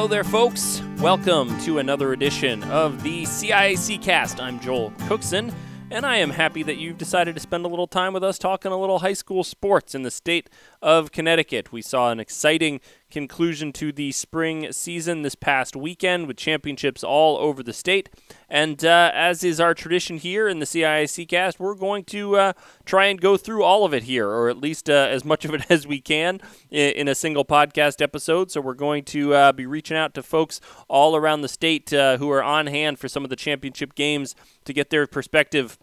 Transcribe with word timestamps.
Hello 0.00 0.08
there, 0.08 0.24
folks. 0.24 0.80
Welcome 0.96 1.60
to 1.60 1.78
another 1.78 2.14
edition 2.14 2.64
of 2.64 3.02
the 3.02 3.24
CIAC 3.24 4.00
Cast. 4.00 4.40
I'm 4.40 4.58
Joel 4.58 4.94
Cookson, 5.06 5.52
and 5.90 6.06
I 6.06 6.16
am 6.16 6.30
happy 6.30 6.62
that 6.62 6.78
you've 6.78 6.96
decided 6.96 7.34
to 7.34 7.40
spend 7.40 7.66
a 7.66 7.68
little 7.68 7.86
time 7.86 8.14
with 8.14 8.24
us 8.24 8.38
talking 8.38 8.72
a 8.72 8.80
little 8.80 9.00
high 9.00 9.12
school 9.12 9.44
sports 9.44 9.94
in 9.94 10.02
the 10.02 10.10
state 10.10 10.48
of 10.80 11.12
Connecticut. 11.12 11.70
We 11.70 11.82
saw 11.82 12.10
an 12.10 12.18
exciting 12.18 12.80
conclusion 13.10 13.72
to 13.72 13.92
the 13.92 14.12
spring 14.12 14.72
season 14.72 15.22
this 15.22 15.34
past 15.34 15.76
weekend 15.76 16.26
with 16.26 16.36
championships 16.36 17.04
all 17.04 17.36
over 17.38 17.62
the 17.62 17.72
state. 17.72 18.08
And 18.48 18.84
uh, 18.84 19.10
as 19.14 19.44
is 19.44 19.60
our 19.60 19.74
tradition 19.74 20.18
here 20.18 20.48
in 20.48 20.58
the 20.58 20.66
CIAC 20.66 21.28
cast, 21.28 21.60
we're 21.60 21.74
going 21.74 22.04
to 22.04 22.36
uh, 22.36 22.52
try 22.84 23.06
and 23.06 23.20
go 23.20 23.36
through 23.36 23.62
all 23.62 23.84
of 23.84 23.92
it 23.92 24.04
here, 24.04 24.28
or 24.28 24.48
at 24.48 24.58
least 24.58 24.88
uh, 24.88 25.08
as 25.10 25.24
much 25.24 25.44
of 25.44 25.54
it 25.54 25.66
as 25.70 25.86
we 25.86 26.00
can 26.00 26.40
in, 26.70 26.92
in, 26.92 27.08
a 27.08 27.14
single 27.14 27.44
podcast 27.44 28.00
episode. 28.00 28.50
So 28.50 28.60
we're 28.60 28.74
going 28.74 29.04
to 29.04 29.34
uh, 29.34 29.52
be 29.52 29.66
reaching 29.66 29.96
out 29.96 30.14
to 30.14 30.22
folks 30.22 30.60
all 30.88 31.14
around 31.14 31.42
the 31.42 31.48
state 31.48 31.92
uh, 31.92 32.16
who 32.18 32.30
are 32.30 32.42
on 32.42 32.66
hand 32.66 32.98
for 32.98 33.08
some 33.08 33.24
of 33.24 33.30
the 33.30 33.36
championship 33.36 33.94
games 33.94 34.34
to 34.64 34.72
get 34.72 34.90
their 34.90 35.06
perspective 35.06 35.78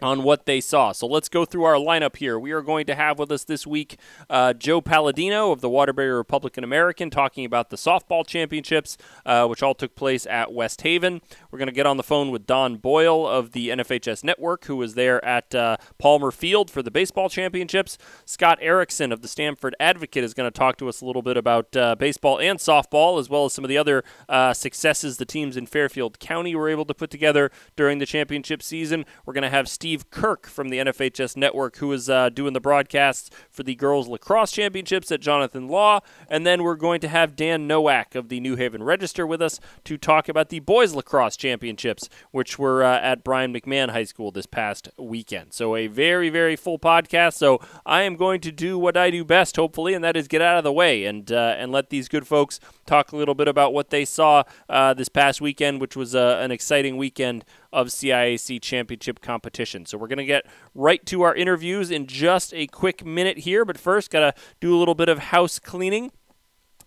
on 0.00 0.22
what 0.22 0.46
they 0.46 0.60
saw. 0.60 0.92
So 0.92 1.06
let's 1.06 1.28
go 1.28 1.44
through 1.44 1.64
our 1.64 1.74
lineup 1.74 2.16
here. 2.16 2.38
We 2.38 2.52
are 2.52 2.62
going 2.62 2.86
to 2.86 2.94
have 2.94 3.18
with 3.18 3.32
us 3.32 3.44
this 3.44 3.66
week 3.66 3.98
uh, 4.30 4.52
Joe 4.52 4.80
Palladino 4.80 5.50
of 5.50 5.60
the 5.60 5.68
Waterbury 5.68 6.10
Republican 6.10 6.64
American 6.64 7.10
talking 7.10 7.44
about 7.44 7.70
the 7.70 7.76
softball 7.76 8.26
championships, 8.26 8.96
uh, 9.26 9.46
which 9.46 9.62
all 9.62 9.74
took 9.74 9.94
place 9.94 10.26
at 10.26 10.52
West 10.52 10.82
Haven. 10.82 11.20
We're 11.50 11.58
going 11.58 11.68
to 11.68 11.74
get 11.74 11.86
on 11.86 11.96
the 11.96 12.02
phone 12.02 12.30
with 12.30 12.46
Don 12.46 12.76
Boyle 12.76 13.26
of 13.26 13.52
the 13.52 13.68
NFHS 13.68 14.22
Network, 14.24 14.66
who 14.66 14.76
was 14.76 14.94
there 14.94 15.24
at 15.24 15.54
uh, 15.54 15.76
Palmer 15.98 16.30
Field 16.30 16.70
for 16.70 16.82
the 16.82 16.90
baseball 16.90 17.28
championships. 17.28 17.98
Scott 18.24 18.58
Erickson 18.60 19.12
of 19.12 19.22
the 19.22 19.28
Stamford 19.28 19.74
Advocate 19.80 20.24
is 20.24 20.34
going 20.34 20.50
to 20.50 20.56
talk 20.56 20.76
to 20.78 20.88
us 20.88 21.00
a 21.00 21.04
little 21.06 21.22
bit 21.22 21.36
about 21.36 21.76
uh, 21.76 21.94
baseball 21.96 22.38
and 22.38 22.58
softball, 22.58 23.18
as 23.18 23.28
well 23.28 23.44
as 23.44 23.52
some 23.52 23.64
of 23.64 23.68
the 23.68 23.78
other 23.78 24.04
uh, 24.28 24.52
successes 24.52 25.16
the 25.16 25.24
teams 25.24 25.56
in 25.56 25.66
Fairfield 25.66 26.18
County 26.18 26.54
were 26.54 26.68
able 26.68 26.84
to 26.84 26.94
put 26.94 27.10
together 27.10 27.50
during 27.76 27.98
the 27.98 28.06
championship 28.06 28.62
season. 28.62 29.04
We're 29.26 29.34
going 29.34 29.42
to 29.42 29.50
have 29.50 29.68
Steve 29.68 29.87
Steve 29.88 30.10
Kirk 30.10 30.46
from 30.46 30.68
the 30.68 30.76
NFHS 30.76 31.34
Network, 31.34 31.78
who 31.78 31.90
is 31.92 32.10
uh, 32.10 32.28
doing 32.28 32.52
the 32.52 32.60
broadcasts 32.60 33.30
for 33.50 33.62
the 33.62 33.74
Girls 33.74 34.06
Lacrosse 34.06 34.52
Championships 34.52 35.10
at 35.10 35.22
Jonathan 35.22 35.66
Law. 35.66 36.00
And 36.28 36.46
then 36.46 36.62
we're 36.62 36.74
going 36.74 37.00
to 37.00 37.08
have 37.08 37.34
Dan 37.34 37.66
Nowak 37.66 38.14
of 38.14 38.28
the 38.28 38.38
New 38.38 38.56
Haven 38.56 38.82
Register 38.82 39.26
with 39.26 39.40
us 39.40 39.60
to 39.84 39.96
talk 39.96 40.28
about 40.28 40.50
the 40.50 40.60
Boys 40.60 40.92
Lacrosse 40.92 41.38
Championships, 41.38 42.10
which 42.32 42.58
were 42.58 42.84
uh, 42.84 43.00
at 43.00 43.24
Brian 43.24 43.50
McMahon 43.50 43.88
High 43.88 44.04
School 44.04 44.30
this 44.30 44.44
past 44.44 44.90
weekend. 44.98 45.54
So 45.54 45.74
a 45.74 45.86
very, 45.86 46.28
very 46.28 46.54
full 46.54 46.78
podcast. 46.78 47.32
So 47.38 47.58
I 47.86 48.02
am 48.02 48.16
going 48.16 48.42
to 48.42 48.52
do 48.52 48.78
what 48.78 48.94
I 48.94 49.10
do 49.10 49.24
best, 49.24 49.56
hopefully, 49.56 49.94
and 49.94 50.04
that 50.04 50.18
is 50.18 50.28
get 50.28 50.42
out 50.42 50.58
of 50.58 50.64
the 50.64 50.72
way 50.72 51.06
and 51.06 51.32
uh, 51.32 51.54
and 51.56 51.72
let 51.72 51.88
these 51.88 52.08
good 52.08 52.26
folks 52.26 52.60
talk 52.84 53.12
a 53.12 53.16
little 53.16 53.34
bit 53.34 53.48
about 53.48 53.72
what 53.72 53.88
they 53.88 54.04
saw 54.04 54.42
uh, 54.68 54.92
this 54.92 55.08
past 55.08 55.40
weekend, 55.40 55.80
which 55.80 55.96
was 55.96 56.14
uh, 56.14 56.40
an 56.42 56.50
exciting 56.50 56.98
weekend 56.98 57.46
of 57.72 57.88
CIAC 57.88 58.60
championship 58.62 59.20
competition. 59.20 59.86
So 59.86 59.98
we're 59.98 60.08
going 60.08 60.18
to 60.18 60.24
get 60.24 60.46
right 60.74 61.04
to 61.06 61.22
our 61.22 61.34
interviews 61.34 61.90
in 61.90 62.06
just 62.06 62.54
a 62.54 62.66
quick 62.66 63.04
minute 63.04 63.38
here, 63.38 63.64
but 63.64 63.78
first, 63.78 64.10
got 64.10 64.20
to 64.20 64.40
do 64.60 64.74
a 64.74 64.78
little 64.78 64.94
bit 64.94 65.08
of 65.08 65.18
house 65.18 65.58
cleaning. 65.58 66.10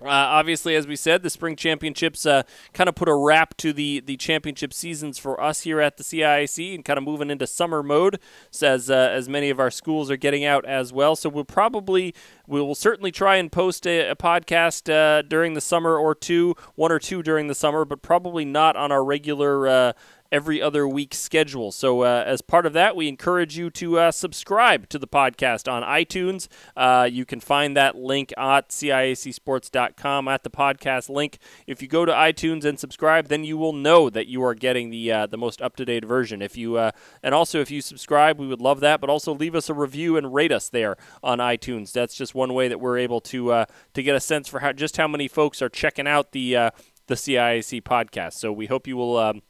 Uh, 0.02 0.09
obviously, 0.09 0.76
as 0.76 0.88
we 0.88 0.96
said, 0.96 1.22
the 1.22 1.30
spring 1.30 1.56
championships 1.56 2.26
uh, 2.26 2.42
kind 2.74 2.90
of 2.90 2.96
put 2.96 3.08
a 3.08 3.14
wrap 3.14 3.56
to 3.58 3.72
the, 3.72 4.00
the 4.00 4.18
championship 4.18 4.74
seasons 4.74 5.19
for 5.19 5.40
us 5.40 5.62
here 5.62 5.80
at 5.80 5.97
the 5.97 6.03
CIAC 6.03 6.74
and 6.74 6.84
kind 6.84 6.98
of 6.98 7.03
moving 7.03 7.30
into 7.30 7.46
summer 7.46 7.84
mode, 7.84 8.19
as, 8.63 8.90
uh, 8.90 8.96
as 8.96 9.30
many 9.30 9.52
of 9.52 9.59
our 9.59 9.69
schools 9.69 10.09
are 10.09 10.18
getting 10.18 10.44
out 10.44 10.66
as 10.66 10.92
well. 10.92 11.16
So 11.16 11.30
we'll 11.30 11.46
probably, 11.46 12.16
we 12.48 12.59
will 12.59 12.74
certainly 12.74 13.12
try 13.12 13.36
and 13.36 13.52
post 13.52 13.86
a, 13.86 14.09
a 14.09 14.16
podcast 14.16 14.92
uh, 14.92 15.22
during 15.22 15.53
the 15.53 15.62
summer 15.62 15.96
or 15.96 16.16
two, 16.16 16.56
one 16.74 16.92
or 16.92 17.00
two 17.00 17.22
during 17.22 17.46
the 17.48 17.56
summer, 17.56 17.86
but 17.86 18.02
probably 18.02 18.44
not 18.44 18.75
on 18.75 18.92
our 18.92 19.03
regular 19.03 19.68
uh, 19.68 19.94
every 20.31 20.62
other 20.62 20.88
week 20.88 21.14
schedule. 21.14 21.72
So, 21.72 22.02
uh, 22.02 22.24
as 22.25 22.42
part 22.42 22.66
of 22.66 22.74
that, 22.74 22.96
we 22.96 23.08
encourage 23.08 23.58
you 23.58 23.69
to 23.72 24.00
uh, 24.00 24.12
subscribe 24.12 24.88
to 24.90 24.97
the 24.97 25.08
podcast 25.08 25.72
on 25.72 25.84
iTunes. 25.84 26.47
Uh, 26.75 27.08
you 27.12 27.25
can 27.25 27.40
find 27.40 27.75
that 27.75 27.96
link 27.96 28.34
at 28.38 28.69
ciacsports.com 28.69 30.28
at 30.28 30.44
the 30.44 30.50
podcast 30.50 31.09
link. 31.09 31.38
If 31.68 31.81
you 31.81 31.88
go 31.88 32.06
to 32.06 32.12
iTunes 32.12 32.64
and 32.64 32.80
subscribe, 32.80 33.28
then 33.28 33.44
you 33.44 33.58
will 33.58 33.74
know 33.74 34.09
that 34.09 34.28
you 34.28 34.44
are 34.44 34.56
getting 34.56 34.90
the 34.90 35.12
uh, 35.12 35.28
the 35.28 35.38
most 35.38 35.62
up 35.62 35.75
to 35.78 35.86
date 35.86 36.06
version. 36.06 36.42
If 36.42 36.56
you 36.56 36.78
uh, 36.78 36.92
and 37.22 37.36
also 37.36 37.59
if 37.59 37.69
you 37.69 37.81
subscribe, 37.81 38.40
we 38.40 38.48
would 38.48 38.62
love 38.62 38.80
that. 38.80 39.02
But 39.02 39.09
also 39.09 39.34
leave 39.34 39.56
us 39.56 39.69
a 39.69 39.74
review 39.74 40.18
and 40.18 40.34
rate 40.34 40.52
us 40.52 40.69
there 40.69 40.96
on 41.22 41.40
iTunes. 41.40 41.92
That's 41.92 42.16
just 42.16 42.34
one 42.34 42.53
way 42.53 42.68
that 42.68 42.80
we're 42.80 42.98
able 42.98 43.22
to 43.22 43.52
uh, 43.52 43.66
to 43.94 44.03
get 44.03 44.16
a 44.16 44.19
sense 44.19 44.48
for 44.48 44.59
how 44.59 44.72
just 44.72 44.98
how 44.98 45.08
many 45.08 45.28
folks 45.28 45.62
are 45.62 45.69
checking 45.69 46.08
out 46.08 46.31
the 46.31 46.72
the 47.08 47.16
CIAC 47.16 47.81
podcast. 47.81 48.34
So 48.34 48.53
we 48.53 48.68
hope 48.68 48.88
you 48.88 48.96
will. 48.96 49.18
Um, 49.18 49.42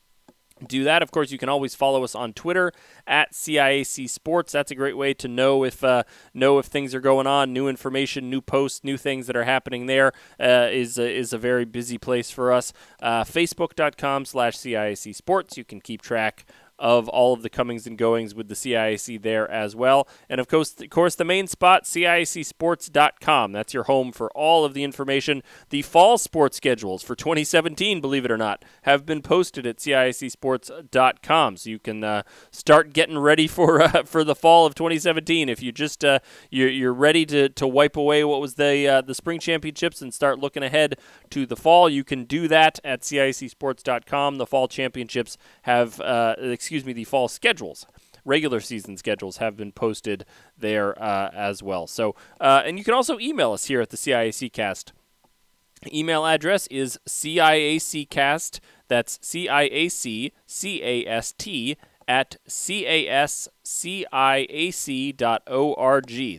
do 0.67 0.83
that. 0.83 1.01
Of 1.01 1.11
course, 1.11 1.31
you 1.31 1.37
can 1.37 1.49
always 1.49 1.75
follow 1.75 2.03
us 2.03 2.15
on 2.15 2.33
Twitter 2.33 2.71
at 3.07 3.33
CIAC 3.33 4.09
Sports. 4.09 4.51
That's 4.51 4.71
a 4.71 4.75
great 4.75 4.97
way 4.97 5.13
to 5.15 5.27
know 5.27 5.63
if 5.63 5.83
uh, 5.83 6.03
know 6.33 6.59
if 6.59 6.65
things 6.65 6.95
are 6.95 7.01
going 7.01 7.27
on, 7.27 7.53
new 7.53 7.67
information, 7.67 8.29
new 8.29 8.41
posts, 8.41 8.83
new 8.83 8.97
things 8.97 9.27
that 9.27 9.35
are 9.35 9.43
happening. 9.43 9.85
There 9.85 10.13
uh, 10.39 10.67
is 10.71 10.97
a, 10.97 11.09
is 11.09 11.33
a 11.33 11.37
very 11.37 11.65
busy 11.65 11.97
place 11.97 12.31
for 12.31 12.51
us. 12.51 12.73
Uh, 13.01 13.23
Facebook.com 13.23 14.25
slash 14.25 14.57
CIAC 14.57 15.15
Sports. 15.15 15.57
You 15.57 15.63
can 15.63 15.81
keep 15.81 16.01
track 16.01 16.45
of 16.81 17.07
all 17.07 17.31
of 17.31 17.43
the 17.43 17.49
comings 17.49 17.85
and 17.85 17.97
goings 17.97 18.33
with 18.33 18.49
the 18.49 18.55
CIAC 18.55 19.21
there 19.21 19.49
as 19.49 19.75
well. 19.75 20.07
And 20.27 20.41
of 20.41 20.47
course, 20.47 20.73
of 20.81 20.89
course, 20.89 21.13
the 21.13 21.23
main 21.23 21.45
spot, 21.45 21.83
CIACsports.com. 21.83 23.51
That's 23.51 23.73
your 23.73 23.83
home 23.83 24.11
for 24.11 24.31
all 24.31 24.65
of 24.65 24.73
the 24.73 24.83
information. 24.83 25.43
The 25.69 25.83
fall 25.83 26.17
sports 26.17 26.57
schedules 26.57 27.03
for 27.03 27.15
2017, 27.15 28.01
believe 28.01 28.25
it 28.25 28.31
or 28.31 28.37
not, 28.37 28.65
have 28.81 29.05
been 29.05 29.21
posted 29.21 29.67
at 29.67 29.77
CIACsports.com. 29.77 31.57
So 31.57 31.69
you 31.69 31.77
can 31.77 32.03
uh, 32.03 32.23
start 32.49 32.93
getting 32.93 33.19
ready 33.19 33.47
for 33.47 33.79
uh, 33.81 34.03
for 34.05 34.23
the 34.23 34.35
fall 34.35 34.65
of 34.65 34.73
2017. 34.73 35.49
If 35.49 35.61
you 35.61 35.71
just 35.71 36.03
uh, 36.03 36.19
you're, 36.49 36.69
you're 36.69 36.93
ready 36.93 37.27
to, 37.27 37.47
to 37.49 37.67
wipe 37.67 37.95
away 37.95 38.23
what 38.23 38.41
was 38.41 38.55
the 38.55 38.87
uh, 38.87 39.01
the 39.01 39.13
spring 39.13 39.39
championships 39.39 40.01
and 40.01 40.11
start 40.11 40.39
looking 40.39 40.63
ahead 40.63 40.97
to 41.29 41.45
the 41.45 41.55
fall, 41.55 41.87
you 41.87 42.03
can 42.03 42.23
do 42.23 42.47
that 42.47 42.79
at 42.83 43.01
CIACsports.com. 43.01 44.37
The 44.37 44.47
fall 44.47 44.67
championships 44.67 45.37
have 45.63 46.01
uh, 46.01 46.35
excuse 46.39 46.70
excuse 46.71 46.85
me, 46.85 46.93
the 46.93 47.03
fall 47.03 47.27
schedules 47.27 47.85
regular 48.23 48.61
season 48.61 48.95
schedules 48.95 49.37
have 49.37 49.57
been 49.57 49.73
posted 49.73 50.23
there 50.57 50.97
uh, 51.01 51.29
as 51.33 51.61
well. 51.61 51.85
So, 51.85 52.15
uh, 52.39 52.61
and 52.65 52.77
you 52.77 52.85
can 52.85 52.93
also 52.93 53.19
email 53.19 53.51
us 53.51 53.65
here 53.65 53.81
at 53.81 53.89
the 53.89 53.97
CIAC 53.97 54.53
Cast. 54.53 54.93
Email 55.91 56.25
address 56.25 56.67
is 56.67 56.97
CIACcast. 57.09 58.59
That's 58.87 59.19
C 59.21 59.49
I 59.49 59.63
A 59.63 59.89
C 59.89 60.31
C 60.45 60.81
A 60.81 61.05
S 61.07 61.33
T 61.37 61.75
at 62.07 62.37
casciac.org. 62.47 62.81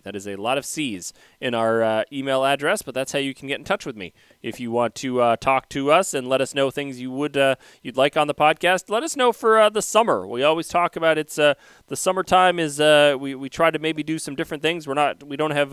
That 0.03 0.16
is 0.16 0.26
a 0.28 0.37
lot 0.37 0.56
of 0.59 0.65
C's 0.65 1.12
in 1.41 1.54
our 1.54 1.82
uh, 1.82 2.04
email 2.12 2.44
address, 2.44 2.81
but 2.82 2.94
that's 2.94 3.12
how 3.12 3.19
you 3.19 3.34
can 3.34 3.48
get 3.48 3.59
in 3.59 3.65
touch 3.65 3.84
with 3.84 3.97
me. 3.97 4.15
If 4.42 4.58
you 4.58 4.72
want 4.72 4.97
to 4.97 5.20
uh, 5.20 5.36
talk 5.36 5.69
to 5.70 5.92
us 5.92 6.14
and 6.14 6.28
let 6.28 6.41
us 6.41 6.53
know 6.53 6.70
things 6.70 7.00
you 7.00 7.12
would 7.12 7.36
uh, 7.36 7.54
you'd 7.80 7.97
like 7.97 8.16
on 8.16 8.26
the 8.26 8.34
podcast, 8.34 8.91
let 8.91 9.04
us 9.04 9.16
know 9.16 9.32
for 9.32 9.58
uh, 9.58 9.70
the 9.70 9.82
summer. 9.82 10.26
We 10.26 10.42
always 10.42 10.66
talk 10.66 10.97
about 10.97 11.16
it's 11.16 11.38
uh, 11.38 11.54
the 11.86 11.97
summertime 11.97 12.58
is 12.58 12.80
uh, 12.80 13.16
we, 13.19 13.36
we 13.36 13.48
try 13.48 13.70
to 13.70 13.78
maybe 13.78 14.03
do 14.03 14.19
some 14.19 14.34
different 14.34 14.60
things. 14.60 14.88
We're 14.88 14.94
not 14.94 15.22
we 15.22 15.36
don't 15.36 15.53
have 15.53 15.72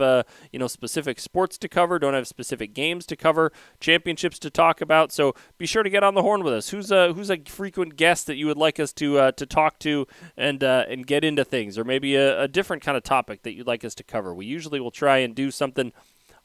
you 0.51 0.59
know 0.59 0.67
specific 0.67 1.19
sports 1.19 1.57
to 1.57 1.67
cover, 1.67 1.97
don't 1.97 2.13
have 2.13 2.27
specific 2.27 2.75
games 2.75 3.07
to 3.07 3.15
cover, 3.15 3.51
championships 3.79 4.37
to 4.39 4.51
talk 4.51 4.81
about. 4.81 5.11
So 5.11 5.33
be 5.57 5.65
sure 5.65 5.81
to 5.81 5.89
get 5.89 6.03
on 6.03 6.13
the 6.13 6.21
horn 6.21 6.43
with 6.43 6.53
us. 6.53 6.69
Who's 6.69 6.91
a 6.91 7.13
who's 7.13 7.31
a 7.31 7.37
frequent 7.47 7.95
guest 7.95 8.27
that 8.27 8.35
you 8.35 8.45
would 8.45 8.57
like 8.57 8.79
us 8.79 8.93
to 8.93 9.31
to 9.31 9.45
talk 9.47 9.79
to 9.79 10.05
and 10.37 10.61
and 10.61 11.07
get 11.07 11.23
into 11.23 11.43
things, 11.43 11.77
or 11.77 11.83
maybe 11.83 12.15
a, 12.15 12.43
a 12.43 12.47
different 12.47 12.83
kind 12.83 12.95
of 12.97 13.03
topic 13.03 13.41
that 13.41 13.53
you'd 13.53 13.67
like 13.67 13.83
us 13.83 13.95
to 13.95 14.03
cover? 14.03 14.31
We 14.31 14.45
usually 14.45 14.79
will 14.79 14.91
try 14.91 15.17
and 15.17 15.33
do 15.33 15.49
something 15.49 15.91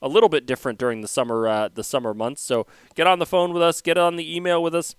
a 0.02 0.08
little 0.08 0.28
bit 0.28 0.46
different 0.46 0.78
during 0.78 1.00
the 1.00 1.08
summer 1.08 1.46
uh, 1.48 1.68
the 1.72 1.84
summer 1.84 2.14
months. 2.14 2.42
So 2.42 2.66
get 2.94 3.06
on 3.06 3.18
the 3.18 3.26
phone 3.26 3.52
with 3.52 3.62
us, 3.62 3.80
get 3.80 3.98
on 3.98 4.16
the 4.16 4.36
email 4.36 4.62
with 4.62 4.74
us 4.74 4.94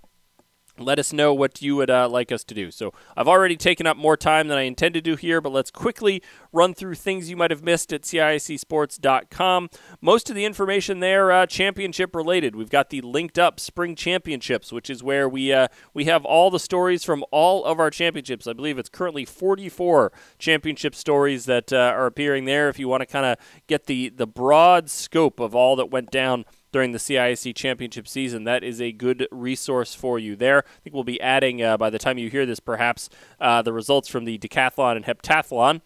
let 0.77 0.99
us 0.99 1.13
know 1.13 1.33
what 1.33 1.61
you 1.61 1.75
would 1.75 1.89
uh, 1.89 2.09
like 2.09 2.31
us 2.31 2.43
to 2.45 2.53
do. 2.53 2.71
So, 2.71 2.93
I've 3.15 3.27
already 3.27 3.57
taken 3.57 3.87
up 3.87 3.97
more 3.97 4.17
time 4.17 4.47
than 4.47 4.57
I 4.57 4.63
intend 4.63 4.93
to 4.95 5.01
do 5.01 5.15
here, 5.15 5.41
but 5.41 5.51
let's 5.51 5.71
quickly 5.71 6.21
run 6.51 6.73
through 6.73 6.95
things 6.95 7.29
you 7.29 7.37
might 7.37 7.51
have 7.51 7.63
missed 7.63 7.93
at 7.93 8.03
CIACsports.com. 8.03 9.69
Most 10.01 10.29
of 10.29 10.35
the 10.35 10.45
information 10.45 10.99
there, 10.99 11.31
uh, 11.31 11.45
championship 11.45 12.15
related. 12.15 12.55
We've 12.55 12.69
got 12.69 12.89
the 12.89 13.01
linked 13.01 13.37
up 13.37 13.59
spring 13.59 13.95
championships, 13.95 14.71
which 14.71 14.89
is 14.89 15.03
where 15.03 15.27
we 15.27 15.53
uh, 15.53 15.67
we 15.93 16.05
have 16.05 16.25
all 16.25 16.49
the 16.49 16.59
stories 16.59 17.03
from 17.03 17.23
all 17.31 17.63
of 17.65 17.79
our 17.79 17.89
championships. 17.89 18.47
I 18.47 18.53
believe 18.53 18.77
it's 18.77 18.89
currently 18.89 19.25
44 19.25 20.11
championship 20.37 20.95
stories 20.95 21.45
that 21.45 21.71
uh, 21.71 21.77
are 21.77 22.05
appearing 22.05 22.45
there. 22.45 22.69
If 22.69 22.79
you 22.79 22.87
want 22.87 23.01
to 23.01 23.05
kind 23.05 23.25
of 23.25 23.37
get 23.67 23.85
the 23.85 24.09
the 24.09 24.27
broad 24.27 24.89
scope 24.89 25.39
of 25.39 25.55
all 25.55 25.75
that 25.75 25.91
went 25.91 26.11
down 26.11 26.45
during 26.75 26.91
the 26.91 26.97
CIAC 26.97 27.55
championship 27.55 28.05
season. 28.05 28.43
That 28.43 28.61
is 28.61 28.81
a 28.81 28.91
good 28.91 29.29
resource 29.31 29.95
for 29.95 30.19
you 30.19 30.35
there. 30.35 30.65
I 30.67 30.79
think 30.83 30.93
we'll 30.93 31.05
be 31.05 31.21
adding, 31.21 31.63
uh, 31.63 31.77
by 31.77 31.89
the 31.89 31.97
time 31.97 32.17
you 32.17 32.29
hear 32.29 32.45
this, 32.45 32.59
perhaps 32.59 33.09
uh, 33.39 33.61
the 33.61 33.71
results 33.71 34.09
from 34.09 34.25
the 34.25 34.37
decathlon 34.37 34.97
and 34.97 35.05
heptathlon 35.05 35.79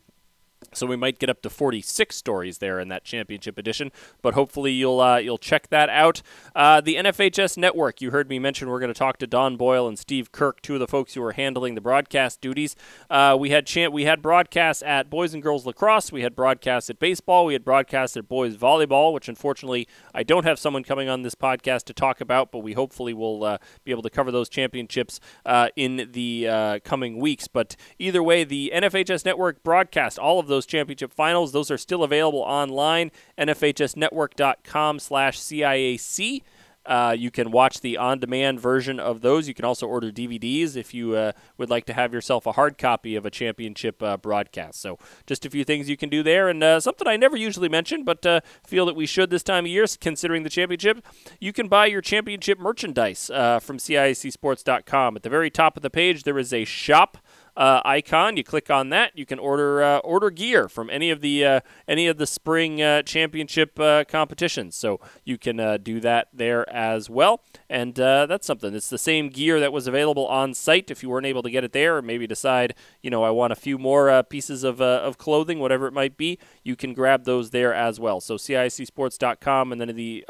So 0.74 0.86
we 0.86 0.96
might 0.96 1.20
get 1.20 1.30
up 1.30 1.42
to 1.44 1.50
46 1.50 2.16
stories 2.16 2.58
there 2.58 2.80
in 2.80 2.90
that 2.90 3.04
championship 3.04 3.58
edition, 3.58 3.92
but 4.22 4.34
hopefully 4.34 4.72
you'll 4.72 5.00
uh, 5.00 5.18
you'll 5.18 5.38
check 5.38 5.70
that 5.70 5.90
out. 5.90 6.22
Uh, 6.54 6.82
the 6.82 6.96
NFHS 6.96 7.58
network. 7.58 8.02
You 8.02 8.12
heard 8.12 8.30
me 8.30 8.40
mention 8.40 8.70
we're 8.70 8.80
going 8.80 8.94
to 8.94 8.98
talk 8.98 9.18
to 9.20 9.28
Don 9.28 9.56
Boyle 9.56 9.88
and 9.88 9.98
Steve 9.98 10.32
Kirk, 10.32 10.62
two 10.62 10.74
of 10.74 10.80
the 10.80 10.88
folks 10.88 11.14
who 11.14 11.24
are 11.24 11.32
handling 11.32 11.76
the 11.76 11.82
broadcast 11.82 12.42
duties. 12.42 12.76
Uh, 13.10 13.38
we 13.40 13.52
had 13.52 13.66
chant 13.66 13.94
we 13.94 14.04
had 14.04 14.22
broadcasts 14.22 14.84
at 14.84 15.10
boys 15.10 15.34
and 15.34 15.42
girls 15.42 15.66
lacrosse. 15.66 16.12
We 16.12 16.22
had 16.22 16.36
broadcasts 16.36 16.90
at 16.90 17.00
baseball. 17.00 17.46
We 17.46 17.54
had 17.54 17.64
broadcasts 17.64 18.18
at 18.18 18.28
boys 18.28 18.58
volleyball, 18.58 19.14
which 19.14 19.30
unfortunately 19.30 19.88
I 20.14 20.24
don't 20.24 20.44
have 20.44 20.60
someone 20.60 20.84
coming 20.84 21.08
on 21.08 21.22
this 21.22 21.36
podcast 21.36 21.86
to 21.86 21.94
talk 21.94 22.20
about, 22.20 22.52
but 22.52 22.60
we 22.60 22.74
hopefully 22.74 23.14
will 23.14 23.46
uh, 23.46 23.58
be 23.86 23.92
able 23.92 24.04
to 24.04 24.10
cover 24.10 24.30
those 24.30 24.50
championships 24.50 25.22
uh, 25.46 25.70
in 25.78 26.10
the 26.12 26.48
uh, 26.48 26.80
coming 26.84 27.18
weeks. 27.18 27.48
But 27.48 27.78
either 27.98 28.22
way, 28.22 28.44
the 28.44 28.72
NFHS 28.76 29.24
network 29.24 29.64
broadcast 29.64 30.20
all 30.20 30.40
of 30.40 30.49
those 30.50 30.66
championship 30.66 31.14
finals. 31.14 31.52
Those 31.52 31.72
are 31.72 31.78
still 31.78 32.04
available 32.04 32.40
online, 32.40 33.12
nfhsnetwork.com 33.38 35.00
slash 35.00 35.40
CIAC. 35.40 36.42
Uh, 36.86 37.16
you 37.18 37.30
can 37.30 37.52
watch 37.52 37.82
the 37.82 37.98
on-demand 37.98 38.60
version 38.60 39.00
of 39.00 39.22
those. 39.22 39.48
You 39.48 39.54
can 39.54 39.64
also 39.64 39.86
order 39.86 40.12
DVDs 40.12 40.76
if 40.76 40.92
you 40.92 41.16
uh, 41.16 41.34
would 41.58 41.70
like 41.70 41.86
to 41.86 41.94
have 41.94 42.14
yourself 42.14 42.48
a 42.48 42.54
hard 42.54 42.80
copy 42.80 43.16
of 43.16 43.28
a 43.28 43.30
championship 43.30 44.02
uh, 44.02 44.18
broadcast. 44.18 44.82
So, 44.82 44.98
just 45.28 45.46
a 45.46 45.52
few 45.52 45.64
things 45.64 45.88
you 45.88 45.98
can 45.98 46.10
do 46.10 46.24
there, 46.24 46.50
and 46.50 46.64
uh, 46.64 46.80
something 46.80 47.08
I 47.08 47.16
never 47.16 47.38
usually 47.38 47.70
mention, 47.70 48.04
but 48.04 48.26
uh, 48.26 48.42
feel 48.66 48.88
that 48.88 48.96
we 48.96 49.06
should 49.06 49.30
this 49.30 49.44
time 49.44 49.66
of 49.66 49.72
year, 49.72 49.86
considering 50.02 50.42
the 50.42 50.50
championship. 50.50 51.06
You 51.40 51.54
can 51.54 51.68
buy 51.68 51.86
your 51.86 52.02
championship 52.02 52.58
merchandise 52.58 53.30
uh, 53.30 53.60
from 53.60 53.78
CIACSports.com. 53.78 55.16
At 55.16 55.24
the 55.24 55.30
very 55.30 55.52
top 55.52 55.78
of 55.78 55.84
the 55.84 55.92
page, 55.92 56.24
there 56.24 56.40
is 56.40 56.52
a 56.52 56.66
shop 56.66 57.20
uh, 57.56 57.82
icon. 57.86 58.38
You 58.38 58.44
click 58.44 58.70
on 58.70 58.90
that, 58.90 59.18
you 59.18 59.26
can 59.26 59.40
order 59.40 59.84
uh, 59.84 59.98
order 60.00 60.30
gear 60.30 60.70
from 60.70 60.90
any 60.90 61.10
of 61.10 61.22
the 61.22 61.46
uh, 61.46 61.60
any 61.88 62.08
of 62.08 62.18
the 62.18 62.28
spring 62.28 62.82
uh, 62.82 63.02
championship 63.04 63.80
uh, 63.80 64.04
competitions. 64.08 64.76
So 64.76 65.00
you 65.24 65.38
can 65.38 65.82
do 65.84 66.00
that 66.00 66.30
there 66.34 66.70
as 66.74 67.10
well, 67.10 67.42
and 67.70 67.96
that's 67.96 68.48
something. 68.48 68.74
It's 68.74 68.90
the 68.90 68.98
same 68.98 69.30
gear 69.30 69.60
that 69.60 69.74
was 69.74 69.88
available 69.88 70.28
on 70.28 70.54
site. 70.54 70.92
If 70.92 71.04
you 71.04 71.10
weren't 71.10 71.26
able 71.26 71.44
to 71.44 71.52
get 71.52 71.64
it 71.64 71.74
there, 71.74 71.98
or 71.98 72.02
maybe 72.02 72.28
decide 72.28 72.76
you 73.02 73.10
know 73.10 73.24
I 73.24 73.30
want 73.30 73.54
a 73.54 73.56
few 73.56 73.78
more 73.78 74.24
pieces 74.24 74.64
of 74.64 74.82
of 74.82 75.18
clothing, 75.18 75.60
whatever 75.60 75.88
it 75.88 75.94
might 75.94 76.18
be, 76.18 76.40
you 76.64 76.76
can 76.76 76.94
grab 76.94 77.26
those 77.26 77.52
there 77.52 77.74
as 77.74 78.00
well. 78.00 78.22
So 78.22 78.36
CIACSports.com, 78.36 79.72
and 79.72 79.82
then 79.82 79.90
in 79.90 79.96
the 79.96 80.26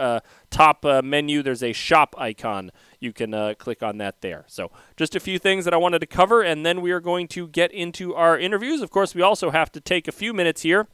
top 0.50 0.86
menu, 1.04 1.44
there's 1.44 1.64
a 1.64 1.74
shop 1.74 2.16
icon 2.18 2.72
you 3.00 3.14
can 3.14 3.34
uh, 3.34 3.54
click 3.58 3.82
on 3.82 3.98
that 3.98 4.22
there. 4.22 4.46
So, 4.48 4.72
just 4.98 5.16
a 5.16 5.20
few 5.20 5.40
things 5.40 5.66
that 5.66 5.74
I 5.74 5.78
wanted 5.78 6.00
to 6.00 6.06
cover, 6.06 6.42
and 6.42 6.66
then 6.66 6.82
we 6.82 6.92
are 6.92 7.00
going 7.00 7.28
to 7.30 7.48
get 7.48 7.72
into 7.72 8.16
our 8.16 8.38
interviews. 8.38 8.82
Of 8.82 8.92
course, 8.92 9.16
we 9.16 9.22
also 9.22 9.52
have 9.52 9.72
to 9.74 9.82
take 9.82 10.08
a 10.08 10.12
few 10.12 10.34
minutes 10.34 10.62
here 10.62 10.88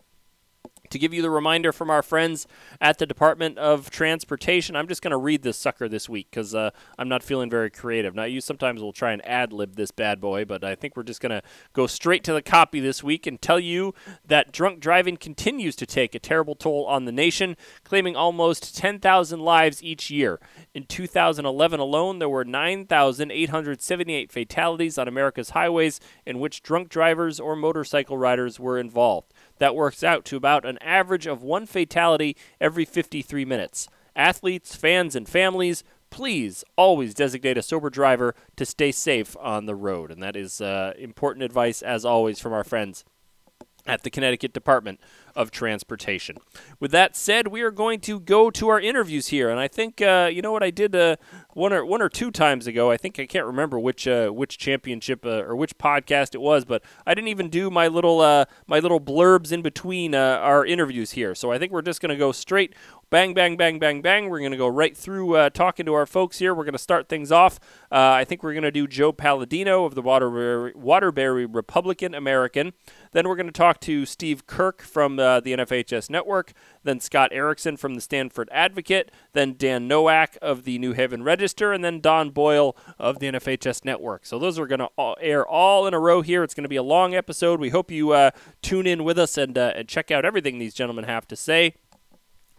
to 0.89 1.00
give 1.00 1.13
you 1.13 1.21
the 1.21 1.29
reminder 1.29 1.71
from 1.71 1.89
our 1.89 2.01
friends 2.01 2.47
at 2.79 2.97
the 2.97 3.06
Department 3.06 3.57
of 3.57 3.89
Transportation, 3.89 4.75
I'm 4.75 4.88
just 4.88 5.01
going 5.01 5.12
to 5.12 5.17
read 5.17 5.44
this 5.44 5.57
sucker 5.57 5.89
this 5.89 6.07
week 6.07 6.27
because 6.29 6.53
uh, 6.53 6.71
I'm 6.97 7.09
not 7.09 7.23
feeling 7.23 7.50
very 7.50 7.69
creative. 7.69 8.15
Now, 8.15 8.23
you 8.23 8.41
sometimes 8.41 8.81
will 8.81 8.94
try 8.94 9.12
and 9.12 9.25
ad 9.27 9.51
lib 9.51 9.75
this 9.75 9.91
bad 9.91 10.21
boy, 10.21 10.45
but 10.45 10.63
I 10.63 10.75
think 10.75 10.95
we're 10.95 11.03
just 11.03 11.21
going 11.21 11.31
to 11.31 11.41
go 11.73 11.88
straight 11.88 12.23
to 12.25 12.33
the 12.33 12.41
copy 12.41 12.79
this 12.79 13.03
week 13.03 13.27
and 13.27 13.41
tell 13.41 13.59
you 13.59 13.94
that 14.25 14.51
drunk 14.51 14.79
driving 14.79 15.17
continues 15.17 15.75
to 15.77 15.85
take 15.85 16.15
a 16.15 16.19
terrible 16.19 16.56
toll 16.56 16.85
on 16.85 17.06
the 17.06 17.12
nation, 17.12 17.57
claiming 17.83 18.15
almost 18.15 18.77
10,000 18.77 19.39
lives 19.39 19.83
each 19.83 20.09
year. 20.09 20.39
In 20.73 20.85
2011 20.85 21.79
alone, 21.79 22.19
there 22.19 22.29
were 22.29 22.45
9,878 22.45 24.31
fatalities 24.31 24.97
on 24.97 25.07
America's 25.07 25.51
highways 25.51 26.00
in 26.25 26.39
which 26.39 26.62
drunk 26.63 26.89
drivers 26.89 27.39
or 27.39 27.56
motorcycle 27.56 28.17
riders 28.17 28.59
were 28.59 28.79
involved. 28.79 29.33
That 29.57 29.75
works 29.75 30.03
out 30.03 30.25
to 30.25 30.37
about 30.37 30.65
an 30.65 30.77
average 30.79 31.27
of 31.27 31.43
one 31.43 31.65
fatality 31.65 32.35
every 32.59 32.85
53 32.85 33.45
minutes. 33.45 33.87
Athletes, 34.15 34.75
fans, 34.75 35.15
and 35.15 35.27
families, 35.27 35.83
please 36.09 36.63
always 36.77 37.13
designate 37.13 37.57
a 37.57 37.61
sober 37.61 37.89
driver 37.89 38.35
to 38.55 38.65
stay 38.65 38.91
safe 38.91 39.35
on 39.39 39.65
the 39.65 39.75
road. 39.75 40.11
And 40.11 40.23
that 40.23 40.35
is 40.35 40.61
uh, 40.61 40.93
important 40.97 41.43
advice, 41.43 41.81
as 41.81 42.05
always, 42.05 42.39
from 42.39 42.53
our 42.53 42.63
friends 42.63 43.03
at 43.85 44.03
the 44.03 44.09
Connecticut 44.09 44.53
Department 44.53 44.99
of 45.35 45.51
Transportation. 45.51 46.37
With 46.79 46.91
that 46.91 47.15
said, 47.15 47.49
we 47.49 47.61
are 47.61 47.71
going 47.71 47.99
to 48.01 48.19
go 48.19 48.49
to 48.51 48.69
our 48.69 48.79
interviews 48.79 49.27
here, 49.27 49.49
and 49.49 49.59
I 49.59 49.67
think 49.67 50.01
uh, 50.01 50.29
you 50.31 50.41
know 50.41 50.51
what 50.51 50.63
I 50.63 50.71
did 50.71 50.95
uh, 50.95 51.17
one 51.53 51.73
or 51.73 51.85
one 51.85 52.01
or 52.01 52.09
two 52.09 52.31
times 52.31 52.67
ago. 52.67 52.89
I 52.91 52.97
think 52.97 53.19
I 53.19 53.25
can't 53.25 53.45
remember 53.45 53.77
which 53.77 54.07
uh, 54.07 54.29
which 54.29 54.57
championship 54.57 55.25
uh, 55.25 55.43
or 55.43 55.55
which 55.55 55.77
podcast 55.77 56.35
it 56.35 56.41
was, 56.41 56.65
but 56.65 56.81
I 57.05 57.13
didn't 57.13 57.27
even 57.27 57.49
do 57.49 57.69
my 57.69 57.87
little 57.87 58.21
uh, 58.21 58.45
my 58.67 58.79
little 58.79 59.01
blurbs 59.01 59.51
in 59.51 59.61
between 59.61 60.15
uh, 60.15 60.39
our 60.41 60.65
interviews 60.65 61.11
here. 61.11 61.35
So 61.35 61.51
I 61.51 61.59
think 61.59 61.71
we're 61.71 61.81
just 61.81 62.01
going 62.01 62.09
to 62.09 62.17
go 62.17 62.31
straight 62.31 62.73
bang, 63.09 63.33
bang, 63.33 63.57
bang, 63.57 63.79
bang, 63.79 64.01
bang. 64.01 64.29
We're 64.29 64.39
going 64.39 64.51
to 64.51 64.57
go 64.57 64.67
right 64.67 64.95
through 64.95 65.35
uh, 65.35 65.49
talking 65.49 65.85
to 65.85 65.93
our 65.93 66.05
folks 66.05 66.39
here. 66.39 66.53
We're 66.53 66.63
going 66.63 66.73
to 66.73 66.79
start 66.79 67.09
things 67.09 67.31
off. 67.31 67.59
Uh, 67.91 67.97
I 68.19 68.25
think 68.25 68.43
we're 68.43 68.53
going 68.53 68.63
to 68.63 68.71
do 68.71 68.87
Joe 68.87 69.11
Palladino 69.11 69.85
of 69.85 69.95
the 69.95 70.01
Waterbury, 70.01 70.73
Waterbury 70.75 71.45
Republican 71.45 72.13
American. 72.13 72.73
Then 73.11 73.27
we're 73.27 73.35
going 73.35 73.47
to 73.47 73.53
talk 73.53 73.79
to 73.81 74.05
Steve 74.05 74.45
Kirk 74.47 74.81
from 74.81 75.19
uh, 75.19 75.39
the 75.39 75.53
NFHS 75.53 76.09
Network. 76.09 76.53
Then 76.83 76.99
Scott 76.99 77.29
Erickson 77.31 77.77
from 77.77 77.95
the 77.95 78.01
Stamford 78.01 78.49
Advocate. 78.51 79.11
Then 79.33 79.55
Dan 79.57 79.87
Nowak 79.87 80.37
of 80.41 80.63
the 80.63 80.77
New 80.79 80.93
Haven 80.93 81.23
Register. 81.23 81.71
And 81.71 81.83
then 81.83 82.01
Don 82.01 82.31
Boyle 82.31 82.75
of 82.99 83.19
the 83.19 83.27
NFHS 83.27 83.85
Network. 83.85 84.25
So 84.25 84.37
those 84.37 84.59
are 84.59 84.67
going 84.67 84.79
to 84.79 84.89
air 85.21 85.47
all 85.47 85.87
in 85.87 85.93
a 85.93 85.99
row 85.99 86.21
here. 86.21 86.43
It's 86.43 86.53
going 86.53 86.63
to 86.63 86.69
be 86.69 86.75
a 86.75 86.83
long 86.83 87.15
episode. 87.15 87.59
We 87.59 87.69
hope 87.69 87.91
you 87.91 88.11
uh, 88.11 88.31
tune 88.61 88.87
in 88.87 89.03
with 89.03 89.17
us 89.17 89.37
and, 89.37 89.57
uh, 89.57 89.73
and 89.75 89.87
check 89.87 90.11
out 90.11 90.25
everything 90.25 90.59
these 90.59 90.73
gentlemen 90.73 91.05
have 91.05 91.27
to 91.27 91.35
say. 91.35 91.75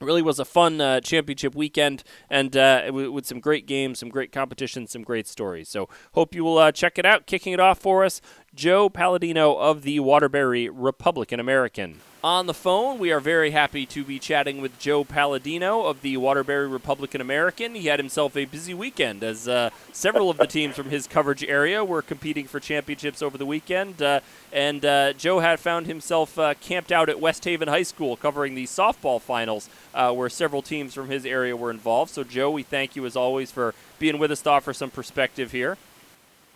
Really 0.01 0.21
was 0.23 0.39
a 0.39 0.45
fun 0.45 0.81
uh, 0.81 1.01
championship 1.01 1.55
weekend 1.55 2.05
and 2.29 2.55
uh, 2.55 2.87
w- 2.87 3.11
with 3.11 3.25
some 3.25 3.41
great 3.41 3.67
games, 3.67 3.99
some 3.99 4.11
great 4.11 4.31
competition, 4.31 4.87
some 4.87 5.03
great 5.03 5.27
stories. 5.27 5.71
So, 5.71 5.89
hope 6.13 6.35
you 6.35 6.45
will 6.45 6.59
uh, 6.59 6.71
check 6.71 6.99
it 6.99 7.07
out. 7.07 7.27
Kicking 7.27 7.55
it 7.55 7.61
off 7.61 7.79
for 7.79 8.05
us, 8.05 8.21
Joe 8.57 8.89
Palladino 8.89 9.55
of 9.55 9.83
the 9.83 10.01
Waterbury 10.01 10.71
Republican 10.71 11.39
American. 11.39 12.01
On 12.25 12.47
the 12.47 12.55
phone, 12.55 12.99
we 12.99 13.13
are 13.13 13.21
very 13.21 13.51
happy 13.51 13.85
to 13.85 14.03
be 14.03 14.19
chatting 14.19 14.63
with 14.63 14.79
Joe 14.79 15.05
Palladino 15.05 15.83
of 15.83 16.01
the 16.01 16.17
Waterbury 16.17 16.67
Republican 16.67 17.21
American. 17.21 17.75
He 17.75 17.89
had 17.89 18.01
himself 18.01 18.35
a 18.35 18.47
busy 18.47 18.73
weekend 18.73 19.23
as 19.23 19.47
uh, 19.47 19.69
several 19.93 20.31
of 20.31 20.39
the 20.39 20.47
teams 20.47 20.75
from 20.75 20.89
his 20.89 21.07
coverage 21.07 21.45
area 21.45 21.85
were 21.85 22.01
competing 22.01 22.47
for 22.47 22.59
championships 22.59 23.21
over 23.21 23.37
the 23.37 23.45
weekend. 23.45 24.01
Uh, 24.01 24.21
and 24.51 24.87
uh, 24.87 25.13
Joe 25.13 25.41
had 25.41 25.61
found 25.61 25.87
himself 25.87 26.39
uh, 26.39 26.55
camped 26.55 26.91
out 26.91 27.11
at 27.11 27.21
West 27.21 27.45
Haven 27.45 27.69
High 27.69 27.83
School 27.83 28.17
covering 28.17 28.55
the 28.55 28.65
softball 28.65 29.21
finals, 29.21 29.69
uh, 29.93 30.13
where 30.13 30.31
several 30.31 30.63
teams 30.63 30.95
from 30.95 31.11
his 31.11 31.27
area 31.27 31.55
were 31.55 31.71
involved. 31.71 32.11
So, 32.11 32.25
Joe, 32.25 32.51
we 32.51 32.63
thank 32.63 32.97
you 32.97 33.05
as 33.05 33.17
always 33.17 33.51
for 33.51 33.75
being 33.99 34.19
with 34.19 34.33
us 34.33 34.41
to 34.43 34.51
offer 34.51 34.73
some 34.73 34.91
perspective 34.91 35.53
here. 35.53 35.77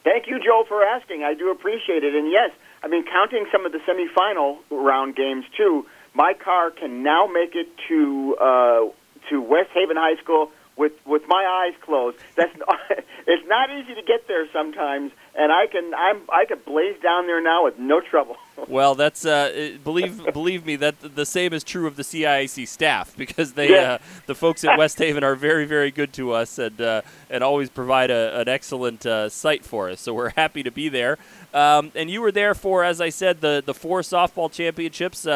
Thank 0.04 0.26
you, 0.26 0.38
Joe, 0.38 0.64
for 0.66 0.82
asking. 0.82 1.22
I 1.24 1.34
do 1.34 1.50
appreciate 1.50 2.04
it. 2.04 2.14
And 2.14 2.30
yes, 2.30 2.50
I 2.82 2.88
mean, 2.88 3.04
counting 3.04 3.46
some 3.52 3.66
of 3.66 3.72
the 3.72 3.78
semifinal 3.78 4.58
round 4.70 5.14
games 5.16 5.44
too, 5.56 5.86
my 6.14 6.32
car 6.34 6.70
can 6.70 7.02
now 7.02 7.26
make 7.26 7.54
it 7.54 7.68
to 7.88 8.36
uh, 8.40 8.80
to 9.28 9.40
West 9.40 9.70
Haven 9.74 9.96
High 9.96 10.20
School 10.22 10.50
with 10.76 10.92
with 11.04 11.22
my 11.28 11.44
eyes 11.44 11.78
closed. 11.82 12.16
That's 12.36 12.56
not, 12.58 12.78
it's 13.26 13.46
not 13.46 13.70
easy 13.70 13.94
to 13.94 14.02
get 14.02 14.26
there 14.26 14.48
sometimes, 14.52 15.12
and 15.40 15.50
I 15.50 15.66
can 15.66 15.94
I'm 15.94 16.20
I 16.28 16.44
could 16.44 16.64
blaze 16.66 17.00
down 17.02 17.26
there 17.26 17.40
now 17.40 17.64
with 17.64 17.78
no 17.78 18.00
trouble. 18.00 18.36
well, 18.68 18.94
that's 18.94 19.24
uh, 19.24 19.78
believe 19.82 20.22
believe 20.34 20.66
me 20.66 20.76
that 20.76 20.96
the 21.00 21.24
same 21.24 21.54
is 21.54 21.64
true 21.64 21.86
of 21.86 21.96
the 21.96 22.02
CIAC 22.02 22.68
staff 22.68 23.16
because 23.16 23.54
they 23.54 23.70
yeah. 23.70 23.92
uh, 23.92 23.98
the 24.26 24.34
folks 24.34 24.64
at 24.64 24.76
West 24.76 24.98
Haven 24.98 25.24
are 25.24 25.34
very 25.34 25.64
very 25.64 25.90
good 25.90 26.12
to 26.14 26.32
us 26.32 26.58
and 26.58 26.78
uh, 26.80 27.00
and 27.30 27.42
always 27.42 27.70
provide 27.70 28.10
a, 28.10 28.38
an 28.40 28.48
excellent 28.48 29.06
uh, 29.06 29.30
site 29.30 29.64
for 29.64 29.88
us. 29.88 30.00
So 30.00 30.12
we're 30.12 30.30
happy 30.36 30.62
to 30.62 30.70
be 30.70 30.88
there. 30.90 31.16
Um, 31.54 31.90
and 31.94 32.08
you 32.10 32.20
were 32.20 32.30
there 32.30 32.54
for, 32.54 32.84
as 32.84 33.00
I 33.00 33.08
said, 33.08 33.40
the 33.40 33.62
the 33.64 33.74
four 33.74 34.02
softball 34.02 34.52
championships. 34.52 35.26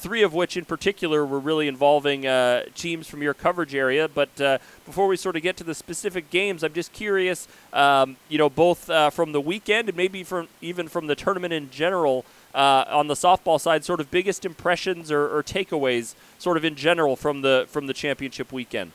Three 0.00 0.22
of 0.22 0.32
which 0.32 0.56
in 0.56 0.64
particular 0.64 1.26
were 1.26 1.38
really 1.38 1.68
involving 1.68 2.26
uh, 2.26 2.64
teams 2.74 3.06
from 3.06 3.22
your 3.22 3.34
coverage 3.34 3.74
area. 3.74 4.08
But 4.08 4.40
uh, 4.40 4.56
before 4.86 5.06
we 5.06 5.16
sort 5.18 5.36
of 5.36 5.42
get 5.42 5.58
to 5.58 5.64
the 5.64 5.74
specific 5.74 6.30
games, 6.30 6.64
I'm 6.64 6.72
just 6.72 6.94
curious, 6.94 7.46
um, 7.74 8.16
you 8.30 8.38
know, 8.38 8.48
both 8.48 8.88
uh, 8.88 9.10
from 9.10 9.32
the 9.32 9.42
weekend 9.42 9.90
and 9.90 9.96
maybe 9.98 10.24
from 10.24 10.48
even 10.62 10.88
from 10.88 11.06
the 11.06 11.14
tournament 11.14 11.52
in 11.52 11.70
general. 11.70 12.24
Uh, 12.54 12.84
on 12.88 13.06
the 13.06 13.14
softball 13.14 13.60
side, 13.60 13.84
sort 13.84 14.00
of 14.00 14.10
biggest 14.10 14.44
impressions 14.44 15.12
or, 15.12 15.36
or, 15.36 15.40
takeaways, 15.40 16.16
sort 16.36 16.56
of 16.56 16.64
in 16.64 16.74
general 16.74 17.14
from 17.14 17.42
the 17.42 17.64
from 17.68 17.86
the 17.86 17.92
championship 17.92 18.50
weekend. 18.50 18.90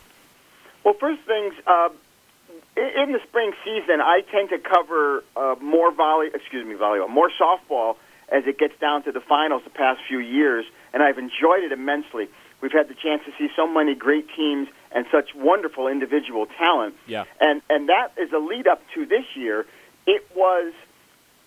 Well, 0.83 0.95
first 1.00 1.21
things, 1.21 1.53
uh, 1.65 1.88
in 2.75 3.13
the 3.13 3.19
spring 3.27 3.53
season, 3.63 4.01
I 4.01 4.21
tend 4.29 4.50
to 4.50 4.57
cover 4.57 5.24
uh, 5.38 5.55
more 5.62 5.93
volley, 5.93 6.31
excuse 6.33 6.65
me, 6.65 6.75
volleyball, 6.75 7.09
more 7.09 7.31
softball 7.39 7.95
as 8.29 8.44
it 8.48 8.58
gets 8.58 8.77
down 8.79 9.03
to 9.03 9.12
the 9.12 9.22
finals 9.22 9.63
the 9.63 9.70
past 9.70 10.01
few 10.08 10.20
years, 10.20 10.65
and 10.94 11.03
I've 11.03 11.17
enjoyed 11.17 11.63
it 11.63 11.72
immensely. 11.72 12.27
We've 12.62 12.72
had 12.72 12.88
the 12.88 12.96
chance 12.96 13.22
to 13.25 13.32
see 13.38 13.50
so 13.55 13.67
many 13.67 13.96
great 13.96 14.27
teams 14.36 14.67
and 14.91 15.05
such 15.12 15.36
wonderful 15.36 15.88
individual 15.88 16.48
talent. 16.58 16.96
Yeah. 17.05 17.25
And 17.39 17.62
and 17.70 17.89
that 17.89 18.13
is 18.17 18.32
a 18.32 18.39
lead 18.39 18.67
up 18.67 18.82
to 18.96 19.05
this 19.05 19.25
year. 19.36 19.65
It 20.08 20.25
was 20.36 20.74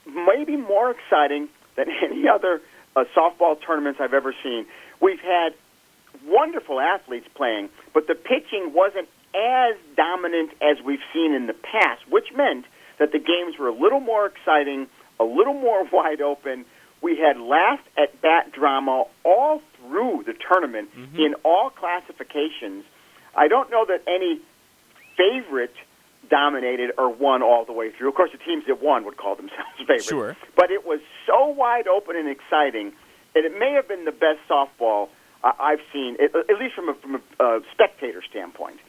maybe 0.07 0.57
more 0.57 0.91
exciting 0.91 1.49
than 1.77 1.87
any 2.03 2.29
other 2.29 2.61
uh, 2.95 3.05
softball 3.17 3.57
tournaments 3.61 4.01
I've 4.01 4.15
ever 4.15 4.35
seen. 4.43 4.67
We've 5.01 5.21
had 5.21 5.55
wonderful 6.27 6.81
athletes 6.81 7.27
playing, 7.35 7.69
but 7.95 8.07
the 8.07 8.15
pitching 8.15 8.73
wasn't 8.75 9.09
as 9.35 9.77
dominant 9.97 10.51
as 10.61 10.83
we've 10.85 11.03
seen 11.13 11.33
in 11.35 11.47
the 11.47 11.55
past, 11.55 12.03
which 12.09 12.33
meant 12.35 12.65
that 12.99 13.13
the 13.13 13.19
games 13.19 13.59
were 13.59 13.69
a 13.69 13.73
little 13.73 14.01
more 14.01 14.27
exciting, 14.27 14.89
a 15.21 15.25
little 15.25 15.55
more 15.55 15.85
wide 15.93 16.21
open. 16.21 16.65
We 17.01 17.17
had 17.17 17.39
last 17.39 17.83
at 17.97 18.21
bat 18.21 18.53
drama 18.53 19.05
all 19.25 19.63
through 19.77 20.25
the 20.27 20.35
tournament 20.35 20.91
Mhm. 20.97 21.19
in 21.27 21.35
all 21.45 21.71
classifications. 21.71 22.85
I 23.37 23.47
don't 23.49 23.71
know 23.71 23.85
that 23.87 24.03
any 24.07 24.41
favorite 25.17 25.75
dominated 26.29 26.91
or 26.99 27.09
won 27.09 27.43
all 27.43 27.65
the 27.65 27.73
way 27.73 27.91
through. 27.91 28.09
Of 28.09 28.15
course, 28.15 28.33
the 28.33 28.39
teams 28.39 28.65
that 28.67 28.83
won 28.83 29.05
would 29.05 29.17
call 29.17 29.35
themselves 29.37 29.63
favorites. 29.79 30.09
Sure. 30.09 30.37
But 30.57 30.71
it 30.71 30.85
was 30.87 31.01
so 31.27 31.47
wide 31.47 31.87
open 31.89 32.17
and 32.17 32.29
exciting, 32.29 32.93
and 33.35 33.45
it 33.47 33.59
may 33.59 33.73
have 33.73 33.89
been 33.89 34.05
the 34.05 34.13
best 34.13 34.41
softball 34.49 35.09
uh, 35.45 35.53
I've 35.59 35.81
seen, 35.93 36.17
at, 36.21 36.35
at 36.35 36.59
least 36.59 36.75
from 36.75 36.89
a, 36.89 36.95
from 36.95 37.15
a 37.15 37.21
uh, 37.43 37.61
spectator 37.73 38.23
standpoint, 38.29 38.81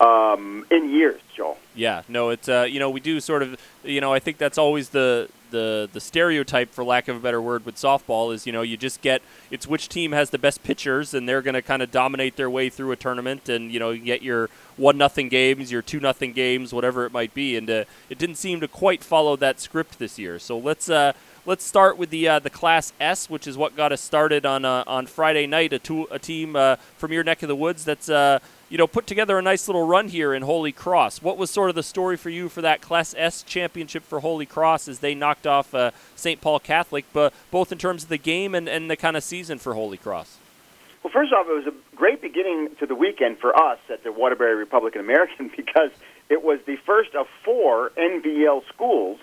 um, 0.00 0.66
in 0.70 0.90
years, 0.90 1.20
Joel. 1.36 1.58
Yeah, 1.74 2.02
no, 2.08 2.30
it's 2.30 2.48
uh, 2.48 2.66
you 2.68 2.80
know 2.80 2.90
we 2.90 3.00
do 3.00 3.20
sort 3.20 3.42
of 3.42 3.56
you 3.84 4.00
know 4.00 4.12
I 4.12 4.18
think 4.18 4.38
that's 4.38 4.58
always 4.58 4.90
the 4.90 5.28
the 5.50 5.88
the 5.92 6.00
stereotype 6.00 6.70
for 6.70 6.84
lack 6.84 7.08
of 7.08 7.16
a 7.16 7.20
better 7.20 7.42
word 7.42 7.66
with 7.66 7.74
softball 7.74 8.32
is 8.32 8.46
you 8.46 8.52
know 8.52 8.62
you 8.62 8.76
just 8.76 9.02
get 9.02 9.20
it's 9.50 9.66
which 9.66 9.88
team 9.88 10.12
has 10.12 10.30
the 10.30 10.38
best 10.38 10.62
pitchers 10.62 11.12
and 11.12 11.28
they're 11.28 11.42
going 11.42 11.54
to 11.54 11.62
kind 11.62 11.82
of 11.82 11.90
dominate 11.90 12.36
their 12.36 12.48
way 12.48 12.70
through 12.70 12.92
a 12.92 12.96
tournament 12.96 13.48
and 13.48 13.72
you 13.72 13.80
know 13.80 13.90
you 13.90 14.00
get 14.00 14.22
your 14.22 14.48
one 14.76 14.96
nothing 14.96 15.28
games 15.28 15.72
your 15.72 15.82
two 15.82 15.98
nothing 15.98 16.32
games 16.32 16.72
whatever 16.72 17.04
it 17.04 17.12
might 17.12 17.34
be 17.34 17.56
and 17.56 17.68
uh, 17.68 17.84
it 18.08 18.16
didn't 18.16 18.36
seem 18.36 18.60
to 18.60 18.68
quite 18.68 19.02
follow 19.02 19.34
that 19.34 19.58
script 19.58 19.98
this 19.98 20.18
year 20.18 20.38
so 20.38 20.56
let's 20.56 20.88
uh 20.88 21.12
let's 21.46 21.64
start 21.64 21.96
with 21.96 22.10
the 22.10 22.28
uh, 22.28 22.38
the 22.38 22.50
Class 22.50 22.92
S, 23.00 23.30
which 23.30 23.46
is 23.46 23.56
what 23.56 23.76
got 23.76 23.92
us 23.92 24.00
started 24.00 24.44
on 24.44 24.64
uh, 24.64 24.84
on 24.86 25.06
Friday 25.06 25.46
night. 25.46 25.72
A, 25.72 26.06
a 26.10 26.18
team 26.18 26.54
uh, 26.54 26.76
from 26.96 27.12
your 27.12 27.24
neck 27.24 27.42
of 27.42 27.48
the 27.48 27.56
woods 27.56 27.84
that's 27.84 28.08
uh, 28.08 28.38
you 28.70 28.78
know 28.78 28.86
put 28.86 29.06
together 29.06 29.38
a 29.38 29.42
nice 29.42 29.68
little 29.68 29.86
run 29.86 30.08
here 30.08 30.32
in 30.32 30.42
Holy 30.42 30.72
Cross. 30.72 31.20
What 31.20 31.36
was 31.36 31.50
sort 31.50 31.68
of 31.68 31.76
the 31.76 31.82
story 31.82 32.16
for 32.16 32.30
you 32.30 32.48
for 32.48 32.62
that 32.62 32.80
Class 32.80 33.14
S 33.18 33.42
championship 33.42 34.04
for 34.04 34.20
Holy 34.20 34.46
Cross 34.46 34.88
as 34.88 35.00
they 35.00 35.14
knocked 35.14 35.46
off 35.46 35.74
uh, 35.74 35.90
St. 36.16 36.40
Paul 36.40 36.60
Catholic, 36.60 37.04
but 37.12 37.34
both 37.50 37.72
in 37.72 37.78
terms 37.78 38.04
of 38.04 38.08
the 38.08 38.16
game 38.16 38.54
and, 38.54 38.68
and 38.68 38.90
the 38.90 38.96
kind 38.96 39.16
of 39.16 39.24
season 39.24 39.58
for 39.58 39.74
Holy 39.74 39.98
Cross. 39.98 40.38
Well, 41.02 41.12
first 41.12 41.32
off, 41.32 41.46
it 41.48 41.52
was 41.52 41.66
a 41.66 41.96
great 41.96 42.22
beginning 42.22 42.70
to 42.78 42.86
the 42.86 42.94
weekend 42.94 43.38
for 43.38 43.54
us 43.60 43.78
at 43.90 44.04
the 44.04 44.12
Waterbury 44.12 44.54
Republican 44.54 45.00
American 45.00 45.50
because 45.56 45.90
it 46.28 46.42
was 46.42 46.60
the 46.66 46.76
first 46.86 47.14
of 47.14 47.26
four 47.44 47.90
NVL 47.98 48.62
schools 48.72 49.18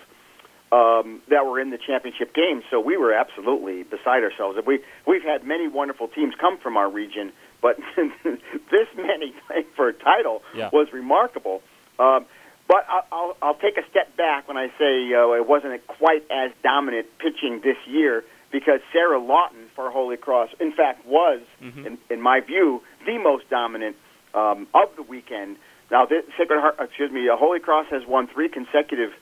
um, 0.70 1.22
that 1.28 1.46
were 1.46 1.58
in 1.58 1.70
the 1.70 1.78
championship 1.78 2.34
game. 2.34 2.62
So 2.70 2.80
we 2.80 2.96
were 2.96 3.12
absolutely 3.12 3.84
beside 3.84 4.22
ourselves. 4.22 4.58
We 4.66 4.80
we've 5.06 5.22
had 5.22 5.44
many 5.44 5.68
wonderful 5.68 6.08
teams 6.08 6.34
come 6.38 6.58
from 6.58 6.76
our 6.76 6.90
region, 6.90 7.32
but 7.60 7.76
this 7.96 8.88
many 8.96 9.34
playing 9.46 9.66
for 9.76 9.88
a 9.88 9.92
title 9.92 10.42
Yeah. 10.54 10.70
was 10.72 10.92
remarkable. 10.92 11.62
Um, 11.98 12.26
but 12.68 12.84
I'll, 12.88 13.06
I'll, 13.10 13.36
I'll 13.42 13.54
take 13.54 13.78
a 13.78 13.88
step 13.90 14.16
back 14.16 14.46
when 14.46 14.56
I 14.56 14.68
say 14.78 15.12
uh, 15.14 15.32
it 15.32 15.48
wasn't 15.48 15.84
quite 15.86 16.24
as 16.30 16.50
dominant 16.62 17.06
pitching 17.18 17.60
this 17.64 17.78
year 17.86 18.24
because 18.52 18.80
Sarah 18.92 19.18
Lawton 19.18 19.66
for 19.74 19.90
Holy 19.90 20.16
Cross, 20.16 20.50
in 20.60 20.72
fact, 20.72 21.04
was, 21.06 21.40
Mhm. 21.62 21.86
in, 21.86 21.98
in 22.10 22.20
my 22.20 22.40
view, 22.40 22.82
the 23.06 23.18
most 23.18 23.48
dominant 23.50 23.96
um, 24.34 24.66
of 24.74 24.94
the 24.96 25.02
weekend. 25.02 25.56
Now, 25.90 26.04
this, 26.04 26.24
Sacred 26.36 26.60
Heart, 26.60 26.76
excuse 26.80 27.10
me, 27.10 27.28
uh, 27.28 27.36
Holy 27.36 27.60
Cross 27.60 27.86
has 27.90 28.06
won 28.06 28.26
three 28.26 28.48
consecutive 28.48 29.12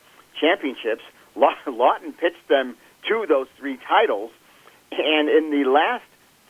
championships. 0.40 1.02
Lawton 1.36 2.12
pitched 2.12 2.48
them 2.48 2.76
to 3.08 3.24
those 3.28 3.46
three 3.58 3.78
titles, 3.88 4.30
and 4.90 5.28
in 5.28 5.50
the 5.50 5.68
last 5.70 6.04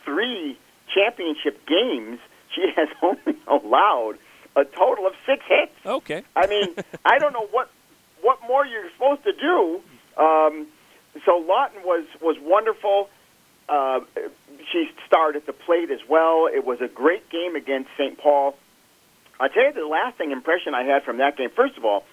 three 0.05 0.59
championship 0.95 1.66
games, 1.66 2.19
she 2.55 2.62
has 2.76 2.88
only 3.02 3.37
allowed 3.47 4.19
a 4.55 4.64
total 4.64 5.07
of 5.07 5.12
six 5.26 5.45
hits. 5.47 5.73
Okay. 5.85 6.23
I 6.35 6.47
mean, 6.47 6.75
I 7.05 7.19
don't 7.19 7.33
know 7.33 7.47
what 7.50 7.71
what 8.23 8.38
more 8.49 8.64
you're 8.66 8.90
supposed 8.93 9.23
to 9.25 9.33
do. 9.33 9.81
Um, 10.16 10.66
so 11.25 11.37
Lawton 11.38 11.83
was 11.85 12.05
was 12.21 12.37
wonderful. 12.40 13.11
Uh, 13.69 14.00
she 14.73 14.88
starred 15.07 15.37
at 15.37 15.45
the 15.47 15.52
plate 15.52 15.90
as 15.90 16.00
well. 16.09 16.47
It 16.52 16.64
was 16.64 16.81
a 16.81 16.88
great 16.88 17.28
game 17.31 17.57
against 17.57 17.90
St. 17.99 18.16
Paul. 18.19 18.57
I 19.38 19.49
tell 19.49 19.64
you, 19.64 19.73
the 19.73 19.87
lasting 19.87 20.31
impression 20.31 20.75
I 20.75 20.85
had 20.85 21.02
from 21.05 21.19
that 21.19 21.37
game. 21.37 21.50
First 21.55 21.76
of 21.76 21.85
all, 21.85 22.05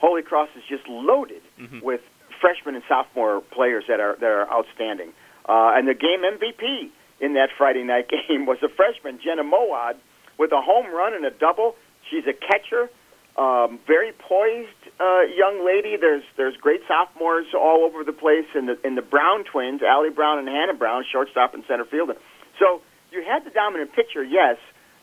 Holy 0.00 0.22
Cross 0.22 0.48
is 0.56 0.64
just 0.68 0.88
loaded 0.88 1.42
Mhm. 1.60 1.82
with 1.82 2.00
freshman 2.40 2.74
and 2.74 2.82
sophomore 2.88 3.40
players 3.40 3.84
that 3.86 4.00
are 4.00 4.16
that 4.16 4.30
are 4.30 4.50
outstanding. 4.50 5.12
Uh, 5.48 5.72
and 5.76 5.86
the 5.86 5.94
game 5.94 6.24
MVP 6.24 6.90
in 7.22 7.34
that 7.34 7.48
Friday 7.56 7.84
night 7.84 8.10
game 8.28 8.44
was 8.44 8.58
a 8.62 8.68
freshman, 8.68 9.18
Jenna 9.24 9.44
Moad, 9.44 9.96
with 10.38 10.52
a 10.52 10.60
home 10.60 10.92
run 10.92 11.14
and 11.14 11.24
a 11.24 11.30
double. 11.30 11.76
She's 12.10 12.26
a 12.26 12.34
catcher, 12.34 12.90
um, 13.38 13.78
very 13.86 14.12
poised 14.12 14.68
uh, 15.00 15.22
young 15.34 15.64
lady. 15.64 15.96
There's 15.96 16.24
there's 16.36 16.56
great 16.56 16.82
sophomores 16.86 17.46
all 17.54 17.84
over 17.84 18.04
the 18.04 18.12
place, 18.12 18.46
and 18.54 18.68
the 18.68 18.78
and 18.84 18.98
the 18.98 19.02
Brown 19.02 19.44
twins, 19.44 19.82
Allie 19.82 20.10
Brown 20.10 20.38
and 20.38 20.48
Hannah 20.48 20.74
Brown, 20.74 21.04
shortstop 21.10 21.54
and 21.54 21.64
center 21.66 21.84
fielder. 21.84 22.16
So 22.58 22.82
you 23.12 23.22
had 23.22 23.44
the 23.44 23.50
dominant 23.50 23.92
pitcher, 23.92 24.22
yes, 24.22 24.58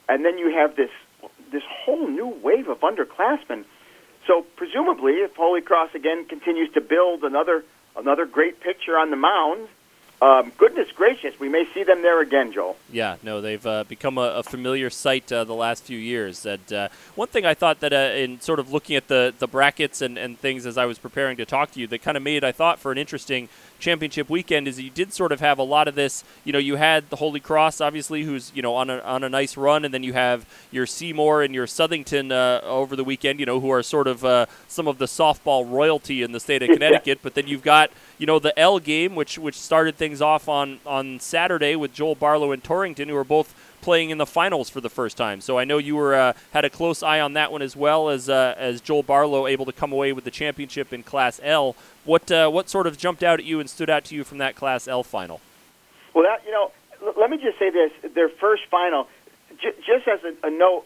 and 0.07 0.23
then 0.23 0.38
you 0.38 0.53
have 0.53 0.75
this 0.75 0.91
this 1.51 1.63
whole 1.67 2.07
new 2.07 2.27
wave 2.27 2.67
of 2.67 2.81
underclassmen. 2.81 3.63
So 4.27 4.45
presumably, 4.57 5.13
if 5.13 5.35
Holy 5.35 5.61
Cross 5.61 5.95
again 5.95 6.25
continues 6.25 6.71
to 6.73 6.81
build 6.81 7.23
another 7.23 7.63
another 7.95 8.25
great 8.25 8.59
pitcher 8.59 8.97
on 8.97 9.09
the 9.09 9.15
mound, 9.15 9.67
um, 10.21 10.51
goodness 10.57 10.91
gracious, 10.93 11.39
we 11.39 11.47
may 11.47 11.65
see 11.73 11.83
them 11.83 12.01
there 12.01 12.21
again, 12.21 12.51
Joel. 12.51 12.75
Yeah, 12.91 13.15
no, 13.23 13.39
they've 13.39 13.65
uh, 13.65 13.85
become 13.85 14.17
a, 14.17 14.33
a 14.35 14.43
familiar 14.43 14.89
sight 14.89 15.31
uh, 15.31 15.45
the 15.45 15.53
last 15.53 15.83
few 15.83 15.97
years. 15.97 16.45
And 16.45 16.73
uh, 16.73 16.89
one 17.15 17.29
thing 17.29 17.45
I 17.45 17.53
thought 17.53 17.79
that 17.79 17.93
uh, 17.93 18.15
in 18.15 18.41
sort 18.41 18.59
of 18.59 18.71
looking 18.71 18.97
at 18.97 19.07
the, 19.07 19.33
the 19.39 19.47
brackets 19.47 20.01
and, 20.01 20.17
and 20.17 20.38
things 20.38 20.65
as 20.65 20.77
I 20.77 20.85
was 20.85 20.99
preparing 20.99 21.38
to 21.38 21.45
talk 21.45 21.71
to 21.71 21.79
you, 21.79 21.88
that 21.88 22.01
kind 22.01 22.17
of 22.17 22.23
made 22.23 22.43
I 22.43 22.51
thought 22.51 22.79
for 22.79 22.91
an 22.91 22.97
interesting 22.97 23.47
championship 23.79 24.29
weekend 24.29 24.67
is 24.67 24.79
you 24.79 24.89
did 24.89 25.13
sort 25.13 25.31
of 25.31 25.39
have 25.39 25.57
a 25.57 25.63
lot 25.63 25.88
of 25.88 25.95
this. 25.95 26.23
You 26.43 26.53
know, 26.53 26.59
you 26.59 26.75
had 26.75 27.09
the 27.09 27.15
Holy 27.15 27.39
Cross, 27.39 27.81
obviously, 27.81 28.23
who's 28.23 28.51
you 28.53 28.61
know 28.61 28.75
on 28.75 28.89
a 28.89 28.99
on 28.99 29.23
a 29.23 29.29
nice 29.29 29.57
run, 29.57 29.85
and 29.85 29.93
then 29.93 30.03
you 30.03 30.13
have 30.13 30.45
your 30.69 30.85
Seymour 30.85 31.41
and 31.41 31.55
your 31.55 31.65
Southington 31.65 32.31
uh, 32.31 32.65
over 32.65 32.95
the 32.95 33.03
weekend. 33.03 33.39
You 33.39 33.45
know, 33.45 33.59
who 33.59 33.71
are 33.71 33.81
sort 33.81 34.07
of 34.07 34.23
uh, 34.23 34.45
some 34.67 34.88
of 34.88 34.97
the 34.97 35.05
softball 35.05 35.69
royalty 35.69 36.21
in 36.21 36.31
the 36.33 36.39
state 36.39 36.61
of 36.61 36.69
Connecticut. 36.73 37.19
But 37.23 37.33
then 37.33 37.47
you've 37.47 37.63
got 37.63 37.89
you 38.19 38.27
know 38.27 38.38
the 38.38 38.57
L 38.59 38.77
game, 38.77 39.15
which 39.15 39.39
which 39.39 39.59
started 39.59 39.95
things 39.95 40.21
off 40.21 40.47
on 40.47 40.79
on 40.85 41.19
Saturday 41.19 41.75
with 41.75 41.93
Joel 41.93 42.15
Barlow 42.15 42.51
and 42.51 42.63
Torrington, 42.63 43.09
who 43.09 43.15
are 43.15 43.23
both 43.23 43.55
playing 43.81 44.09
in 44.09 44.17
the 44.17 44.25
finals 44.25 44.69
for 44.69 44.81
the 44.81 44.89
first 44.89 45.15
time. 45.17 45.39
So 45.41 45.57
I 45.57 45.63
know 45.63 45.77
you 45.77 45.95
were 45.95 46.13
uh, 46.13 46.33
had 46.51 46.65
a 46.65 46.69
close 46.69 47.01
eye 47.01 47.21
on 47.21 47.33
that 47.33 47.51
one 47.51 47.61
as 47.61 47.75
well 47.75 48.09
as 48.09 48.29
uh, 48.29 48.53
as 48.57 48.81
Joel 48.81 49.03
Barlow 49.03 49.47
able 49.47 49.65
to 49.65 49.71
come 49.71 49.91
away 49.91 50.11
with 50.11 50.25
the 50.25 50.31
championship 50.31 50.93
in 50.93 51.01
Class 51.01 51.39
L. 51.41 51.75
What 52.03 52.31
uh, 52.31 52.49
what 52.49 52.69
sort 52.69 52.88
of 52.88 52.97
jumped 52.97 53.23
out 53.23 53.39
at 53.39 53.45
you 53.45 53.59
and 53.59 53.69
stood 53.69 53.89
out 53.89 54.03
to 54.05 54.15
you 54.15 54.23
from 54.23 54.38
that 54.39 54.55
Class 54.55 54.88
L 54.88 55.01
final? 55.01 55.39
Well, 56.13 56.25
that 56.25 56.45
you 56.45 56.51
know, 56.51 56.71
l- 57.01 57.13
let 57.17 57.29
me 57.29 57.38
just 57.38 57.57
say 57.57 57.69
this: 57.69 57.91
their 58.13 58.29
first 58.29 58.63
final, 58.69 59.07
j- 59.61 59.75
just 59.85 60.07
as 60.07 60.19
a, 60.23 60.47
a 60.47 60.51
note, 60.51 60.83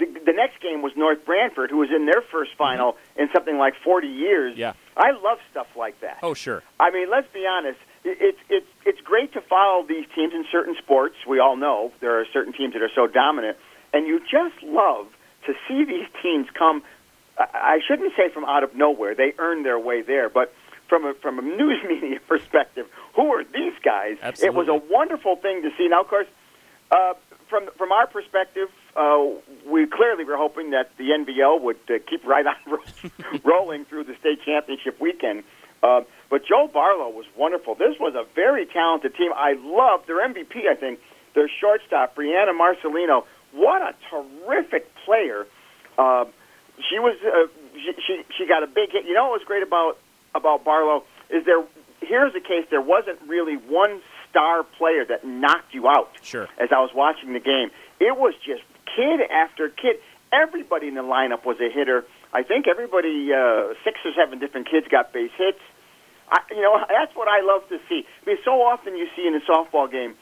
the, 0.00 0.06
the 0.24 0.32
next 0.32 0.60
game 0.60 0.82
was 0.82 0.92
North 0.96 1.24
Branford, 1.24 1.70
who 1.70 1.76
was 1.76 1.90
in 1.94 2.06
their 2.06 2.22
first 2.22 2.52
final 2.56 2.96
in 3.16 3.28
something 3.32 3.58
like 3.58 3.74
40 3.84 4.08
years. 4.08 4.56
Yeah. 4.56 4.72
I 4.96 5.12
love 5.12 5.38
stuff 5.50 5.68
like 5.76 6.00
that. 6.00 6.18
Oh 6.22 6.34
sure. 6.34 6.62
I 6.80 6.90
mean, 6.90 7.10
let's 7.10 7.28
be 7.32 7.46
honest. 7.46 7.78
It's 8.02 8.38
it's 8.48 8.66
it's 8.86 9.00
great 9.02 9.32
to 9.34 9.42
follow 9.42 9.86
these 9.86 10.06
teams 10.14 10.32
in 10.32 10.44
certain 10.50 10.74
sports. 10.76 11.16
We 11.28 11.38
all 11.38 11.56
know 11.56 11.92
there 12.00 12.18
are 12.18 12.24
certain 12.32 12.52
teams 12.52 12.72
that 12.72 12.82
are 12.82 12.90
so 12.94 13.06
dominant, 13.06 13.58
and 13.92 14.06
you 14.06 14.20
just 14.20 14.62
love 14.62 15.06
to 15.46 15.52
see 15.68 15.84
these 15.84 16.06
teams 16.22 16.46
come. 16.58 16.82
I 17.38 17.78
shouldn't 17.86 18.12
say 18.16 18.30
from 18.32 18.44
out 18.46 18.64
of 18.64 18.74
nowhere; 18.74 19.14
they 19.14 19.34
earn 19.38 19.64
their 19.64 19.78
way 19.78 20.00
there. 20.00 20.30
But 20.30 20.54
from 20.88 21.04
a 21.04 21.14
from 21.14 21.38
a 21.38 21.42
news 21.42 21.78
media 21.88 22.20
perspective, 22.26 22.86
who 23.14 23.32
are 23.34 23.44
these 23.44 23.74
guys? 23.84 24.16
Absolutely. 24.22 24.46
It 24.46 24.54
was 24.54 24.68
a 24.68 24.92
wonderful 24.92 25.36
thing 25.36 25.62
to 25.62 25.70
see. 25.76 25.88
Now, 25.88 26.00
of 26.00 26.08
course, 26.08 26.26
uh, 26.90 27.14
from 27.50 27.68
from 27.76 27.92
our 27.92 28.06
perspective, 28.06 28.68
uh, 28.96 29.24
we 29.66 29.86
clearly 29.86 30.24
were 30.24 30.36
hoping 30.36 30.70
that 30.70 30.90
the 30.98 31.10
NVL 31.10 31.60
would 31.62 31.78
uh, 31.88 31.94
keep 32.08 32.24
right 32.24 32.44
on 32.46 32.54
ro- 32.66 33.10
rolling 33.44 33.84
through 33.84 34.04
the 34.04 34.14
state 34.20 34.40
championship 34.44 35.00
weekend. 35.00 35.44
Uh, 35.82 36.02
but 36.28 36.44
Joe 36.44 36.68
Barlow 36.72 37.08
was 37.08 37.24
wonderful. 37.36 37.74
This 37.74 37.96
was 37.98 38.14
a 38.14 38.24
very 38.34 38.66
talented 38.66 39.14
team. 39.16 39.30
I 39.34 39.54
loved 39.54 40.06
their 40.06 40.26
MVP. 40.26 40.66
I 40.70 40.74
think 40.74 41.00
their 41.34 41.48
shortstop, 41.48 42.14
Brianna 42.16 42.52
Marcelino. 42.52 43.24
What 43.52 43.80
a 43.82 43.94
terrific 44.10 44.92
player! 45.04 45.46
Uh, 45.98 46.24
she 46.88 46.98
was 46.98 47.16
uh, 47.24 47.48
she, 47.74 47.92
she 48.06 48.22
she 48.36 48.46
got 48.46 48.62
a 48.62 48.66
big 48.66 48.90
hit. 48.92 49.04
You 49.06 49.14
know 49.14 49.24
what 49.30 49.40
was 49.40 49.46
great 49.46 49.62
about 49.62 49.98
about 50.34 50.64
Barlow 50.64 51.04
is 51.30 51.44
there. 51.46 51.62
Here's 52.00 52.32
the 52.32 52.40
case: 52.40 52.66
there 52.70 52.80
wasn't 52.80 53.18
really 53.26 53.54
one 53.56 54.00
star 54.30 54.62
player 54.62 55.04
that 55.06 55.24
knocked 55.26 55.74
you 55.74 55.88
out 55.88 56.10
Sure. 56.22 56.48
as 56.58 56.68
I 56.70 56.78
was 56.80 56.90
watching 56.94 57.32
the 57.32 57.40
game. 57.40 57.70
It 57.98 58.16
was 58.16 58.34
just 58.46 58.62
kid 58.96 59.20
after 59.30 59.68
kid. 59.68 59.96
Everybody 60.32 60.88
in 60.88 60.94
the 60.94 61.02
lineup 61.02 61.44
was 61.44 61.56
a 61.60 61.68
hitter. 61.68 62.04
I 62.32 62.42
think 62.44 62.68
everybody, 62.68 63.32
uh, 63.32 63.74
six 63.84 63.98
or 64.04 64.12
seven 64.16 64.38
different 64.38 64.70
kids 64.70 64.86
got 64.88 65.12
base 65.12 65.32
hits. 65.36 65.58
I, 66.30 66.40
you 66.50 66.62
know, 66.62 66.78
that's 66.88 67.14
what 67.16 67.26
I 67.26 67.40
love 67.40 67.68
to 67.70 67.78
see. 67.88 68.06
I 68.22 68.30
mean, 68.30 68.38
so 68.44 68.62
often 68.62 68.96
you 68.96 69.08
see 69.16 69.26
in 69.26 69.34
a 69.34 69.40
softball 69.40 69.90
game, 69.90 70.14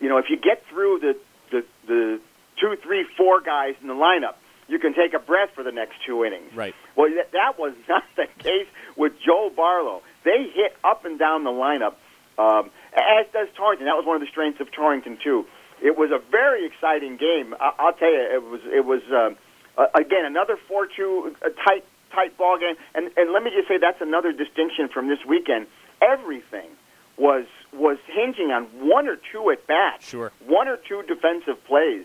you 0.00 0.08
know, 0.08 0.18
if 0.18 0.26
you 0.28 0.36
get 0.36 0.64
through 0.66 0.98
the 0.98 1.16
the 1.52 1.64
the 1.86 2.20
two, 2.60 2.76
three, 2.82 3.06
four 3.16 3.40
guys 3.40 3.74
in 3.80 3.88
the 3.88 3.94
lineup, 3.94 4.34
you 4.68 4.78
can 4.78 4.94
take 4.94 5.14
a 5.14 5.18
breath 5.18 5.50
for 5.54 5.62
the 5.62 5.72
next 5.72 5.94
two 6.06 6.24
innings. 6.24 6.54
Right. 6.54 6.74
Well, 6.96 7.10
that, 7.14 7.32
that 7.32 7.58
was 7.58 7.74
not 7.88 8.04
the 8.16 8.26
case 8.42 8.66
with 8.96 9.12
Joe 9.24 9.50
Barlow. 9.54 10.02
They 10.24 10.50
hit 10.52 10.76
up 10.82 11.04
and 11.04 11.18
down 11.18 11.44
the 11.44 11.50
lineup, 11.50 11.94
um, 12.38 12.70
as 12.94 13.26
does 13.32 13.48
Torrington. 13.56 13.86
That 13.86 13.96
was 13.96 14.06
one 14.06 14.16
of 14.16 14.22
the 14.22 14.28
strengths 14.28 14.60
of 14.60 14.70
Torrington 14.72 15.18
too. 15.22 15.46
It 15.82 15.98
was 15.98 16.10
a 16.10 16.18
very 16.30 16.64
exciting 16.64 17.16
game. 17.16 17.54
I, 17.60 17.72
I'll 17.78 17.92
tell 17.92 18.10
you, 18.10 18.20
it 18.20 18.42
was 18.42 18.60
it 18.64 18.84
was 18.84 19.02
um, 19.12 19.36
uh, 19.76 19.86
again 19.94 20.24
another 20.24 20.56
four-two 20.68 21.34
uh, 21.44 21.48
tight 21.64 21.84
tight 22.12 22.36
ball 22.38 22.58
game. 22.58 22.76
And 22.94 23.10
and 23.16 23.32
let 23.32 23.42
me 23.42 23.50
just 23.50 23.68
say 23.68 23.78
that's 23.78 24.00
another 24.00 24.32
distinction 24.32 24.88
from 24.88 25.08
this 25.08 25.18
weekend. 25.26 25.66
Everything 26.00 26.68
was 27.16 27.46
was 27.72 27.98
hinging 28.06 28.52
on 28.52 28.64
one 28.86 29.08
or 29.08 29.16
two 29.32 29.50
at 29.50 29.66
bats, 29.66 30.08
Sure. 30.08 30.30
one 30.46 30.68
or 30.68 30.76
two 30.76 31.02
defensive 31.02 31.62
plays. 31.64 32.04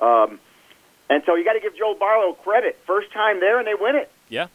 Um, 0.00 0.40
and 1.10 1.22
so 1.26 1.34
you 1.36 1.44
got 1.44 1.54
to 1.54 1.60
give 1.60 1.76
Joel 1.76 1.94
Barlow 1.94 2.32
credit. 2.34 2.78
First 2.86 3.12
time 3.12 3.40
there, 3.40 3.58
and 3.58 3.66
they 3.66 3.74
win 3.74 3.96
it. 3.96 4.10
Yeah, 4.28 4.46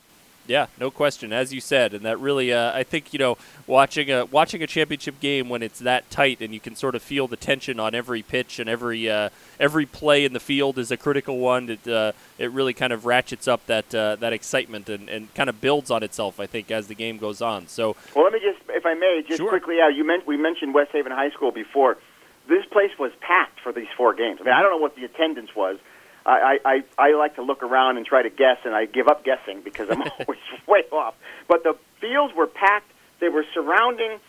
yeah, 0.47 0.67
no 0.79 0.91
question, 0.91 1.31
as 1.31 1.53
you 1.53 1.61
said, 1.61 1.93
and 1.93 2.03
that 2.05 2.19
really, 2.19 2.51
uh, 2.51 2.71
I 2.73 2.83
think 2.83 3.13
you 3.13 3.19
know, 3.19 3.37
watching 3.67 4.11
a 4.11 4.25
watching 4.25 4.61
a 4.61 4.67
championship 4.67 5.19
game 5.19 5.49
when 5.49 5.63
it's 5.63 5.79
that 5.79 6.09
tight 6.09 6.41
and 6.41 6.53
you 6.53 6.59
can 6.59 6.75
sort 6.75 6.95
of 6.95 7.01
feel 7.01 7.27
the 7.27 7.37
tension 7.37 7.79
on 7.79 7.95
every 7.95 8.21
pitch 8.21 8.59
and 8.59 8.69
every 8.69 9.09
uh, 9.09 9.29
every 9.59 9.85
play 9.85 10.25
in 10.25 10.33
the 10.33 10.39
field 10.39 10.77
is 10.77 10.91
a 10.91 10.97
critical 10.97 11.39
one. 11.39 11.69
It 11.69 11.87
uh, 11.87 12.11
it 12.37 12.51
really 12.51 12.73
kind 12.73 12.91
of 12.91 13.05
ratchets 13.05 13.47
up 13.47 13.65
that 13.67 13.93
uh, 13.95 14.17
that 14.17 14.33
excitement 14.33 14.89
and, 14.89 15.09
and 15.09 15.33
kind 15.33 15.49
of 15.49 15.61
builds 15.61 15.89
on 15.89 16.03
itself. 16.03 16.39
I 16.39 16.45
think 16.45 16.71
as 16.71 16.87
the 16.87 16.95
game 16.95 17.17
goes 17.17 17.41
on. 17.41 17.67
So 17.67 17.95
Well, 18.15 18.23
let 18.25 18.33
me 18.33 18.39
just, 18.39 18.59
if 18.69 18.85
I 18.85 18.93
may, 18.93 19.23
just 19.25 19.37
Sure. 19.37 19.49
quickly 19.49 19.79
out. 19.81 19.95
You 19.95 20.05
meant 20.05 20.27
we 20.27 20.37
mentioned 20.37 20.73
West 20.73 20.91
Haven 20.91 21.11
High 21.11 21.29
School 21.29 21.51
before. 21.51 21.97
This 22.49 22.65
place 22.65 22.91
was 22.99 23.11
packed 23.21 23.61
for 23.61 23.71
these 23.71 23.87
four 23.95 24.13
games. 24.13 24.39
I 24.41 24.43
mean, 24.43 24.53
I 24.53 24.61
don't 24.61 24.71
know 24.71 24.77
what 24.77 24.97
the 24.97 25.05
attendance 25.05 25.55
was. 25.55 25.77
I, 26.25 26.59
I, 26.63 26.83
I 26.97 27.13
like 27.15 27.35
to 27.35 27.41
look 27.41 27.63
around 27.63 27.97
and 27.97 28.05
try 28.05 28.23
to 28.23 28.29
guess, 28.29 28.57
and 28.63 28.73
I 28.73 28.85
give 28.85 29.07
up 29.07 29.23
guessing 29.23 29.61
because 29.61 29.89
I'm 29.89 30.01
always 30.19 30.39
way 30.67 30.83
off. 30.91 31.15
But 31.47 31.63
the 31.63 31.75
fields 31.99 32.33
were 32.35 32.47
packed. 32.47 32.91
They 33.19 33.29
were 33.29 33.45
surrounding. 33.53 34.19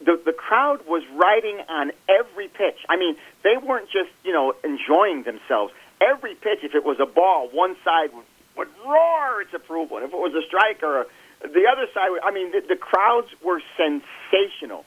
The 0.00 0.20
the 0.24 0.32
crowd 0.32 0.86
was 0.86 1.02
riding 1.14 1.58
on 1.68 1.92
every 2.08 2.48
pitch. 2.48 2.78
I 2.88 2.96
mean, 2.96 3.16
they 3.42 3.56
weren't 3.56 3.90
just 3.90 4.10
you 4.24 4.32
know 4.32 4.54
enjoying 4.64 5.24
themselves. 5.24 5.72
Every 6.00 6.34
pitch, 6.34 6.60
if 6.62 6.74
it 6.74 6.84
was 6.84 6.98
a 7.00 7.06
ball, 7.06 7.48
one 7.52 7.76
side 7.84 8.10
would, 8.14 8.24
would 8.56 8.68
roar 8.86 9.42
its 9.42 9.52
approval. 9.52 9.98
And 9.98 10.06
if 10.06 10.12
it 10.12 10.16
was 10.16 10.32
a 10.34 10.46
strike 10.46 10.82
or 10.82 11.02
a, 11.02 11.06
the 11.42 11.68
other 11.70 11.86
side, 11.92 12.08
would, 12.08 12.22
I 12.22 12.30
mean, 12.30 12.52
the, 12.52 12.62
the 12.66 12.76
crowds 12.76 13.28
were 13.44 13.60
sensational, 13.76 14.86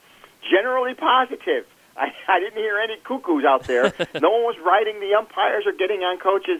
generally 0.50 0.96
positive. 0.96 1.66
I, 1.96 2.14
I 2.28 2.40
didn't 2.40 2.58
hear 2.58 2.78
any 2.80 2.98
cuckoos 3.04 3.46
out 3.46 3.64
there. 3.64 3.94
no 4.22 4.32
one 4.32 4.44
was 4.44 4.56
riding 4.64 5.00
the 5.00 5.14
umpires 5.16 5.66
or 5.66 5.74
getting 5.74 6.02
on 6.02 6.18
coaches. 6.18 6.60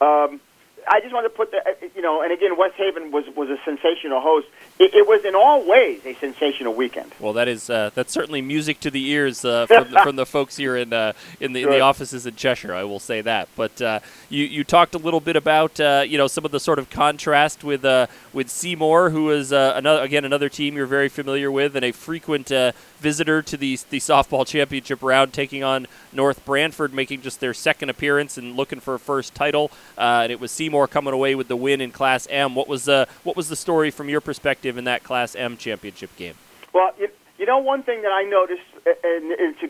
Um, 0.00 0.40
I 0.88 1.00
just 1.00 1.14
wanted 1.14 1.28
to 1.28 1.34
put 1.34 1.50
that, 1.52 1.78
you 1.94 2.02
know, 2.02 2.22
and 2.22 2.32
again, 2.32 2.56
West 2.56 2.74
Haven 2.74 3.10
was 3.10 3.24
was 3.34 3.48
a 3.48 3.58
sensational 3.64 4.20
host. 4.20 4.46
It, 4.78 4.94
it 4.94 5.06
was 5.06 5.24
in 5.24 5.34
all 5.34 5.66
ways 5.66 6.04
a 6.04 6.14
sensational 6.14 6.74
weekend. 6.74 7.12
Well, 7.18 7.32
that 7.34 7.48
is 7.48 7.70
uh, 7.70 7.90
that's 7.94 8.12
certainly 8.12 8.42
music 8.42 8.80
to 8.80 8.90
the 8.90 9.08
ears 9.08 9.44
uh, 9.44 9.66
from, 9.66 9.90
the, 9.90 10.00
from 10.00 10.16
the 10.16 10.26
folks 10.26 10.56
here 10.56 10.76
in 10.76 10.92
uh, 10.92 11.12
in 11.40 11.52
the 11.52 11.62
in 11.62 11.70
the 11.70 11.80
offices 11.80 12.26
in 12.26 12.36
Cheshire. 12.36 12.74
I 12.74 12.84
will 12.84 12.98
say 12.98 13.20
that. 13.22 13.48
But 13.56 13.80
uh, 13.80 14.00
you 14.28 14.44
you 14.44 14.64
talked 14.64 14.94
a 14.94 14.98
little 14.98 15.20
bit 15.20 15.36
about 15.36 15.80
uh, 15.80 16.04
you 16.06 16.18
know 16.18 16.26
some 16.26 16.44
of 16.44 16.50
the 16.50 16.60
sort 16.60 16.78
of 16.78 16.90
contrast 16.90 17.64
with 17.64 17.84
uh, 17.84 18.06
with 18.32 18.50
Seymour, 18.50 19.10
who 19.10 19.30
is 19.30 19.52
uh, 19.52 19.74
another 19.76 20.02
again 20.02 20.24
another 20.24 20.48
team 20.48 20.76
you're 20.76 20.86
very 20.86 21.08
familiar 21.08 21.50
with 21.50 21.76
and 21.76 21.84
a 21.84 21.92
frequent 21.92 22.52
uh, 22.52 22.72
visitor 23.04 23.42
to 23.42 23.58
the 23.58 23.78
the 23.90 24.00
softball 24.00 24.46
championship 24.46 25.02
round, 25.02 25.34
taking 25.34 25.62
on 25.62 25.86
North 26.10 26.42
Branford, 26.46 26.94
making 26.94 27.20
just 27.20 27.38
their 27.38 27.52
second 27.52 27.90
appearance 27.90 28.38
and 28.38 28.56
looking 28.56 28.80
for 28.80 28.94
a 28.94 28.98
first 28.98 29.34
title. 29.34 29.70
Uh, 29.98 30.22
and 30.24 30.32
it 30.32 30.40
was 30.40 30.50
Seymour 30.50 30.88
coming 30.88 31.12
away 31.12 31.34
with 31.34 31.46
the 31.48 31.56
win 31.56 31.82
in 31.82 31.92
Class 31.92 32.26
M. 32.30 32.54
What 32.54 32.66
was 32.66 32.88
uh, 32.88 33.04
what 33.22 33.36
was 33.36 33.50
the 33.50 33.56
story 33.56 33.90
from 33.90 34.08
your 34.08 34.22
perspective 34.22 34.78
in 34.78 34.84
that 34.84 35.04
Class 35.04 35.36
M 35.36 35.58
championship 35.58 36.16
game? 36.16 36.34
Well, 36.72 36.92
you, 36.98 37.08
you 37.38 37.44
know, 37.44 37.58
one 37.58 37.82
thing 37.82 38.00
that 38.02 38.12
I 38.12 38.22
noticed, 38.24 38.62
and 38.86 39.32
it's 39.38 39.62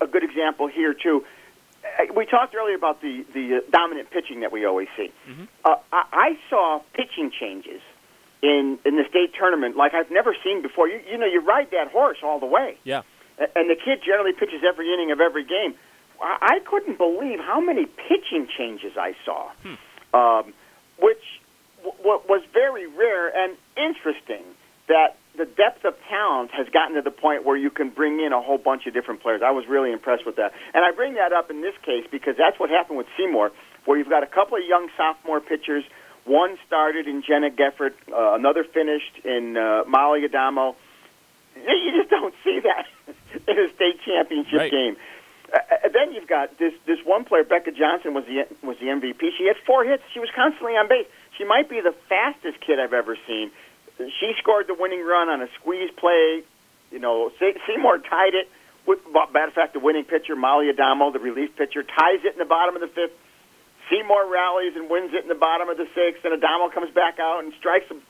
a, 0.00 0.04
a 0.04 0.06
good 0.06 0.24
example 0.24 0.68
here 0.68 0.94
too. 0.94 1.24
We 2.16 2.24
talked 2.24 2.54
earlier 2.54 2.76
about 2.76 3.02
the 3.02 3.26
the 3.34 3.56
uh, 3.56 3.60
dominant 3.70 4.10
pitching 4.10 4.40
that 4.40 4.52
we 4.52 4.64
always 4.64 4.88
see. 4.96 5.12
Uh, 5.66 5.76
I, 5.92 6.04
I 6.12 6.38
saw 6.48 6.80
pitching 6.94 7.30
changes 7.30 7.82
in 8.42 8.78
in 8.84 8.96
the 8.96 9.04
state 9.08 9.32
tournament 9.38 9.76
like 9.76 9.94
I've 9.94 10.10
never 10.10 10.34
seen 10.44 10.62
before. 10.62 10.88
You 10.88 11.00
you 11.10 11.16
know, 11.16 11.26
you 11.26 11.40
ride 11.40 11.68
that 11.70 11.88
horse 11.90 12.18
all 12.22 12.40
the 12.40 12.46
way. 12.46 12.76
Yeah. 12.84 13.02
And 13.38 13.70
the 13.70 13.76
kid 13.76 14.00
generally 14.04 14.32
pitches 14.32 14.62
every 14.66 14.92
inning 14.92 15.10
of 15.10 15.20
every 15.20 15.44
game. 15.44 15.74
I 16.20 16.60
couldn't 16.64 16.98
believe 16.98 17.40
how 17.40 17.60
many 17.60 17.86
pitching 17.86 18.46
changes 18.56 18.92
I 18.96 19.16
saw, 19.24 19.50
um, 20.14 20.52
which 21.00 21.24
w- 21.82 21.96
w- 21.98 22.22
was 22.28 22.42
very 22.52 22.86
rare 22.86 23.26
and 23.34 23.56
interesting. 23.76 24.44
That 24.86 25.16
the 25.36 25.46
depth 25.46 25.84
of 25.84 25.94
talent 26.08 26.50
has 26.52 26.68
gotten 26.68 26.94
to 26.96 27.02
the 27.02 27.10
point 27.10 27.44
where 27.44 27.56
you 27.56 27.70
can 27.70 27.88
bring 27.88 28.20
in 28.20 28.32
a 28.32 28.40
whole 28.40 28.58
bunch 28.58 28.86
of 28.86 28.92
different 28.92 29.22
players. 29.22 29.40
I 29.42 29.50
was 29.50 29.66
really 29.66 29.90
impressed 29.90 30.26
with 30.26 30.36
that, 30.36 30.52
and 30.74 30.84
I 30.84 30.92
bring 30.92 31.14
that 31.14 31.32
up 31.32 31.50
in 31.50 31.62
this 31.62 31.74
case 31.84 32.04
because 32.10 32.36
that's 32.36 32.60
what 32.60 32.70
happened 32.70 32.98
with 32.98 33.06
Seymour, 33.16 33.50
where 33.86 33.98
you've 33.98 34.10
got 34.10 34.22
a 34.22 34.26
couple 34.26 34.58
of 34.58 34.64
young 34.68 34.88
sophomore 34.96 35.40
pitchers. 35.40 35.84
One 36.24 36.56
started 36.66 37.08
in 37.08 37.22
Jenna 37.22 37.50
Gefford, 37.50 37.94
uh, 38.12 38.34
another 38.34 38.64
finished 38.64 39.18
in 39.24 39.56
uh, 39.56 39.82
Molly 39.88 40.24
Adamo. 40.24 40.76
You 41.56 41.92
just 41.98 42.10
don't 42.10 42.34
see 42.44 42.60
that 42.60 42.86
in 43.48 43.58
a 43.58 43.68
state 43.74 44.00
championship 44.04 44.58
Right. 44.58 44.70
game. 44.70 44.96
Uh, 45.52 45.58
uh, 45.58 45.88
then 45.92 46.12
you've 46.14 46.26
got 46.28 46.56
this 46.58 46.72
this 46.86 46.98
one 47.04 47.24
player, 47.24 47.44
Becca 47.44 47.72
Johnson, 47.72 48.14
was 48.14 48.24
the 48.24 48.46
was 48.66 48.78
the 48.78 48.86
MVP. 48.86 49.20
She 49.36 49.46
had 49.46 49.56
four 49.66 49.84
hits. 49.84 50.02
She 50.14 50.20
was 50.20 50.30
constantly 50.34 50.72
on 50.76 50.88
base. 50.88 51.06
She 51.36 51.44
might 51.44 51.68
be 51.68 51.80
the 51.82 51.94
fastest 52.08 52.60
kid 52.60 52.78
I've 52.80 52.94
ever 52.94 53.16
seen. 53.26 53.50
She 53.98 54.32
scored 54.38 54.66
the 54.66 54.74
winning 54.74 55.04
run 55.04 55.28
on 55.28 55.42
a 55.42 55.48
squeeze 55.60 55.90
play. 55.96 56.42
You 56.90 56.98
know, 57.00 57.30
Se- 57.38 57.58
Seymour 57.66 57.98
tied 57.98 58.34
it 58.34 58.48
with, 58.86 58.98
matter 59.32 59.48
of 59.48 59.52
fact, 59.54 59.74
the 59.74 59.80
winning 59.80 60.04
pitcher, 60.04 60.34
Molly 60.36 60.68
Adamo, 60.70 61.10
the 61.10 61.18
relief 61.20 61.54
pitcher, 61.56 61.82
ties 61.82 62.24
it 62.24 62.32
in 62.32 62.38
the 62.38 62.44
bottom 62.44 62.74
of 62.74 62.80
the 62.80 62.88
fifth. 62.88 63.12
Seymour 63.92 64.32
rallies 64.32 64.72
and 64.74 64.88
wins 64.88 65.12
it 65.12 65.22
in 65.22 65.28
the 65.28 65.34
bottom 65.34 65.68
of 65.68 65.76
the 65.76 65.86
sixth, 65.94 66.24
and 66.24 66.32
Adamo 66.32 66.70
comes 66.70 66.90
back 66.94 67.18
out 67.20 67.44
and 67.44 67.52
strikes 67.58 67.84
the 67.90 68.00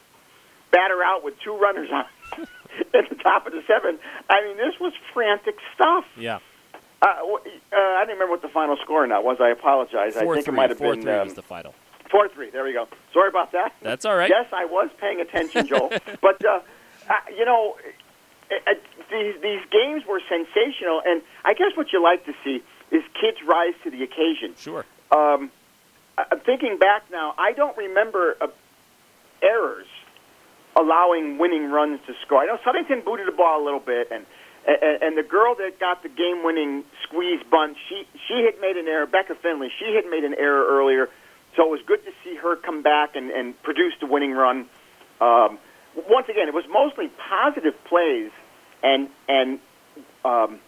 batter 0.71 1.03
out 1.03 1.25
with 1.25 1.35
two 1.45 1.57
runners 1.57 1.89
on 1.93 2.05
at 2.95 3.09
the 3.09 3.17
top 3.17 3.47
of 3.47 3.53
the 3.53 3.63
seventh. 3.67 4.01
I 4.31 4.45
mean, 4.47 4.57
this 4.57 4.79
was 4.81 4.93
frantic 5.13 5.57
stuff. 5.75 6.05
Yeah. 6.17 6.39
Uh, 7.03 7.07
uh, 7.07 7.11
I 7.73 8.05
didn't 8.07 8.15
remember 8.15 8.31
what 8.31 8.43
the 8.43 8.49
final 8.49 8.77
score 8.77 9.05
now 9.09 9.23
was. 9.23 9.39
I 9.41 9.49
apologize. 9.51 10.17
I 10.17 10.21
think 10.21 10.45
three. 10.45 10.55
it 10.55 10.57
might 10.57 10.71
have 10.71 10.79
Four 10.79 10.95
been 10.95 11.03
three 11.03 11.13
um, 11.13 11.27
was 11.27 11.35
the 11.35 11.43
final. 11.43 11.75
four 12.11 12.29
three. 12.29 12.51
There 12.51 12.63
we 12.63 12.73
go. 12.73 12.87
Sorry 13.13 13.29
about 13.29 13.51
that. 13.53 13.75
That's 13.83 14.05
all 14.05 14.17
right. 14.17 14.31
Yes, 14.31 14.47
I 14.53 14.67
was 14.67 14.89
paying 15.01 15.21
attention, 15.21 15.67
Joel. 15.67 15.91
but 16.23 16.45
uh, 16.45 16.61
uh, 17.11 17.15
you 17.37 17.45
know, 17.45 17.77
uh, 18.53 18.75
these 19.11 19.35
these 19.43 19.63
games 19.73 20.05
were 20.09 20.21
sensational, 20.29 21.03
and 21.05 21.23
I 21.45 21.55
guess 21.55 21.73
what 21.75 21.93
you 21.93 22.01
like 22.01 22.25
to 22.27 22.35
see 22.45 22.63
is 22.93 23.03
kids 23.21 23.39
rise 23.45 23.75
to 23.83 23.91
the 23.91 24.05
occasion. 24.05 24.55
Sure. 24.57 24.87
Um, 25.11 25.51
I'm 26.19 26.41
thinking 26.41 26.79
back 26.79 27.11
now. 27.11 27.35
I 27.39 27.53
don't 27.53 27.77
remember 27.77 28.37
uh, 28.41 28.49
errors 29.43 29.87
allowing 30.77 31.39
winning 31.39 31.71
runs 31.71 32.01
to 32.07 32.15
score. 32.25 32.43
I 32.43 32.47
know 32.47 32.59
Southington 32.65 33.05
booted 33.05 33.27
the 33.29 33.33
ball 33.33 33.63
a 33.63 33.65
little 33.65 33.81
bit, 33.81 34.09
and 34.11 34.27
and, 34.67 35.03
and 35.03 35.19
the 35.19 35.23
girl 35.23 35.55
that 35.57 35.81
got 35.81 36.03
the 36.03 36.09
game-winning 36.09 36.85
squeeze 37.05 37.43
bunt, 37.51 37.77
she 37.89 38.07
she 38.29 38.45
had 38.45 38.61
made 38.61 38.77
an 38.77 38.87
error. 38.87 39.07
Becca 39.07 39.35
Finley, 39.37 39.71
she 39.79 39.95
had 39.95 40.09
made 40.11 40.25
an 40.25 40.35
error 40.35 40.65
earlier, 40.67 41.09
so 41.57 41.65
it 41.65 41.71
was 41.71 41.81
good 41.87 42.05
to 42.05 42.13
see 42.25 42.37
her 42.37 42.57
come 42.57 42.83
back 42.83 43.17
and 43.17 43.31
and 43.31 43.61
produce 43.63 43.95
the 44.01 44.07
winning 44.07 44.33
run. 44.33 44.67
Um, 45.21 45.59
once 46.09 46.29
again, 46.29 46.49
it 46.49 46.55
was 46.55 46.65
mostly 46.71 47.11
positive 47.29 47.75
plays 47.85 48.31
and 48.83 49.09
and 49.29 49.61
um, 50.25 50.61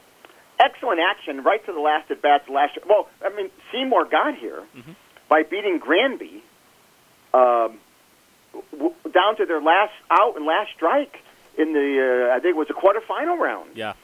excellent 0.59 1.01
action 1.01 1.43
right 1.43 1.65
to 1.67 1.73
the 1.73 1.81
last 1.81 2.11
at 2.11 2.21
bats. 2.23 2.49
Last 2.49 2.79
well, 2.89 3.09
I 3.25 3.35
mean 3.35 3.51
Seymour 3.73 4.07
got 4.07 4.37
here 4.37 4.63
by 5.35 5.43
beating 5.43 5.79
Granby 5.79 6.45
um, 7.35 7.79
w- 8.71 8.95
down 9.13 9.37
to 9.39 9.47
their 9.47 9.61
last 9.61 9.93
out 10.09 10.37
and 10.37 10.47
last 10.47 10.71
strike 10.77 11.17
in 11.59 11.73
the 11.73 12.29
uh, 12.31 12.37
I 12.37 12.39
think 12.39 12.55
it 12.55 12.57
was 12.57 12.71
a 12.71 12.75
quarterfinal 12.75 13.37
round. 13.37 13.71
Yeah. 13.75 13.95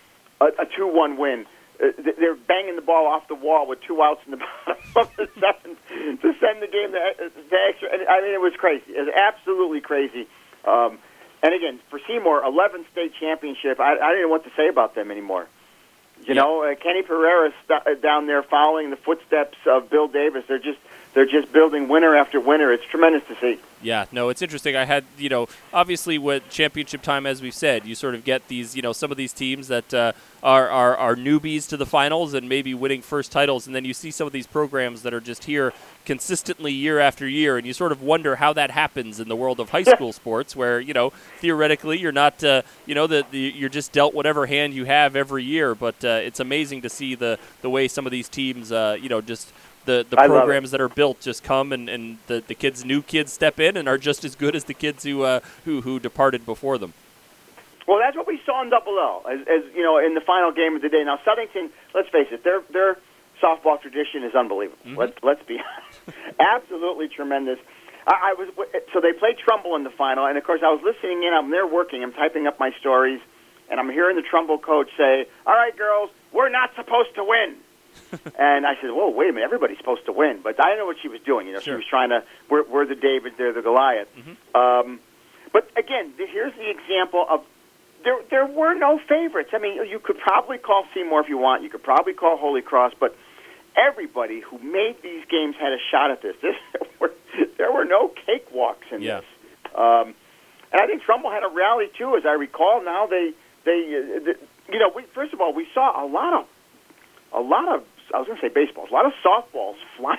A, 0.41 0.47
a 0.47 0.67
two-one 0.77 1.17
win. 1.19 1.47
Uh, 1.81 1.93
they're 2.19 2.35
banging 2.35 2.75
the 2.75 2.83
ball 2.83 3.07
off 3.07 3.29
the 3.29 3.37
wall 3.37 3.69
with 3.69 3.79
two 3.87 4.03
outs 4.03 4.23
in 4.27 4.33
the 4.33 4.39
bottom 4.67 4.77
of 4.97 5.09
the 5.17 5.29
seventh 5.39 5.79
to 6.21 6.35
send 6.41 6.61
the 6.63 6.67
game 6.67 6.91
to, 6.91 7.31
to 7.31 7.57
extra. 7.69 7.89
I 8.11 8.23
mean, 8.23 8.35
it 8.35 8.41
was 8.41 8.55
crazy. 8.59 8.83
It 8.89 9.07
was 9.07 9.15
absolutely 9.15 9.81
crazy. 9.83 10.27
Um, 10.65 10.99
and 11.45 11.55
again, 11.55 11.79
for 11.91 12.01
Seymour, 12.09 12.43
11th 12.43 12.91
state 12.91 13.13
championship. 13.21 13.79
I, 13.79 13.93
I 13.99 14.09
didn't 14.11 14.23
know 14.23 14.29
what 14.31 14.43
to 14.45 14.51
say 14.57 14.67
about 14.69 14.97
them 14.97 15.13
anymore. 15.13 15.47
You 16.27 16.35
Yeah. 16.35 16.43
know, 16.43 16.65
uh, 16.65 16.75
Kenny 16.75 17.03
Pereira 17.03 17.51
st- 17.65 17.87
uh, 17.87 17.95
down 17.95 18.27
there 18.27 18.43
following 18.43 18.91
the 18.91 18.97
footsteps 18.97 19.57
of 19.67 19.89
Bill 19.89 20.07
Davis. 20.09 20.45
They're 20.49 20.59
just 20.59 20.79
they're 21.15 21.27
just 21.27 21.53
building 21.53 21.89
winner 21.89 22.15
after 22.17 22.41
winner. 22.41 22.73
It's 22.73 22.85
tremendous 22.85 23.27
to 23.29 23.37
see. 23.41 23.59
Yeah, 23.83 24.05
no, 24.13 24.29
it's 24.29 24.43
interesting. 24.43 24.77
I 24.77 24.85
had, 24.85 25.05
you 25.17 25.31
know, 25.31 25.49
obviously 25.73 26.19
with 26.19 26.49
championship 26.51 27.01
time, 27.01 27.25
as 27.25 27.41
we've 27.41 27.55
said, 27.55 27.87
you 27.87 27.95
sort 27.95 28.15
of 28.15 28.25
get 28.25 28.47
these, 28.49 28.77
you 28.77 28.83
know, 28.83 28.93
some 28.93 29.11
of 29.11 29.17
these 29.17 29.33
teams 29.33 29.69
that 29.69 29.95
uh, 29.95 30.13
are, 30.43 30.69
are, 30.69 30.97
are 30.97 31.17
newbies 31.17 31.67
to 31.71 31.79
the 31.79 31.87
finals 31.87 32.35
and 32.35 32.47
maybe 32.47 32.75
winning 32.75 33.01
first 33.01 33.33
titles, 33.33 33.67
and 33.67 33.75
then 33.75 33.87
you 33.87 33.95
see 33.95 34.11
some 34.11 34.27
of 34.27 34.35
these 34.35 34.47
programs 34.47 35.01
that 35.03 35.15
are 35.15 35.21
just 35.21 35.45
here 35.45 35.73
consistently 36.05 36.73
year 36.73 37.01
after 37.01 37.27
year, 37.27 37.57
and 37.57 37.67
you 37.67 37.73
sort 37.73 37.91
of 37.91 38.03
wonder 38.03 38.37
how 38.37 38.53
that 38.53 38.71
happens 38.71 39.19
in 39.19 39.29
the 39.29 39.37
world 39.37 39.61
of 39.61 39.71
high 39.71 39.83
school 39.83 40.13
sports, 40.13 40.55
where 40.55 40.79
you 40.79 40.93
know 40.93 41.11
theoretically 41.39 41.99
you're 41.99 42.13
not, 42.13 42.45
uh, 42.45 42.61
you 42.85 42.95
know, 42.95 43.07
that 43.07 43.33
you're 43.33 43.71
just 43.71 43.93
dealt 43.93 44.13
whatever 44.13 44.45
hand 44.45 44.75
you 44.75 44.85
have 44.85 45.17
every 45.17 45.43
year, 45.43 45.75
but 45.75 46.05
uh, 46.05 46.21
it's 46.23 46.41
amazing 46.41 46.83
to 46.83 46.91
see 46.91 47.15
the 47.15 47.39
the 47.63 47.71
way 47.71 47.89
some 47.89 48.05
of 48.07 48.13
these 48.13 48.29
teams, 48.29 48.73
uh, 48.73 48.97
you 49.01 49.09
know, 49.09 49.23
just 49.23 49.53
the, 49.85 50.07
the 50.09 50.17
programs 50.17 50.71
that 50.71 50.81
are 50.81 50.89
built 50.89 51.21
just 51.21 51.43
come 51.43 51.73
and, 51.73 51.89
and 51.89 52.19
the, 52.27 52.43
the 52.47 52.55
kids 52.55 52.85
new 52.85 53.03
kids 53.03 53.33
step 53.33 53.59
in 53.59 53.77
and 53.77 53.89
are 53.89 53.99
just 53.99 54.25
as 54.25 54.35
good 54.35 54.55
as 54.55 54.65
the 54.65 54.75
kids 54.75 55.05
who 55.05 55.23
uh, 55.23 55.41
who 55.65 55.81
who 55.83 55.99
departed 55.99 56.45
before 56.45 56.79
them. 56.79 56.93
Well, 57.87 57.99
that's 57.99 58.17
what 58.17 58.27
we 58.27 58.41
saw 58.47 58.63
in 58.63 58.71
Double 58.71 58.99
L, 58.99 59.25
as, 59.29 59.41
as 59.49 59.65
you 59.75 59.83
know, 59.83 59.99
in 59.99 60.15
the 60.15 60.21
final 60.21 60.53
game 60.53 60.77
of 60.77 60.83
the 60.83 60.89
day. 60.89 61.03
Now, 61.05 61.19
Southington, 61.27 61.71
let's 61.95 62.09
face 62.11 62.29
it, 62.31 62.45
their 62.45 62.63
their 62.71 62.99
softball 63.43 63.81
tradition 63.81 64.23
is 64.23 64.35
unbelievable. 64.35 64.79
Mm-hmm. 64.87 64.99
Let's 64.99 65.19
let's 65.23 65.43
be 65.43 65.59
absolutely 66.41 67.09
tremendous. 67.09 67.59
I, 68.07 68.31
I 68.31 68.35
was 68.35 68.49
so 68.93 69.01
they 69.01 69.13
played 69.13 69.39
Trumbull 69.39 69.77
in 69.77 69.85
the 69.85 69.91
final, 69.91 70.27
and 70.27 70.39
of 70.39 70.45
course, 70.45 70.61
I 70.65 70.71
was 70.71 70.83
listening 70.85 71.25
in. 71.25 71.33
I'm 71.35 71.51
there 71.51 71.67
working. 71.67 72.03
I'm 72.03 72.13
typing 72.13 72.47
up 72.47 72.61
my 72.61 72.71
stories, 72.79 73.21
and 73.71 73.81
I'm 73.81 73.91
hearing 73.91 74.17
the 74.17 74.23
Trumbull 74.23 74.59
coach 74.59 74.91
say, 74.97 75.27
"All 75.47 75.55
right, 75.55 75.77
girls, 75.77 76.11
we're 76.33 76.51
not 76.51 76.71
supposed 76.77 77.15
to 77.17 77.25
win." 77.25 77.57
and 78.39 78.67
I 78.67 78.75
said, 78.81 78.91
"Whoa, 78.91 79.11
wait 79.11 79.31
a 79.31 79.33
minute! 79.33 79.45
Everybody's 79.45 79.79
supposed 79.79 80.07
to 80.07 80.13
win." 80.13 80.41
But 80.43 80.61
I 80.61 80.71
didn't 80.71 80.79
know 80.79 80.87
what 80.87 80.97
she 81.01 81.09
was 81.09 81.21
doing. 81.21 81.47
You 81.47 81.55
know, 81.55 81.61
sure. 81.61 81.75
she 81.75 81.77
was 81.77 81.87
trying 81.87 82.11
to. 82.11 82.23
We're, 82.49 82.65
we're 82.65 82.87
the 82.87 82.95
David, 82.95 83.35
they're 83.39 83.53
the 83.53 83.63
Goliath. 83.63 84.09
Mm-hmm. 84.17 84.57
Um, 84.57 85.01
but 85.53 85.71
again, 85.77 86.13
here's 86.17 86.55
the 86.55 86.71
example 86.71 87.25
of 87.29 87.45
there. 88.05 88.19
There 88.31 88.47
were 88.47 88.75
no 88.75 88.99
favorites. 88.99 89.51
I 89.53 89.59
mean, 89.59 89.77
you 89.89 89.99
could 89.99 90.19
probably 90.19 90.59
call 90.59 90.85
Seymour 90.95 91.21
if 91.21 91.29
you 91.29 91.39
want. 91.39 91.63
You 91.63 91.71
could 91.71 91.83
probably 91.83 92.13
call 92.13 92.37
Holy 92.37 92.63
Cross, 92.63 92.93
but 92.99 93.17
everybody 93.77 94.41
who 94.41 94.59
made 94.59 94.97
these 95.03 95.25
games 95.31 95.57
had 95.59 95.73
a 95.73 95.79
shot 95.91 96.11
at 96.11 96.23
this. 96.23 96.37
this 96.43 96.57
there, 96.73 96.89
were, 97.01 97.13
there 97.59 97.73
were 97.73 97.85
no 97.85 98.13
cakewalks 98.29 98.91
in 98.93 99.03
yeah. 99.03 99.21
this. 99.21 99.27
Um, 99.75 100.15
and 100.73 100.81
I 100.81 100.87
think 100.87 101.03
Trumbull 101.03 101.31
had 101.31 101.43
a 101.43 101.49
rally 101.49 101.89
too, 101.97 102.17
as 102.17 102.25
I 102.25 102.33
recall. 102.33 102.85
Now 102.85 103.07
they 103.07 103.33
they, 103.65 104.17
uh, 104.17 104.25
the, 104.25 104.35
you 104.73 104.79
know, 104.79 104.91
we, 104.95 105.03
first 105.15 105.33
of 105.33 105.41
all, 105.41 105.53
we 105.53 105.67
saw 105.75 106.05
a 106.05 106.07
lot 106.07 106.41
of 106.41 106.47
a 107.33 107.41
lot 107.41 107.69
of 107.69 107.85
I 108.15 108.19
was 108.19 108.27
going 108.27 108.41
to 108.41 108.47
say 108.47 108.53
baseballs, 108.53 108.91
a 108.91 108.95
lot 108.95 109.07
of 109.07 109.13
softballs 109.25 109.77
flying 109.97 110.19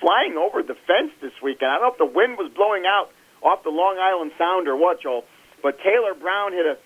flying 0.00 0.36
over 0.36 0.62
the 0.62 0.76
fence 0.86 1.10
this 1.20 1.32
weekend. 1.42 1.70
I 1.70 1.78
don't 1.78 1.82
know 1.82 1.92
if 1.92 1.98
the 1.98 2.16
wind 2.16 2.38
was 2.38 2.52
blowing 2.54 2.84
out 2.86 3.10
off 3.42 3.64
the 3.64 3.70
Long 3.70 3.98
Island 3.98 4.30
Sound 4.38 4.68
or 4.68 4.76
what, 4.76 5.02
Joel, 5.02 5.24
but 5.62 5.78
Taylor 5.82 6.14
Brown 6.14 6.52
hit 6.52 6.66
a 6.66 6.78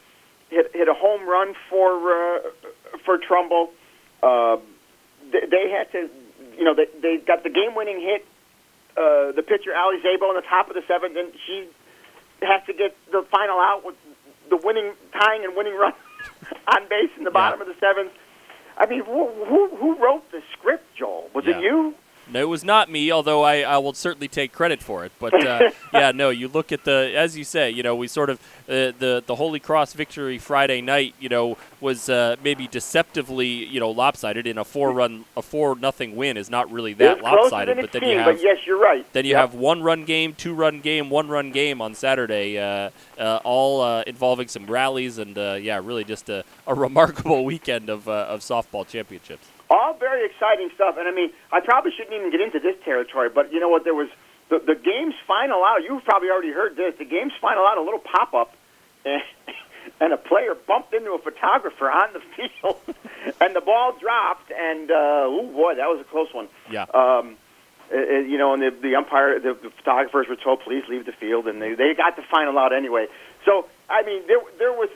hit, 0.51 0.71
hit 0.75 0.89
a 0.89 0.95
home 0.95 1.29
run 1.29 1.55
for 1.69 1.93
uh, 1.93 2.41
for 3.05 3.19
Trumbull. 3.19 3.71
Uh, 4.23 4.57
they, 5.31 5.47
they 5.51 5.71
had 5.71 5.91
to, 5.93 6.09
you 6.57 6.65
know, 6.65 6.75
they 6.75 6.87
they 7.01 7.17
got 7.19 7.43
the 7.43 7.51
game-winning 7.51 8.01
hit. 8.01 8.27
Uh, 8.93 9.33
the 9.33 9.43
pitcher 9.43 9.75
Ali 9.75 9.97
Zabo 10.05 10.29
on 10.29 10.37
the 10.37 10.43
top 10.43 10.69
of 10.69 10.75
the 10.75 10.83
seventh, 10.87 11.17
and 11.17 11.33
she 11.47 11.67
has 12.43 12.61
to 12.67 12.75
get 12.75 12.95
the 13.11 13.25
final 13.31 13.59
out 13.59 13.83
with 13.85 13.97
the 14.51 14.57
winning 14.59 14.93
tying 15.13 15.45
and 15.45 15.57
winning 15.57 15.75
run 15.75 15.95
on 16.69 16.89
base 16.89 17.11
in 17.17 17.25
the 17.25 17.31
bottom 17.31 17.61
yeah. 17.61 17.67
of 17.67 17.75
the 17.75 17.81
seventh. 17.81 18.13
I 18.77 18.87
mean, 18.87 19.05
who, 19.05 19.29
who, 19.45 19.77
who 19.77 19.95
wrote 19.97 20.31
the 20.31 20.43
script, 20.53 20.85
Joel? 20.97 21.31
Was 21.35 21.45
yeah. 21.47 21.59
it 21.59 21.63
you? 21.63 21.95
No, 22.31 22.41
it 22.41 22.49
was 22.49 22.65
not 22.65 22.91
me, 22.91 23.11
although 23.11 23.43
I, 23.43 23.61
I 23.61 23.79
will 23.79 23.93
certainly 23.93 24.29
take 24.29 24.53
credit 24.53 24.83
for 24.83 25.05
it. 25.05 25.13
But 25.19 25.47
uh, 25.47 25.71
yeah, 25.93 26.13
no, 26.13 26.31
you 26.31 26.49
look 26.49 26.73
at 26.73 26.85
the, 26.85 27.13
as 27.15 27.37
you 27.37 27.45
say, 27.45 27.71
you 27.71 27.83
know, 27.83 27.95
we 27.95 28.09
sort 28.09 28.31
of, 28.31 28.39
uh, 28.69 28.93
the, 28.99 29.23
the 29.27 29.35
Holy 29.35 29.61
Cross 29.61 29.95
victory 29.95 30.39
Friday 30.39 30.81
night, 30.81 31.15
you 31.21 31.29
know, 31.29 31.59
was 31.81 32.09
uh, 32.09 32.37
maybe 32.43 32.69
deceptively, 32.69 33.49
you 33.49 33.81
know, 33.81 33.91
lopsided 33.91 34.47
in 34.47 34.57
a 34.57 34.65
four 34.65 34.93
run, 34.93 35.25
a 35.37 35.43
four 35.43 35.75
nothing 35.77 36.17
win 36.17 36.37
is 36.37 36.49
not 36.49 36.71
really 36.71 36.93
that 36.95 37.23
lopsided. 37.23 37.77
But 37.81 37.93
then 37.93 38.05
you 38.05 38.19
have, 38.19 38.37
but 38.37 38.43
yes, 38.43 38.59
you're 38.67 38.79
right. 38.79 39.11
Then 39.13 39.25
you 39.25 39.33
yep. 39.33 39.41
have 39.41 39.55
one 39.55 39.83
run 39.83 40.05
game, 40.05 40.35
two 40.35 40.55
run 40.55 40.81
game, 40.81 41.11
one 41.11 41.29
run 41.29 41.51
game 41.51 41.83
on 41.83 41.95
Saturday, 41.95 42.59
uh, 42.59 42.91
uh, 43.19 43.41
all 43.45 43.81
uh, 43.81 44.03
involving 44.07 44.49
some 44.49 44.67
rallies 44.67 45.19
and 45.19 45.37
yeah, 45.63 45.81
really 45.83 46.05
just 46.05 46.29
a, 46.29 46.45
a 46.67 46.75
remarkable 46.83 47.45
weekend 47.45 47.91
of 47.91 48.09
of 48.09 48.41
softball 48.41 48.87
championships. 48.87 49.47
All 49.73 49.95
very 49.95 50.27
exciting 50.27 50.71
stuff. 50.75 50.97
And 50.99 51.09
I 51.09 51.13
mean, 51.13 51.33
I 51.51 51.61
probably 51.61 51.93
shouldn't 51.93 52.13
even 52.13 52.31
get 52.31 52.43
into 52.43 52.61
this 52.61 52.77
territory, 52.85 53.31
but 53.31 53.55
you 53.55 53.59
know 53.59 53.71
what? 53.71 53.85
There 53.85 53.95
was 53.95 54.11
the, 54.51 54.59
the 54.59 54.75
game's 54.75 55.15
final 55.27 55.65
out. 55.65 55.83
You've 55.83 56.05
probably 56.05 56.29
already 56.29 56.53
heard 56.53 56.77
this. 56.77 56.95
The 56.99 57.07
game's 57.07 57.33
final 57.41 57.65
out, 57.65 57.79
a 57.79 57.83
little 57.83 57.99
pop 57.99 58.35
up, 58.35 58.55
and, 59.07 59.23
and 59.99 60.13
a 60.13 60.19
player 60.19 60.55
bumped 60.55 60.93
into 60.93 61.13
a 61.13 61.19
photographer 61.19 61.91
on 61.91 62.13
the 62.13 62.21
field, 62.37 62.77
and 63.41 63.57
the 63.57 63.63
ball 63.63 63.97
dropped. 63.99 64.53
And 64.53 64.91
uh, 64.91 65.25
oh 65.25 65.51
boy, 65.51 65.77
that 65.77 65.89
was 65.89 66.01
a 66.01 66.05
close 66.05 66.29
one. 66.35 66.49
Yeah. 66.71 66.85
Um, 66.93 67.37
it, 67.91 68.29
you 68.29 68.37
know, 68.37 68.53
and 68.53 68.63
the, 68.63 68.71
the 68.71 68.97
umpire, 68.97 69.41
the, 69.41 69.55
the 69.55 69.71
photographers 69.71 70.29
were 70.29 70.37
told, 70.37 70.61
please 70.61 70.85
leave 70.87 71.07
the 71.07 71.13
field, 71.13 71.49
and 71.49 71.63
they 71.63 71.75
they 71.75 71.95
got 71.95 72.17
the 72.17 72.23
final 72.31 72.59
out 72.59 72.75
anyway. 72.75 73.07
So 73.47 73.69
I 73.89 74.03
mean, 74.03 74.27
there 74.27 74.41
there 74.59 74.73
was, 74.73 74.91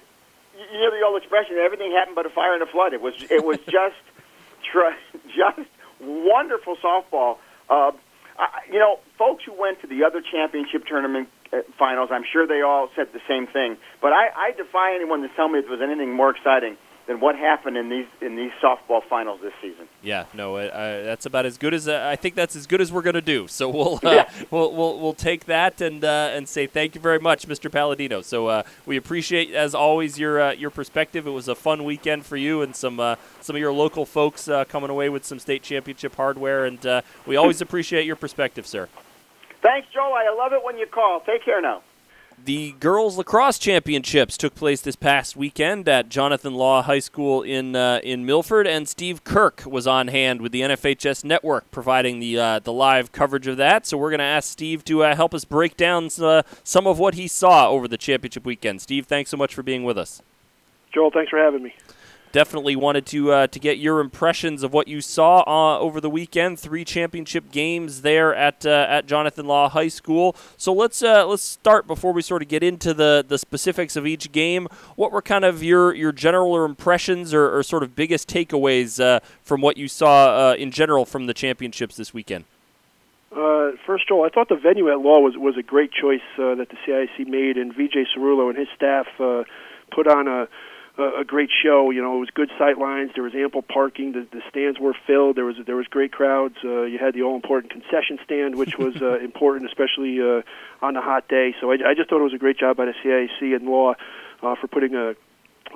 you 0.54 0.80
know, 0.80 0.90
the 0.90 1.02
old 1.06 1.16
expression, 1.16 1.56
everything 1.56 1.92
happened 1.92 2.14
but 2.14 2.26
a 2.26 2.30
fire 2.30 2.52
and 2.52 2.62
a 2.62 2.66
flood. 2.66 2.92
It 2.92 3.00
was 3.00 3.14
it 3.30 3.42
was 3.42 3.58
just 3.70 3.96
just 5.26 5.68
wonderful 6.00 6.76
softball. 6.82 7.38
Uh, 7.68 7.92
I, 8.38 8.68
you 8.70 8.78
know, 8.78 9.00
folks 9.18 9.44
who 9.44 9.52
went 9.58 9.80
to 9.80 9.86
the 9.86 10.04
other 10.04 10.20
championship 10.20 10.84
tournament 10.86 11.28
uh, 11.52 11.62
finals, 11.78 12.10
I'm 12.12 12.24
sure 12.30 12.46
they 12.46 12.60
all 12.60 12.88
said 12.94 13.08
the 13.12 13.24
same 13.28 13.46
thing. 13.46 13.76
But 14.02 14.12
I, 14.12 14.28
I 14.36 14.50
defy 14.52 14.94
anyone 14.94 15.22
to 15.22 15.28
tell 15.34 15.48
me 15.48 15.60
there 15.60 15.70
was 15.70 15.80
anything 15.82 16.14
more 16.14 16.30
exciting 16.30 16.76
than 17.06 17.20
what 17.20 17.36
happened 17.36 17.76
in 17.76 17.88
these 17.88 18.06
in 18.20 18.36
these 18.36 18.50
softball 18.62 19.02
finals 19.08 19.40
this 19.40 19.52
season. 19.62 19.86
Yeah, 20.02 20.24
no, 20.34 20.56
uh, 20.56 21.04
that's 21.04 21.26
about 21.26 21.46
as 21.46 21.56
good 21.56 21.72
as 21.72 21.86
uh, 21.86 22.06
I 22.10 22.16
think 22.16 22.34
that's 22.34 22.56
as 22.56 22.66
good 22.66 22.80
as 22.80 22.92
we're 22.92 23.02
going 23.02 23.14
to 23.14 23.20
do. 23.20 23.46
So 23.46 23.68
we'll, 23.68 23.96
uh, 24.04 24.10
yeah. 24.10 24.30
we'll 24.50 24.72
we'll 24.72 24.98
we'll 24.98 25.14
take 25.14 25.46
that 25.46 25.80
and 25.80 26.04
uh, 26.04 26.30
and 26.32 26.48
say 26.48 26.66
thank 26.66 26.94
you 26.94 27.00
very 27.00 27.18
much, 27.18 27.46
Mr. 27.46 27.70
Palladino. 27.70 28.22
So 28.22 28.48
uh, 28.48 28.62
we 28.84 28.96
appreciate 28.96 29.52
as 29.52 29.74
always 29.74 30.18
your 30.18 30.40
uh, 30.40 30.52
your 30.52 30.70
perspective. 30.70 31.26
It 31.26 31.30
was 31.30 31.48
a 31.48 31.54
fun 31.54 31.84
weekend 31.84 32.26
for 32.26 32.36
you 32.36 32.62
and 32.62 32.74
some 32.74 32.96
some 33.40 33.56
of 33.56 33.60
your 33.60 33.72
local 33.72 34.04
folks 34.04 34.48
coming 34.68 34.90
away 34.90 35.08
with 35.08 35.24
some 35.24 35.38
state 35.38 35.62
championship 35.62 36.16
hardware, 36.16 36.64
and 36.64 37.02
we 37.26 37.36
always 37.36 37.60
appreciate 37.60 38.04
your 38.04 38.16
perspective, 38.16 38.66
sir. 38.66 38.88
Thanks, 39.62 39.88
Joe. 39.92 40.14
I 40.14 40.32
love 40.34 40.52
it 40.52 40.64
when 40.64 40.78
you 40.78 40.86
call. 40.86 41.20
Take 41.20 41.44
care 41.44 41.60
now. 41.60 41.82
The 42.44 42.72
girls 42.78 43.16
lacrosse 43.16 43.58
championships 43.58 44.36
took 44.36 44.54
place 44.54 44.80
this 44.80 44.94
past 44.94 45.36
weekend 45.36 45.88
at 45.88 46.08
Jonathan 46.08 46.54
Law 46.54 46.82
High 46.82 47.00
School 47.00 47.42
in 47.42 47.74
uh, 47.74 48.00
in 48.04 48.24
Milford, 48.24 48.66
and 48.66 48.88
Steve 48.88 49.24
Kirk 49.24 49.64
was 49.66 49.86
on 49.86 50.08
hand 50.08 50.40
with 50.40 50.52
the 50.52 50.60
NFHS 50.60 51.24
network, 51.24 51.68
providing 51.70 52.20
the 52.20 52.38
uh, 52.38 52.58
the 52.60 52.72
live 52.72 53.10
coverage 53.10 53.46
of 53.46 53.56
that. 53.56 53.86
So 53.86 53.96
we're 53.96 54.10
going 54.10 54.18
to 54.18 54.24
ask 54.24 54.50
Steve 54.50 54.84
to 54.84 55.02
uh, 55.02 55.16
help 55.16 55.34
us 55.34 55.44
break 55.44 55.76
down 55.76 56.08
uh, 56.20 56.42
some 56.62 56.86
of 56.86 56.98
what 56.98 57.14
he 57.14 57.26
saw 57.26 57.70
over 57.70 57.88
the 57.88 57.96
championship 57.96 58.44
weekend. 58.44 58.80
Steve, 58.80 59.06
thanks 59.06 59.30
so 59.30 59.36
much 59.36 59.54
for 59.54 59.62
being 59.62 59.82
with 59.82 59.98
us. 59.98 60.22
Joel, 60.92 61.10
thanks 61.10 61.30
for 61.30 61.38
having 61.38 61.62
me 61.62 61.74
definitely 62.36 62.76
wanted 62.76 63.06
to 63.06 63.32
uh, 63.32 63.46
to 63.46 63.58
get 63.58 63.78
your 63.78 63.98
impressions 63.98 64.62
of 64.62 64.70
what 64.74 64.88
you 64.88 65.00
saw 65.00 65.42
uh, 65.46 65.78
over 65.78 66.02
the 66.02 66.10
weekend. 66.10 66.60
Three 66.60 66.84
championship 66.84 67.50
games 67.50 68.02
there 68.02 68.34
at 68.34 68.66
uh, 68.66 68.84
at 68.90 69.06
Jonathan 69.06 69.46
Law 69.46 69.70
High 69.70 69.88
School. 69.88 70.36
So 70.58 70.70
let's 70.74 71.02
uh, 71.02 71.26
let's 71.26 71.42
start 71.42 71.86
before 71.86 72.12
we 72.12 72.20
sort 72.20 72.42
of 72.42 72.48
get 72.48 72.62
into 72.62 72.92
the 72.92 73.24
the 73.26 73.38
specifics 73.38 73.96
of 73.96 74.06
each 74.06 74.32
game. 74.32 74.68
What 74.96 75.12
were 75.12 75.22
kind 75.22 75.46
of 75.46 75.62
your 75.62 75.94
your 75.94 76.12
general 76.12 76.62
impressions 76.62 77.32
or, 77.32 77.56
or 77.56 77.62
sort 77.62 77.82
of 77.82 77.96
biggest 77.96 78.28
takeaways 78.28 79.02
uh, 79.02 79.20
from 79.42 79.62
what 79.62 79.78
you 79.78 79.88
saw 79.88 80.50
uh, 80.50 80.54
in 80.56 80.70
general 80.70 81.06
from 81.06 81.24
the 81.24 81.32
championships 81.32 81.96
this 81.96 82.12
weekend? 82.12 82.44
Uh, 83.32 83.70
first, 83.86 84.10
all, 84.10 84.26
I 84.26 84.28
thought 84.28 84.50
the 84.50 84.56
venue 84.56 84.92
at 84.92 85.00
Law 85.00 85.20
was 85.20 85.38
was 85.38 85.56
a 85.56 85.62
great 85.62 85.90
choice 85.90 86.20
uh, 86.36 86.54
that 86.56 86.68
the 86.68 86.76
CIC 86.84 87.28
made, 87.28 87.56
and 87.56 87.72
VJ 87.72 87.96
Cerullo 88.14 88.50
and 88.50 88.58
his 88.58 88.68
staff 88.76 89.06
uh, 89.18 89.44
put 89.90 90.06
on 90.06 90.28
a 90.28 90.48
a, 90.98 91.20
a 91.20 91.24
great 91.24 91.50
show. 91.62 91.90
You 91.90 92.02
know, 92.02 92.16
it 92.16 92.20
was 92.20 92.30
good 92.30 92.50
sight 92.58 92.78
lines. 92.78 93.10
There 93.14 93.24
was 93.24 93.34
ample 93.34 93.62
parking. 93.62 94.12
The, 94.12 94.26
the 94.30 94.42
stands 94.50 94.78
were 94.78 94.94
filled. 95.06 95.36
There 95.36 95.44
was 95.44 95.56
there 95.66 95.76
was 95.76 95.86
great 95.86 96.12
crowds. 96.12 96.56
Uh, 96.64 96.82
you 96.82 96.98
had 96.98 97.14
the 97.14 97.22
all 97.22 97.36
important 97.36 97.72
concession 97.72 98.18
stand, 98.24 98.56
which 98.56 98.78
was 98.78 98.96
uh, 99.02 99.18
important, 99.18 99.70
especially 99.70 100.20
uh, 100.20 100.42
on 100.82 100.94
the 100.94 101.00
hot 101.00 101.28
day. 101.28 101.54
So 101.60 101.70
I, 101.70 101.74
I 101.74 101.94
just 101.94 102.10
thought 102.10 102.20
it 102.20 102.24
was 102.24 102.34
a 102.34 102.38
great 102.38 102.58
job 102.58 102.76
by 102.76 102.86
the 102.86 102.94
CIC 103.02 103.60
and 103.60 103.68
Law 103.68 103.94
uh, 104.42 104.54
for 104.60 104.68
putting 104.68 104.94
a 104.94 105.14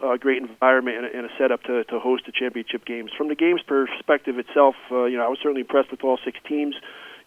a 0.03 0.19
great 0.19 0.41
environment 0.41 0.97
and 0.99 1.07
a, 1.07 1.19
and 1.19 1.27
a 1.27 1.31
setup 1.37 1.63
to, 1.65 1.85
to 1.85 1.99
host 1.99 2.25
the 2.27 2.33
championship 2.33 2.85
games. 2.85 3.11
From 3.17 3.29
the 3.29 3.35
games 3.35 3.61
perspective 3.67 4.39
itself, 4.39 4.75
uh, 4.91 5.05
you 5.05 5.19
know, 5.19 5.25
I 5.25 5.29
was 5.29 5.39
certainly 5.43 5.63
impressed 5.63 5.91
with 5.91 6.05
all 6.05 6.19
six 6.25 6.39
teams. 6.49 6.75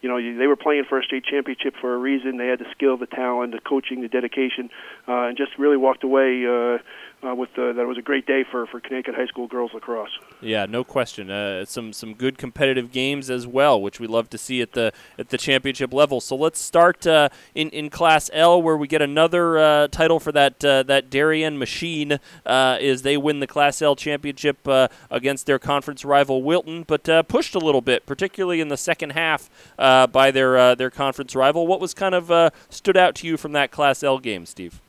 You 0.01 0.09
know, 0.09 0.37
they 0.37 0.47
were 0.47 0.57
playing 0.57 0.83
for 0.89 0.99
a 0.99 1.03
state 1.03 1.23
championship 1.23 1.75
for 1.79 1.93
a 1.93 1.97
reason. 1.97 2.37
They 2.37 2.47
had 2.47 2.59
the 2.59 2.69
skill, 2.71 2.97
the 2.97 3.05
talent, 3.05 3.53
the 3.53 3.59
coaching, 3.59 4.01
the 4.01 4.09
dedication, 4.09 4.69
uh, 5.07 5.27
and 5.27 5.37
just 5.37 5.57
really 5.57 5.77
walked 5.77 6.03
away 6.03 6.45
uh, 6.45 6.79
uh, 7.25 7.35
with 7.35 7.49
uh, 7.57 7.73
that 7.73 7.85
was 7.87 7.97
a 7.97 8.01
great 8.01 8.25
day 8.25 8.43
for 8.49 8.65
for 8.67 8.79
Connecticut 8.79 9.15
high 9.15 9.25
school 9.25 9.47
girls 9.47 9.71
lacrosse. 9.73 10.11
Yeah, 10.41 10.65
no 10.65 10.83
question. 10.83 11.29
Uh, 11.29 11.65
some 11.65 11.93
some 11.93 12.13
good 12.13 12.37
competitive 12.37 12.91
games 12.91 13.29
as 13.29 13.47
well, 13.47 13.81
which 13.81 13.99
we 13.99 14.07
love 14.07 14.29
to 14.31 14.37
see 14.37 14.61
at 14.61 14.73
the 14.73 14.91
at 15.17 15.29
the 15.29 15.37
championship 15.37 15.93
level. 15.93 16.21
So 16.21 16.35
let's 16.35 16.59
start 16.59 17.05
uh, 17.07 17.29
in 17.55 17.69
in 17.69 17.89
Class 17.89 18.29
L, 18.33 18.61
where 18.61 18.77
we 18.77 18.87
get 18.87 19.01
another 19.01 19.57
uh, 19.57 19.87
title 19.87 20.19
for 20.19 20.31
that 20.31 20.63
uh, 20.63 20.83
that 20.83 21.09
Darien 21.09 21.57
machine. 21.57 22.19
is 22.45 23.01
they 23.01 23.17
win 23.17 23.39
the 23.39 23.47
Class 23.47 23.81
L 23.81 23.95
championship 23.95 24.67
against 25.09 25.45
their 25.45 25.59
conference 25.59 26.03
rival 26.05 26.43
Wilton, 26.43 26.83
but 26.83 27.03
pushed 27.27 27.55
a 27.55 27.59
little 27.59 27.81
bit, 27.81 28.05
particularly 28.05 28.61
in 28.61 28.67
the 28.67 28.77
second 28.77 29.11
half 29.11 29.49
by 29.77 30.31
their 30.31 30.75
their 30.75 30.89
conference 30.89 31.35
rival. 31.35 31.67
What 31.67 31.79
was 31.79 31.93
kind 31.93 32.15
of 32.15 32.51
stood 32.69 32.97
out 32.97 33.15
to 33.15 33.27
you 33.27 33.37
from 33.37 33.53
that 33.53 33.71
Class 33.71 34.03
L 34.03 34.19
game, 34.19 34.45
Steve? 34.45 34.81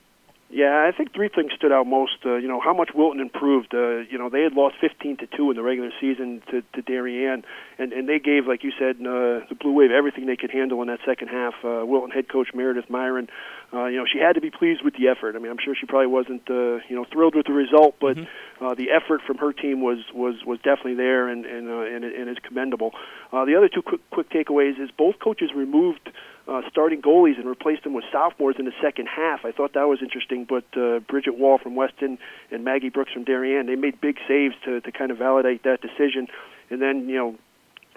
Yeah, 0.50 0.86
I 0.86 0.96
think 0.96 1.12
three 1.12 1.28
things 1.28 1.52
stood 1.56 1.72
out 1.72 1.86
most. 1.86 2.18
Uh, 2.24 2.36
you 2.36 2.46
know 2.46 2.60
how 2.60 2.74
much 2.74 2.90
Wilton 2.94 3.20
improved. 3.20 3.74
Uh, 3.74 4.06
you 4.08 4.18
know 4.18 4.28
they 4.28 4.42
had 4.42 4.52
lost 4.52 4.76
15 4.80 5.16
to 5.16 5.26
two 5.26 5.50
in 5.50 5.56
the 5.56 5.62
regular 5.62 5.90
season 6.00 6.42
to, 6.50 6.62
to 6.74 6.82
Darien, 6.82 7.44
and 7.78 7.92
and 7.92 8.08
they 8.08 8.18
gave, 8.18 8.46
like 8.46 8.62
you 8.62 8.70
said, 8.78 8.96
uh, 9.00 9.42
the 9.48 9.56
Blue 9.58 9.72
Wave 9.72 9.90
everything 9.90 10.26
they 10.26 10.36
could 10.36 10.50
handle 10.50 10.80
in 10.82 10.88
that 10.88 11.00
second 11.04 11.28
half. 11.28 11.54
Uh, 11.64 11.84
Wilton 11.84 12.10
head 12.10 12.28
coach 12.28 12.48
Meredith 12.54 12.88
Myron, 12.88 13.28
uh, 13.72 13.86
you 13.86 13.96
know 13.96 14.04
she 14.06 14.18
had 14.18 14.34
to 14.34 14.40
be 14.40 14.50
pleased 14.50 14.84
with 14.84 14.94
the 14.94 15.08
effort. 15.08 15.34
I 15.34 15.38
mean, 15.40 15.50
I'm 15.50 15.58
sure 15.58 15.74
she 15.74 15.86
probably 15.86 16.06
wasn't 16.06 16.48
uh, 16.48 16.78
you 16.88 16.94
know 16.94 17.06
thrilled 17.10 17.34
with 17.34 17.46
the 17.46 17.52
result, 17.52 17.96
but 17.98 18.16
mm-hmm. 18.16 18.30
Uh, 18.64 18.74
the 18.74 18.90
effort 18.90 19.20
from 19.26 19.38
her 19.38 19.52
team 19.52 19.82
was 19.82 19.98
was 20.14 20.36
was 20.46 20.58
definitely 20.58 20.94
there 20.94 21.28
and 21.28 21.44
and 21.44 21.68
uh, 21.68 21.80
and, 21.80 22.04
and 22.04 22.30
is 22.30 22.38
commendable. 22.42 22.92
Uh, 23.32 23.44
the 23.44 23.54
other 23.56 23.68
two 23.68 23.82
quick 23.82 24.00
quick 24.10 24.30
takeaways 24.30 24.80
is 24.80 24.90
both 24.96 25.16
coaches 25.18 25.50
removed 25.54 26.10
uh, 26.46 26.60
starting 26.70 27.00
goalies 27.00 27.38
and 27.38 27.46
replaced 27.46 27.84
them 27.84 27.94
with 27.94 28.04
sophomores 28.12 28.56
in 28.58 28.64
the 28.64 28.72
second 28.82 29.06
half. 29.06 29.44
I 29.44 29.52
thought 29.52 29.72
that 29.74 29.88
was 29.88 30.00
interesting. 30.02 30.44
But 30.44 30.64
uh, 30.76 31.00
Bridget 31.00 31.38
Wall 31.38 31.58
from 31.58 31.74
Weston 31.74 32.18
and 32.50 32.64
Maggie 32.64 32.90
Brooks 32.90 33.12
from 33.12 33.24
Darien, 33.24 33.66
they 33.66 33.76
made 33.76 34.00
big 34.00 34.18
saves 34.28 34.54
to, 34.64 34.80
to 34.80 34.92
kind 34.92 35.10
of 35.10 35.18
validate 35.18 35.62
that 35.64 35.80
decision. 35.80 36.28
And 36.70 36.82
then, 36.82 37.08
you 37.08 37.16
know, 37.16 37.36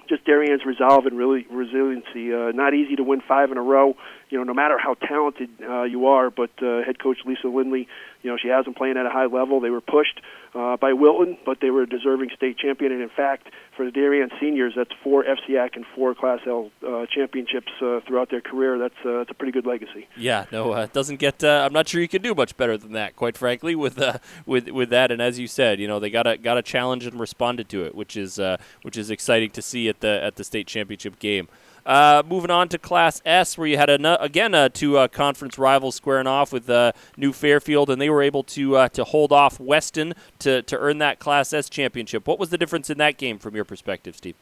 just 0.07 0.23
Darien's 0.23 0.65
resolve 0.65 1.05
and 1.05 1.17
really 1.17 1.45
resiliency. 1.51 2.33
Uh, 2.33 2.51
not 2.53 2.73
easy 2.73 2.95
to 2.95 3.03
win 3.03 3.21
five 3.27 3.51
in 3.51 3.57
a 3.57 3.61
row, 3.61 3.95
you 4.29 4.37
know, 4.37 4.45
no 4.45 4.53
matter 4.53 4.77
how 4.77 4.93
talented 4.93 5.49
uh, 5.61 5.83
you 5.83 6.07
are. 6.07 6.29
But 6.29 6.51
uh, 6.61 6.83
head 6.83 6.99
coach 6.99 7.17
Lisa 7.25 7.49
Lindley, 7.49 7.89
you 8.21 8.31
know, 8.31 8.37
she 8.37 8.47
has 8.47 8.65
them 8.65 8.73
playing 8.73 8.97
at 8.97 9.05
a 9.05 9.09
high 9.09 9.25
level. 9.25 9.59
They 9.59 9.69
were 9.69 9.81
pushed 9.81 10.21
uh, 10.55 10.77
by 10.77 10.93
Wilton, 10.93 11.37
but 11.45 11.59
they 11.61 11.69
were 11.69 11.83
a 11.83 11.87
deserving 11.87 12.31
state 12.35 12.57
champion. 12.57 12.91
And 12.91 13.01
in 13.01 13.09
fact, 13.09 13.49
for 13.75 13.85
the 13.85 13.91
Darien 13.91 14.29
seniors, 14.39 14.73
that's 14.75 14.91
four 15.03 15.23
FCIAC 15.23 15.75
and 15.75 15.85
four 15.95 16.15
Class 16.15 16.39
L 16.47 16.71
uh, 16.85 17.05
championships 17.05 17.71
uh, 17.81 17.99
throughout 18.07 18.31
their 18.31 18.41
career. 18.41 18.77
That's 18.77 18.95
uh, 19.05 19.19
that's 19.19 19.31
a 19.31 19.33
pretty 19.33 19.51
good 19.51 19.65
legacy. 19.65 20.07
Yeah, 20.17 20.45
no, 20.51 20.71
uh, 20.71 20.87
doesn't 20.87 21.17
get. 21.17 21.43
Uh, 21.43 21.63
I'm 21.65 21.73
not 21.73 21.87
sure 21.87 22.01
you 22.01 22.07
can 22.07 22.21
do 22.21 22.33
much 22.33 22.57
better 22.57 22.77
than 22.77 22.93
that, 22.93 23.15
quite 23.15 23.37
frankly, 23.37 23.75
with 23.75 23.99
uh, 23.99 24.17
with 24.45 24.69
with 24.69 24.89
that. 24.89 25.11
And 25.11 25.21
as 25.21 25.37
you 25.37 25.47
said, 25.47 25.79
you 25.79 25.87
know, 25.87 25.99
they 25.99 26.09
got 26.09 26.25
a 26.25 26.37
got 26.37 26.57
a 26.57 26.63
challenge 26.63 27.05
and 27.05 27.19
responded 27.19 27.69
to 27.69 27.85
it, 27.85 27.93
which 27.93 28.17
is 28.17 28.39
uh, 28.39 28.57
which 28.81 28.97
is 28.97 29.11
exciting 29.11 29.51
to 29.51 29.61
see 29.61 29.89
at 29.89 29.99
the 29.99 30.23
at 30.23 30.35
the 30.35 30.43
state 30.43 30.67
championship 30.67 31.19
game. 31.19 31.47
Uh, 31.87 32.21
moving 32.27 32.51
on 32.51 32.67
to 32.67 32.77
Class 32.77 33.21
S, 33.23 33.57
where 33.57 33.65
you 33.65 33.77
had 33.77 33.89
a, 33.89 34.21
again 34.21 34.53
uh, 34.53 34.67
two 34.67 34.97
uh, 34.97 35.07
conference 35.07 35.57
rivals 35.57 35.95
squaring 35.95 36.27
off 36.27 36.51
with 36.51 36.69
uh, 36.69 36.91
New 37.15 37.31
Fairfield, 37.31 37.89
and 37.89 38.01
they 38.01 38.09
were 38.09 38.21
able 38.21 38.43
to 38.43 38.75
uh, 38.75 38.89
to 38.89 39.05
hold 39.05 39.31
off 39.31 39.57
Weston 39.57 40.13
to, 40.39 40.61
to 40.63 40.77
earn 40.77 40.97
that 40.97 41.19
Class 41.19 41.53
S 41.53 41.69
championship. 41.69 42.27
What 42.27 42.39
was 42.39 42.49
the 42.49 42.57
difference 42.57 42.89
in 42.89 42.97
that 42.97 43.17
game 43.17 43.39
from 43.39 43.55
your 43.55 43.63
perspective, 43.63 44.17
Steve? 44.17 44.35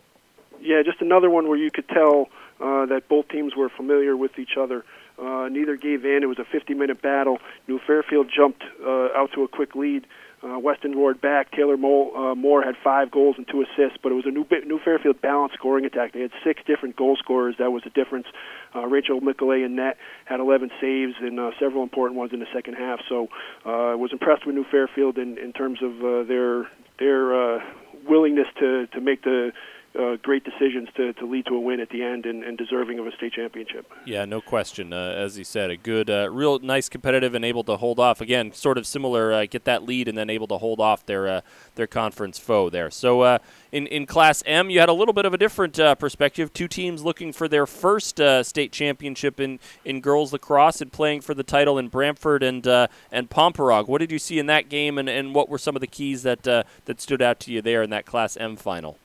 Yeah, 0.59 0.81
just 0.83 1.01
another 1.01 1.29
one 1.29 1.47
where 1.47 1.57
you 1.57 1.69
could 1.69 1.87
tell 1.87 2.29
uh, 2.59 2.87
that 2.87 3.03
both 3.07 3.27
teams 3.27 3.55
were 3.55 3.69
familiar 3.69 4.17
with 4.17 4.39
each 4.39 4.57
other. 4.59 4.83
neither 5.19 5.75
gave 5.75 6.03
in. 6.03 6.23
It 6.23 6.25
was 6.27 6.39
a 6.39 6.45
50-minute 6.45 6.99
battle. 7.03 7.37
New 7.67 7.79
Fairfield 7.85 8.27
jumped 8.35 8.63
out 8.83 9.31
to 9.35 9.43
a 9.43 9.47
quick 9.47 9.75
lead. 9.75 10.07
Uh, 10.45 10.59
Weston 10.59 10.95
roared 10.95 11.19
back. 11.21 11.51
Taylor 11.51 11.75
Mo- 11.75 12.11
uh, 12.13 12.35
Moore 12.35 12.61
had 12.61 12.75
five 12.83 13.09
goals 13.09 13.35
and 13.37 13.47
two 13.47 13.63
assists, 13.63 13.97
but 14.03 14.11
it 14.11 14.15
was 14.15 14.25
a 14.27 14.31
new 14.31 14.45
New 14.65 14.79
Fairfield 14.79 15.19
balanced 15.19 15.55
scoring 15.55 15.85
attack. 15.85 16.13
They 16.13 16.21
had 16.21 16.31
six 16.43 16.61
different 16.67 16.95
goal 16.95 17.15
scorers. 17.15 17.55
That 17.57 17.71
was 17.71 17.83
the 17.83 17.89
difference. 17.89 18.27
Uh, 18.75 18.85
Rachel 18.85 19.21
Michelet 19.21 19.65
in 19.65 19.75
net 19.75 19.97
had 20.25 20.39
11 20.39 20.69
saves 20.79 21.15
and 21.19 21.39
uh, 21.39 21.51
several 21.59 21.81
important 21.81 22.17
ones 22.17 22.31
in 22.31 22.39
the 22.39 22.47
second 22.53 22.75
half. 22.75 22.99
So 23.09 23.29
uh, 23.65 23.69
I 23.69 23.95
was 23.95 24.11
impressed 24.11 24.45
with 24.45 24.53
New 24.53 24.65
Fairfield 24.65 25.17
in, 25.17 25.37
in 25.39 25.51
terms 25.51 25.81
of 25.81 26.03
uh, 26.03 26.23
their 26.23 26.69
their 26.99 27.55
uh, 27.55 27.63
willingness 28.07 28.47
to 28.59 28.87
to 28.87 29.01
make 29.01 29.23
the 29.23 29.51
uh, 29.97 30.17
great 30.21 30.43
decisions 30.43 30.89
to, 30.95 31.13
to 31.13 31.25
lead 31.25 31.45
to 31.45 31.55
a 31.55 31.59
win 31.59 31.79
at 31.79 31.89
the 31.89 32.03
end 32.03 32.25
and, 32.25 32.43
and 32.43 32.57
deserving 32.57 32.99
of 32.99 33.07
a 33.07 33.11
state 33.11 33.33
championship. 33.33 33.91
Yeah, 34.05 34.25
no 34.25 34.41
question. 34.41 34.93
Uh, 34.93 35.13
as 35.17 35.35
he 35.35 35.43
said, 35.43 35.69
a 35.71 35.77
good, 35.77 36.09
uh, 36.09 36.29
real 36.31 36.59
nice 36.59 36.89
competitive 36.89 37.33
and 37.33 37.45
able 37.45 37.63
to 37.63 37.77
hold 37.77 37.99
off. 37.99 38.21
Again, 38.21 38.51
sort 38.53 38.77
of 38.77 38.85
similar, 38.85 39.31
uh, 39.31 39.45
get 39.45 39.63
that 39.65 39.83
lead 39.83 40.07
and 40.07 40.17
then 40.17 40.29
able 40.29 40.47
to 40.47 40.57
hold 40.57 40.79
off 40.79 41.05
their 41.05 41.27
uh, 41.27 41.41
their 41.75 41.87
conference 41.87 42.37
foe 42.39 42.69
there. 42.69 42.91
So 42.91 43.21
uh, 43.21 43.39
in, 43.71 43.87
in 43.87 44.05
Class 44.05 44.43
M, 44.45 44.69
you 44.69 44.79
had 44.79 44.89
a 44.89 44.93
little 44.93 45.13
bit 45.13 45.25
of 45.25 45.33
a 45.33 45.37
different 45.37 45.75
perspective. 45.99 46.53
Two 46.53 46.67
teams 46.67 47.03
looking 47.03 47.31
for 47.31 47.47
their 47.47 47.65
first 47.65 48.19
state 48.43 48.71
championship 48.71 49.39
in, 49.39 49.59
in 49.83 50.01
girls 50.01 50.33
lacrosse 50.33 50.81
and 50.81 50.91
playing 50.91 51.21
for 51.21 51.33
the 51.33 51.43
title 51.43 51.77
in 51.77 51.87
Branford 51.87 52.43
and 52.43 52.65
and 52.65 53.29
Pomperaug. 53.29 53.87
What 53.87 53.99
did 53.99 54.11
you 54.11 54.19
see 54.19 54.39
in 54.39 54.45
that 54.47 54.69
game 54.69 54.97
and, 54.97 55.09
and 55.09 55.33
what 55.35 55.49
were 55.49 55.57
some 55.57 55.75
of 55.75 55.81
the 55.81 55.87
keys 55.87 56.23
that, 56.23 56.43
that 56.43 57.01
stood 57.01 57.21
out 57.21 57.39
to 57.41 57.51
you 57.51 57.61
there 57.61 57.83
in 57.83 57.89
that 57.89 58.05
Class 58.05 58.37
M 58.37 58.55
final? 58.55 58.97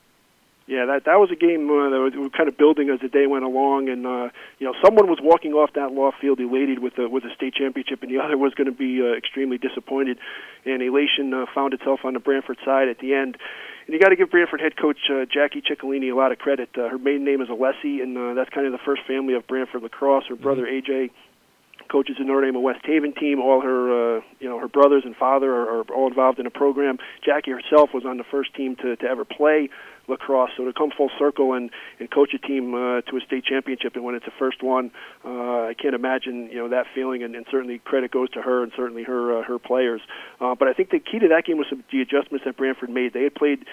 Yeah, 0.70 0.86
that 0.86 1.02
that 1.10 1.18
was 1.18 1.32
a 1.32 1.34
game 1.34 1.66
uh, 1.66 1.90
that 1.90 1.98
was, 1.98 2.14
was 2.14 2.30
kind 2.30 2.46
of 2.48 2.56
building 2.56 2.90
as 2.94 3.00
the 3.00 3.08
day 3.08 3.26
went 3.26 3.42
along, 3.42 3.88
and 3.88 4.06
uh, 4.06 4.30
you 4.62 4.70
know, 4.70 4.72
someone 4.78 5.10
was 5.10 5.18
walking 5.20 5.50
off 5.50 5.74
that 5.74 5.90
law 5.90 6.12
field 6.14 6.38
elated 6.38 6.78
with 6.78 6.94
the 6.94 7.08
with 7.08 7.24
a 7.24 7.34
state 7.34 7.54
championship, 7.58 8.04
and 8.06 8.10
the 8.10 8.18
other 8.22 8.38
was 8.38 8.54
going 8.54 8.70
to 8.70 8.78
be 8.78 9.02
uh, 9.02 9.18
extremely 9.18 9.58
disappointed. 9.58 10.18
And 10.64 10.80
elation 10.80 11.34
uh, 11.34 11.46
found 11.52 11.74
itself 11.74 12.04
on 12.04 12.14
the 12.14 12.20
Branford 12.20 12.58
side 12.64 12.86
at 12.86 13.00
the 13.00 13.14
end. 13.14 13.36
And 13.86 13.94
you 13.94 13.98
got 13.98 14.10
to 14.10 14.16
give 14.16 14.30
Branford 14.30 14.60
head 14.60 14.76
coach 14.76 15.10
uh, 15.10 15.26
Jackie 15.26 15.60
Ciccolini 15.60 16.12
a 16.12 16.14
lot 16.14 16.30
of 16.30 16.38
credit. 16.38 16.70
Uh, 16.78 16.86
her 16.88 16.98
maiden 16.98 17.24
name 17.24 17.40
is 17.42 17.48
Alessi, 17.48 18.00
and 18.00 18.16
uh, 18.16 18.34
that's 18.34 18.50
kind 18.50 18.64
of 18.64 18.70
the 18.70 18.84
first 18.86 19.02
family 19.08 19.34
of 19.34 19.48
Branford 19.48 19.82
lacrosse. 19.82 20.26
Her 20.28 20.36
brother 20.36 20.66
mm-hmm. 20.66 20.92
AJ 20.92 21.10
coaches 21.90 22.16
the 22.18 22.24
Notre 22.24 22.46
Dame 22.46 22.54
and 22.54 22.62
West 22.62 22.84
Haven 22.84 23.12
team. 23.12 23.40
All 23.40 23.60
her, 23.60 24.18
uh, 24.18 24.20
you 24.38 24.48
know, 24.48 24.60
her 24.60 24.68
brothers 24.68 25.02
and 25.04 25.16
father 25.16 25.52
are, 25.52 25.80
are 25.80 25.82
all 25.92 26.06
involved 26.06 26.38
in 26.38 26.44
the 26.44 26.50
program. 26.50 26.98
Jackie 27.24 27.50
herself 27.50 27.90
was 27.92 28.04
on 28.06 28.16
the 28.16 28.24
first 28.30 28.54
team 28.54 28.76
to, 28.76 28.96
to 28.96 29.06
ever 29.06 29.24
play 29.24 29.68
lacrosse. 30.10 30.50
So 30.56 30.64
to 30.64 30.72
come 30.72 30.90
full 30.96 31.10
circle 31.18 31.54
and, 31.54 31.70
and 31.98 32.10
coach 32.10 32.34
a 32.34 32.38
team 32.38 32.74
uh, 32.74 33.00
to 33.02 33.16
a 33.16 33.20
state 33.26 33.44
championship 33.44 33.94
and 33.96 34.04
when 34.04 34.14
it's 34.14 34.24
the 34.24 34.32
first 34.38 34.62
one, 34.62 34.90
uh, 35.24 35.68
I 35.70 35.74
can't 35.80 35.94
imagine 35.94 36.48
you 36.50 36.58
know 36.58 36.68
that 36.68 36.86
feeling. 36.94 37.22
And, 37.22 37.34
and 37.34 37.46
certainly 37.50 37.78
credit 37.78 38.10
goes 38.10 38.30
to 38.30 38.42
her 38.42 38.62
and 38.62 38.72
certainly 38.76 39.04
her 39.04 39.38
uh, 39.38 39.44
her 39.44 39.58
players. 39.58 40.00
Uh, 40.40 40.54
but 40.54 40.68
I 40.68 40.72
think 40.72 40.90
the 40.90 40.98
key 40.98 41.18
to 41.20 41.28
that 41.28 41.44
game 41.46 41.58
was 41.58 41.66
some, 41.70 41.84
the 41.90 42.00
adjustments 42.00 42.44
that 42.44 42.56
Branford 42.56 42.90
made. 42.90 43.12
They 43.12 43.24
had 43.24 43.34
played 43.34 43.64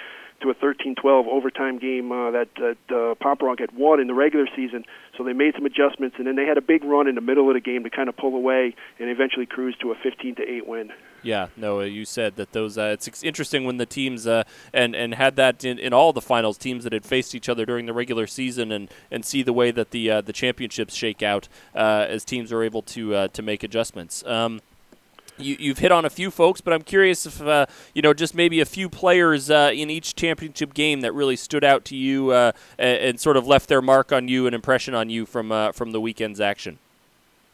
to 0.41 0.49
a 0.51 0.55
13-12 0.55 1.27
overtime 1.27 1.79
game 1.79 2.11
uh, 2.11 2.31
that 2.31 2.49
that 2.55 2.77
uh, 2.89 3.15
Pomperaug 3.15 3.59
had 3.59 3.71
won 3.75 3.99
in 3.99 4.07
the 4.07 4.13
regular 4.13 4.47
season. 4.55 4.85
So 5.17 5.23
they 5.23 5.33
made 5.33 5.55
some 5.55 5.65
adjustments, 5.65 6.17
and 6.19 6.27
then 6.27 6.35
they 6.35 6.45
had 6.45 6.57
a 6.57 6.61
big 6.61 6.83
run 6.83 7.07
in 7.07 7.15
the 7.15 7.21
middle 7.21 7.47
of 7.49 7.55
the 7.55 7.61
game 7.61 7.83
to 7.83 7.89
kind 7.89 8.07
of 8.07 8.15
pull 8.15 8.35
away 8.35 8.75
and 8.99 9.09
eventually 9.09 9.45
cruise 9.45 9.75
to 9.81 9.91
a 9.91 9.95
15 9.95 10.35
to 10.35 10.43
8 10.43 10.67
win. 10.67 10.91
Yeah, 11.23 11.47
no, 11.57 11.81
you 11.81 12.05
said 12.05 12.35
that 12.35 12.51
those. 12.51 12.77
Uh, 12.77 12.95
it's 12.97 13.23
interesting 13.23 13.65
when 13.65 13.77
the 13.77 13.85
teams 13.85 14.27
uh, 14.27 14.43
and 14.73 14.95
and 14.95 15.15
had 15.15 15.35
that 15.35 15.65
in, 15.65 15.79
in 15.79 15.91
all 15.91 16.13
the 16.13 16.21
finals, 16.21 16.57
teams 16.57 16.83
that 16.83 16.93
had 16.93 17.05
faced 17.05 17.33
each 17.33 17.49
other 17.49 17.65
during 17.65 17.85
the 17.85 17.93
regular 17.93 18.27
season, 18.27 18.71
and, 18.71 18.89
and 19.11 19.25
see 19.25 19.43
the 19.43 19.53
way 19.53 19.71
that 19.71 19.91
the 19.91 20.09
uh, 20.09 20.21
the 20.21 20.33
championships 20.33 20.93
shake 20.93 21.23
out 21.23 21.47
uh, 21.75 22.05
as 22.07 22.23
teams 22.23 22.51
are 22.53 22.63
able 22.63 22.81
to 22.83 23.15
uh, 23.15 23.27
to 23.29 23.41
make 23.41 23.63
adjustments. 23.63 24.23
Um, 24.25 24.61
you, 25.39 25.69
have 25.69 25.79
hit 25.79 25.91
on 25.91 26.05
a 26.05 26.09
few 26.09 26.31
folks, 26.31 26.61
but 26.61 26.73
I'm 26.73 26.81
curious 26.81 27.25
if 27.25 27.41
uh, 27.41 27.65
you 27.93 28.01
know 28.01 28.13
just 28.13 28.35
maybe 28.35 28.59
a 28.59 28.65
few 28.65 28.89
players 28.89 29.49
uh, 29.49 29.71
in 29.73 29.89
each 29.89 30.15
championship 30.15 30.73
game 30.73 31.01
that 31.01 31.13
really 31.13 31.35
stood 31.35 31.63
out 31.63 31.85
to 31.85 31.95
you 31.95 32.31
uh, 32.31 32.51
and, 32.77 32.97
and, 32.97 33.19
sort 33.19 33.37
of 33.37 33.47
left 33.47 33.69
their 33.69 33.81
mark 33.81 34.11
on 34.11 34.27
you, 34.27 34.47
an 34.47 34.53
impression 34.53 34.93
on 34.93 35.09
you 35.09 35.25
from 35.25 35.51
uh, 35.51 35.71
from 35.71 35.91
the 35.91 36.01
weekend's 36.01 36.39
action. 36.39 36.79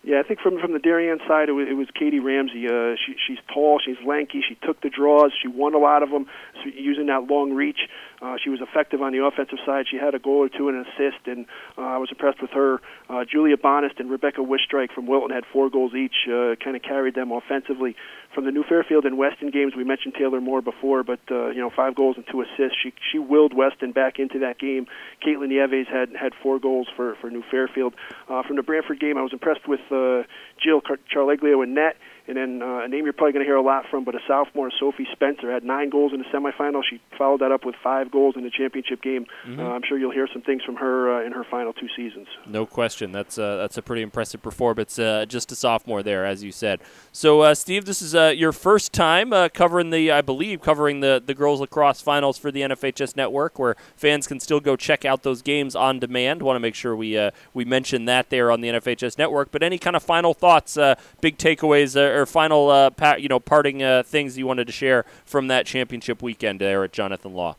Yeah, 0.06 0.20
I 0.20 0.28
think 0.28 0.42
from 0.42 0.60
from 0.60 0.74
the 0.74 0.80
Darien 0.80 1.20
side, 1.28 1.48
it 1.48 1.54
was, 1.54 1.68
it 1.70 1.76
was 1.76 1.88
Katie 1.98 2.20
Ramsey. 2.20 2.68
Uh, 2.68 2.96
she, 3.00 3.16
she's 3.26 3.40
tall, 3.54 3.80
she's 3.84 3.96
lanky, 4.06 4.44
she 4.48 4.56
took 4.56 4.82
the 4.82 4.90
draws, 4.90 5.32
she 5.42 5.48
won 5.48 5.74
a 5.74 5.78
lot 5.78 6.04
of 6.04 6.10
them 6.12 6.26
so 6.56 6.70
using 6.76 7.08
that 7.08 7.28
long 7.32 7.54
reach. 7.54 7.88
Uh, 8.24 8.38
she 8.42 8.50
was 8.50 8.62
effective 8.62 9.02
on 9.02 9.12
the 9.12 9.24
offensive 9.24 9.60
side. 9.66 9.86
She 9.92 9.98
had 9.98 10.16
a 10.16 10.20
goal 10.20 10.38
or 10.38 10.50
two 10.50 10.70
and 10.70 10.78
an 10.78 10.86
assist, 10.94 11.28
and 11.28 11.46
uh, 11.78 11.82
I 11.82 11.98
was 11.98 12.10
impressed 12.10 12.42
with 12.42 12.52
her. 12.52 12.80
Uh, 13.10 13.26
Julia 13.30 13.58
Bonist 13.58 14.00
and 14.00 14.10
Rebecca 14.10 14.40
Wistrike 14.40 14.94
from 14.94 15.08
Wilton 15.08 15.32
had 15.32 15.44
four 15.52 15.70
goals 15.70 15.94
each, 15.94 16.16
uh, 16.32 16.56
kind 16.64 16.78
of 16.78 16.82
carried 16.82 17.16
them 17.16 17.34
offensively. 17.34 17.98
From 18.34 18.46
the 18.46 18.52
New 18.52 18.64
Fairfield 18.64 19.04
and 19.06 19.18
Weston 19.18 19.52
games, 19.52 19.74
we 19.76 19.84
mentioned 19.84 20.16
Taylor 20.18 20.40
Moore 20.40 20.62
before, 20.62 21.04
but 21.04 21.20
uh, 21.30 21.50
you 21.50 21.60
know, 21.60 21.70
five 21.70 21.96
goals 21.96 22.16
and 22.16 22.26
two 22.32 22.42
assists. 22.42 22.78
She 22.82 22.94
she 23.12 23.20
willed 23.20 23.54
Weston 23.54 23.92
back 23.92 24.20
into 24.20 24.40
that 24.40 24.58
game. 24.58 24.88
Caitlin 25.22 25.50
Nieves 25.50 25.90
had 25.92 26.16
had 26.16 26.32
four 26.42 26.60
goals 26.60 26.88
for 26.96 27.16
for 27.20 27.30
New 27.30 27.44
Fairfield. 27.52 27.94
Uh, 28.30 28.42
from 28.44 28.56
the 28.56 28.64
Branford 28.64 29.02
game, 29.02 29.18
I 29.18 29.22
was 29.22 29.34
impressed 29.34 29.68
with 29.68 29.82
uh, 29.92 30.24
Jill 30.64 30.80
Car- 30.80 31.00
Charleglio 31.14 31.62
in 31.62 31.74
net 31.74 31.98
And 32.28 32.38
then 32.38 32.62
uh, 32.62 32.84
a 32.84 32.88
name 32.88 33.04
you're 33.04 33.14
probably 33.14 33.34
going 33.34 33.46
to 33.46 33.48
hear 33.48 33.58
a 33.58 33.62
lot 33.62 33.86
from, 33.90 34.04
but 34.04 34.16
a 34.16 34.20
sophomore, 34.28 34.72
Sophie 34.80 35.08
Spencer, 35.12 35.52
had 35.52 35.64
nine 35.64 35.90
goals 35.90 36.14
in 36.14 36.20
the 36.20 36.26
semifinal. 36.26 36.82
She 36.90 37.02
followed 37.18 37.42
that 37.42 37.52
up 37.52 37.66
with 37.66 37.76
five 37.84 38.12
goals 38.12 38.36
in 38.38 38.44
the 38.44 38.50
championship 38.50 39.02
game. 39.02 39.26
Mm-hmm. 39.46 39.60
Uh, 39.60 39.70
I'm 39.70 39.82
sure 39.88 39.98
you'll 39.98 40.12
hear 40.12 40.28
some 40.32 40.42
things 40.42 40.64
from 40.64 40.78
her 40.78 41.18
uh, 41.20 41.26
in 41.26 41.34
her 41.34 41.44
final 41.44 41.74
two 41.74 41.90
seasons. 41.96 42.28
No 42.48 42.66
question. 42.66 43.12
That's 43.12 43.38
uh, 43.38 43.58
that's 43.58 43.78
a 43.78 43.82
pretty 43.82 44.02
impressive 44.02 44.42
performance. 44.42 44.98
Uh, 44.98 45.26
just 45.28 45.52
a 45.52 45.56
sophomore 45.56 46.02
there, 46.02 46.26
as 46.26 46.44
you 46.44 46.52
said. 46.52 46.80
So, 47.12 47.42
uh, 47.42 47.56
Steve, 47.56 47.86
this 47.86 48.02
is 48.02 48.16
uh, 48.16 48.34
your 48.36 48.52
first 48.52 48.94
time 48.94 49.34
uh, 49.34 49.50
covering 49.50 49.90
the, 49.90 50.12
I 50.12 50.22
believe, 50.22 50.62
covering 50.62 51.02
the 51.02 51.22
the 51.26 51.34
girls 51.34 51.60
lacrosse 51.60 52.02
finals 52.02 52.38
for 52.38 52.52
the 52.52 52.62
NFHS 52.62 53.16
network, 53.16 53.60
where 53.60 53.76
fans 53.96 54.28
can 54.28 54.40
still 54.40 54.60
go 54.60 54.76
check 54.76 55.06
out 55.06 55.24
those 55.24 55.42
games 55.42 55.76
on 55.76 56.00
demand. 56.00 56.42
Want 56.42 56.56
to 56.56 56.60
make 56.60 56.76
sure 56.76 56.96
we 56.96 57.18
uh, 57.18 57.32
we 57.54 57.66
mention 57.66 58.06
that 58.06 58.30
there 58.30 58.52
on 58.52 58.62
the 58.62 58.70
NFHS 58.70 59.18
network. 59.18 59.52
But 59.52 59.64
any 59.64 59.78
kind 59.78 59.96
of 59.96 60.04
final 60.04 60.34
thoughts, 60.34 60.78
uh, 60.78 60.96
big 61.22 61.38
takeaways, 61.38 61.96
uh, 61.96 62.13
or 62.14 62.26
final 62.26 62.70
uh, 62.70 62.90
pa- 62.90 63.16
you 63.16 63.28
know 63.28 63.40
parting 63.40 63.84
uh, 63.84 64.04
things 64.04 64.38
you 64.38 64.48
wanted 64.48 64.68
to 64.68 64.74
share 64.74 65.06
from 65.26 65.48
that 65.48 65.66
championship 65.66 66.22
weekend 66.22 66.62
there 66.62 66.84
at 66.84 66.94
Jonathan 66.94 67.34
Law? 67.34 67.56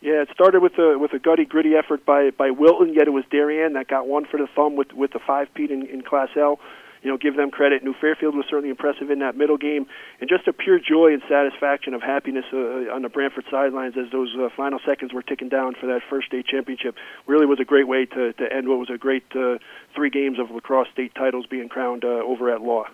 Yeah, 0.00 0.22
it 0.22 0.28
started 0.32 0.60
with 0.60 0.78
a 0.78 0.98
with 0.98 1.12
a 1.12 1.18
gutty, 1.18 1.44
gritty 1.44 1.74
effort 1.74 2.04
by 2.06 2.30
by 2.30 2.50
Wilton. 2.50 2.94
Yet 2.94 3.06
it 3.06 3.12
was 3.12 3.24
Darien 3.30 3.74
that 3.74 3.88
got 3.88 4.06
one 4.06 4.24
for 4.24 4.38
the 4.38 4.46
thumb 4.46 4.76
with 4.76 4.92
with 4.92 5.12
the 5.12 5.18
five 5.18 5.52
Pete 5.54 5.70
in, 5.70 5.86
in 5.86 6.02
Class 6.02 6.30
L 6.36 6.58
you 7.02 7.10
know, 7.10 7.16
give 7.16 7.36
them 7.36 7.50
credit. 7.50 7.82
New 7.82 7.94
Fairfield 7.94 8.34
was 8.34 8.44
certainly 8.48 8.70
impressive 8.70 9.10
in 9.10 9.20
that 9.20 9.36
middle 9.36 9.56
game, 9.56 9.86
and 10.20 10.28
just 10.28 10.46
a 10.46 10.52
pure 10.52 10.78
joy 10.78 11.12
and 11.12 11.22
satisfaction 11.28 11.94
of 11.94 12.02
happiness 12.02 12.44
uh, 12.52 12.92
on 12.92 13.02
the 13.02 13.08
Branford 13.08 13.44
sidelines 13.50 13.94
as 13.96 14.10
those 14.12 14.34
uh, 14.38 14.48
final 14.56 14.78
seconds 14.84 15.12
were 15.12 15.22
ticking 15.22 15.48
down 15.48 15.74
for 15.74 15.86
that 15.86 16.02
first 16.08 16.28
state 16.28 16.46
championship. 16.46 16.94
Really 17.26 17.46
was 17.46 17.60
a 17.60 17.64
great 17.64 17.88
way 17.88 18.06
to, 18.06 18.32
to 18.34 18.52
end 18.52 18.68
what 18.68 18.78
was 18.78 18.90
a 18.90 18.98
great 18.98 19.24
uh, 19.34 19.58
three 19.94 20.10
games 20.10 20.38
of 20.38 20.50
lacrosse 20.50 20.88
state 20.92 21.14
titles 21.14 21.46
being 21.46 21.68
crowned 21.68 22.04
uh, 22.04 22.08
over 22.08 22.50
at 22.50 22.60
Law. 22.60 22.86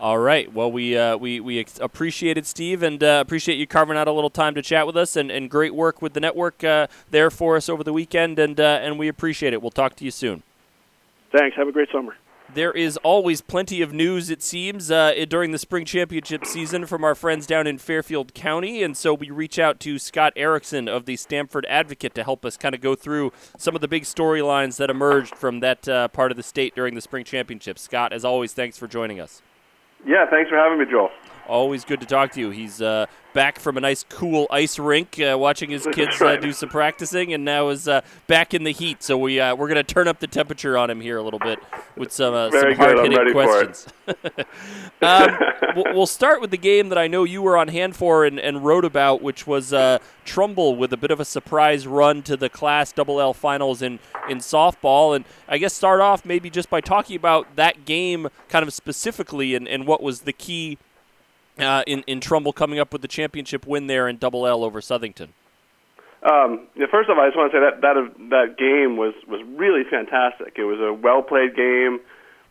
All 0.00 0.18
right. 0.18 0.50
Well, 0.50 0.72
we 0.72 0.96
uh, 0.96 1.18
we 1.18 1.40
we 1.40 1.60
ex- 1.60 1.78
appreciate 1.78 2.38
it, 2.38 2.46
Steve, 2.46 2.82
and 2.82 3.04
uh, 3.04 3.18
appreciate 3.20 3.56
you 3.56 3.66
carving 3.66 3.98
out 3.98 4.08
a 4.08 4.12
little 4.12 4.30
time 4.30 4.54
to 4.54 4.62
chat 4.62 4.86
with 4.86 4.96
us, 4.96 5.14
and, 5.14 5.30
and 5.30 5.50
great 5.50 5.74
work 5.74 6.00
with 6.00 6.14
the 6.14 6.20
network 6.20 6.64
uh, 6.64 6.86
there 7.10 7.30
for 7.30 7.54
us 7.54 7.68
over 7.68 7.84
the 7.84 7.92
weekend, 7.92 8.38
and 8.38 8.58
uh, 8.58 8.78
and 8.80 8.98
we 8.98 9.08
appreciate 9.08 9.52
it. 9.52 9.60
We'll 9.60 9.70
talk 9.70 9.96
to 9.96 10.04
you 10.06 10.10
soon. 10.10 10.42
Thanks. 11.32 11.54
Have 11.58 11.68
a 11.68 11.72
great 11.72 11.90
summer. 11.92 12.16
There 12.54 12.72
is 12.72 12.96
always 12.96 13.42
plenty 13.42 13.82
of 13.82 13.92
news, 13.92 14.30
it 14.30 14.42
seems, 14.42 14.90
uh, 14.90 15.12
during 15.28 15.52
the 15.52 15.58
spring 15.58 15.84
championship 15.84 16.46
season 16.46 16.86
from 16.86 17.04
our 17.04 17.14
friends 17.14 17.46
down 17.46 17.68
in 17.68 17.78
Fairfield 17.78 18.34
County. 18.34 18.82
And 18.82 18.96
so 18.96 19.14
we 19.14 19.30
reach 19.30 19.58
out 19.58 19.78
to 19.80 20.00
Scott 20.00 20.32
Erickson 20.34 20.88
of 20.88 21.04
the 21.04 21.14
Stamford 21.14 21.64
Advocate 21.68 22.14
to 22.16 22.24
help 22.24 22.44
us 22.44 22.56
kind 22.56 22.74
of 22.74 22.80
go 22.80 22.96
through 22.96 23.32
some 23.56 23.76
of 23.76 23.82
the 23.82 23.86
big 23.86 24.02
storylines 24.02 24.78
that 24.78 24.90
emerged 24.90 25.36
from 25.36 25.60
that 25.60 25.88
uh, 25.88 26.08
part 26.08 26.32
of 26.32 26.36
the 26.36 26.42
state 26.42 26.74
during 26.74 26.96
the 26.96 27.00
spring 27.00 27.24
championship. 27.24 27.78
Scott, 27.78 28.12
as 28.12 28.24
always, 28.24 28.52
thanks 28.52 28.76
for 28.76 28.88
joining 28.88 29.20
us. 29.20 29.42
Yeah, 30.06 30.26
thanks 30.30 30.50
for 30.50 30.56
having 30.56 30.78
me, 30.78 30.86
Joel. 30.90 31.10
Always 31.46 31.84
good 31.84 32.00
to 32.00 32.06
talk 32.06 32.32
to 32.32 32.40
you. 32.40 32.50
He's 32.50 32.80
uh, 32.80 33.06
back 33.32 33.58
from 33.58 33.76
a 33.76 33.80
nice, 33.80 34.04
cool 34.08 34.46
ice 34.50 34.78
rink, 34.78 35.18
uh, 35.20 35.36
watching 35.38 35.70
his 35.70 35.86
kids 35.92 36.20
uh, 36.20 36.36
do 36.36 36.52
some 36.52 36.68
practicing, 36.68 37.32
and 37.32 37.44
now 37.44 37.68
is 37.68 37.88
uh, 37.88 38.00
back 38.26 38.54
in 38.54 38.64
the 38.64 38.72
heat. 38.72 39.02
So 39.02 39.16
we 39.16 39.40
uh, 39.40 39.54
we're 39.54 39.68
going 39.68 39.76
to 39.76 39.82
turn 39.82 40.08
up 40.08 40.20
the 40.20 40.26
temperature 40.26 40.76
on 40.76 40.90
him 40.90 41.00
here 41.00 41.18
a 41.18 41.22
little 41.22 41.38
bit 41.38 41.58
with 41.96 42.12
some 42.12 42.34
uh, 42.34 42.50
some 42.50 42.74
hard 42.74 42.98
hitting 42.98 43.32
questions. 43.32 43.86
um, 45.02 45.38
we'll 45.94 46.06
start 46.06 46.40
with 46.40 46.50
the 46.50 46.58
game 46.58 46.88
that 46.88 46.98
I 46.98 47.06
know 47.06 47.24
you 47.24 47.42
were 47.42 47.56
on 47.56 47.68
hand 47.68 47.96
for 47.96 48.24
and, 48.24 48.38
and 48.38 48.64
wrote 48.64 48.84
about, 48.84 49.22
which 49.22 49.46
was 49.46 49.74
Trumbull 50.24 50.76
with 50.76 50.92
a 50.92 50.96
bit 50.96 51.10
of 51.10 51.20
a 51.20 51.24
surprise 51.24 51.86
run 51.86 52.22
to 52.22 52.36
the 52.36 52.48
Class 52.48 52.92
Double 52.92 53.20
L 53.20 53.34
finals 53.34 53.82
in 53.82 53.98
in 54.28 54.38
softball. 54.38 55.14
And 55.14 55.24
I 55.48 55.58
guess 55.58 55.74
start 55.74 56.00
off 56.00 56.24
maybe 56.24 56.50
just 56.50 56.70
by 56.70 56.80
talking 56.80 57.16
about 57.16 57.56
that 57.56 57.84
game, 57.84 58.28
kind 58.48 58.62
of 58.66 58.72
specifically, 58.72 59.54
and, 59.54 59.66
and 59.68 59.86
what 59.86 60.02
was 60.02 60.22
the 60.22 60.32
key 60.32 60.78
uh, 61.62 61.82
in 61.86 62.02
in 62.06 62.20
Trumbull 62.20 62.52
coming 62.52 62.78
up 62.78 62.92
with 62.92 63.02
the 63.02 63.08
championship 63.08 63.66
win 63.66 63.86
there 63.86 64.08
in 64.08 64.16
Double 64.16 64.46
L 64.46 64.64
over 64.64 64.80
Southington? 64.80 65.28
Um, 66.22 66.66
yeah, 66.76 66.86
first 66.90 67.08
off, 67.08 67.16
I 67.18 67.28
just 67.28 67.36
want 67.36 67.50
to 67.52 67.56
say 67.56 67.60
that 67.60 67.80
that 67.80 67.96
that 68.28 68.58
game 68.58 68.96
was 68.96 69.14
was 69.26 69.40
really 69.56 69.84
fantastic. 69.88 70.54
It 70.58 70.64
was 70.64 70.78
a 70.78 70.92
well 70.92 71.22
played 71.22 71.56
game, 71.56 72.00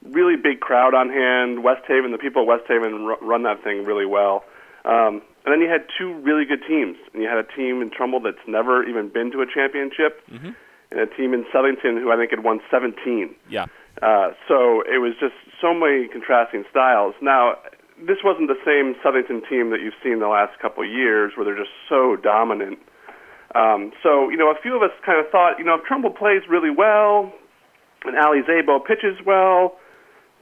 really 0.03 0.35
big 0.35 0.59
crowd 0.59 0.93
on 0.93 1.09
hand. 1.09 1.63
West 1.63 1.85
Haven, 1.87 2.11
the 2.11 2.17
people 2.17 2.41
of 2.41 2.47
West 2.47 2.63
Haven 2.67 3.05
r- 3.05 3.17
run 3.21 3.43
that 3.43 3.63
thing 3.63 3.85
really 3.85 4.07
well. 4.07 4.43
Um, 4.85 5.21
and 5.45 5.53
then 5.53 5.61
you 5.61 5.69
had 5.69 5.85
two 5.97 6.13
really 6.21 6.45
good 6.45 6.61
teams, 6.67 6.97
and 7.13 7.21
you 7.21 7.29
had 7.29 7.37
a 7.37 7.47
team 7.55 7.81
in 7.81 7.91
Trumbull 7.91 8.19
that's 8.19 8.41
never 8.47 8.83
even 8.83 9.09
been 9.09 9.31
to 9.31 9.41
a 9.41 9.45
championship, 9.45 10.21
mm-hmm. 10.29 10.51
and 10.91 10.99
a 10.99 11.05
team 11.05 11.33
in 11.33 11.45
Southington 11.53 12.01
who 12.01 12.11
I 12.11 12.17
think 12.17 12.31
had 12.31 12.43
won 12.43 12.61
17. 12.71 13.35
Yeah. 13.49 13.65
Uh, 14.01 14.31
so 14.47 14.81
it 14.81 15.01
was 15.01 15.13
just 15.19 15.33
so 15.61 15.73
many 15.73 16.07
contrasting 16.07 16.65
styles. 16.69 17.13
Now, 17.21 17.57
this 18.05 18.17
wasn't 18.23 18.47
the 18.47 18.59
same 18.65 18.95
Southington 19.03 19.47
team 19.49 19.71
that 19.71 19.81
you've 19.81 19.97
seen 20.03 20.19
the 20.19 20.27
last 20.27 20.59
couple 20.59 20.83
of 20.83 20.89
years, 20.89 21.33
where 21.35 21.45
they're 21.45 21.57
just 21.57 21.73
so 21.87 22.15
dominant. 22.15 22.79
Um, 23.55 23.91
so 24.03 24.29
you 24.29 24.37
know, 24.37 24.51
a 24.51 24.59
few 24.61 24.75
of 24.75 24.83
us 24.83 24.91
kind 25.05 25.19
of 25.23 25.31
thought, 25.31 25.57
you 25.59 25.65
know, 25.65 25.75
if 25.75 25.83
Trumbull 25.83 26.11
plays 26.11 26.43
really 26.47 26.69
well, 26.69 27.33
and 28.05 28.17
Ali 28.17 28.41
Zabo 28.41 28.83
pitches 28.83 29.17
well, 29.25 29.75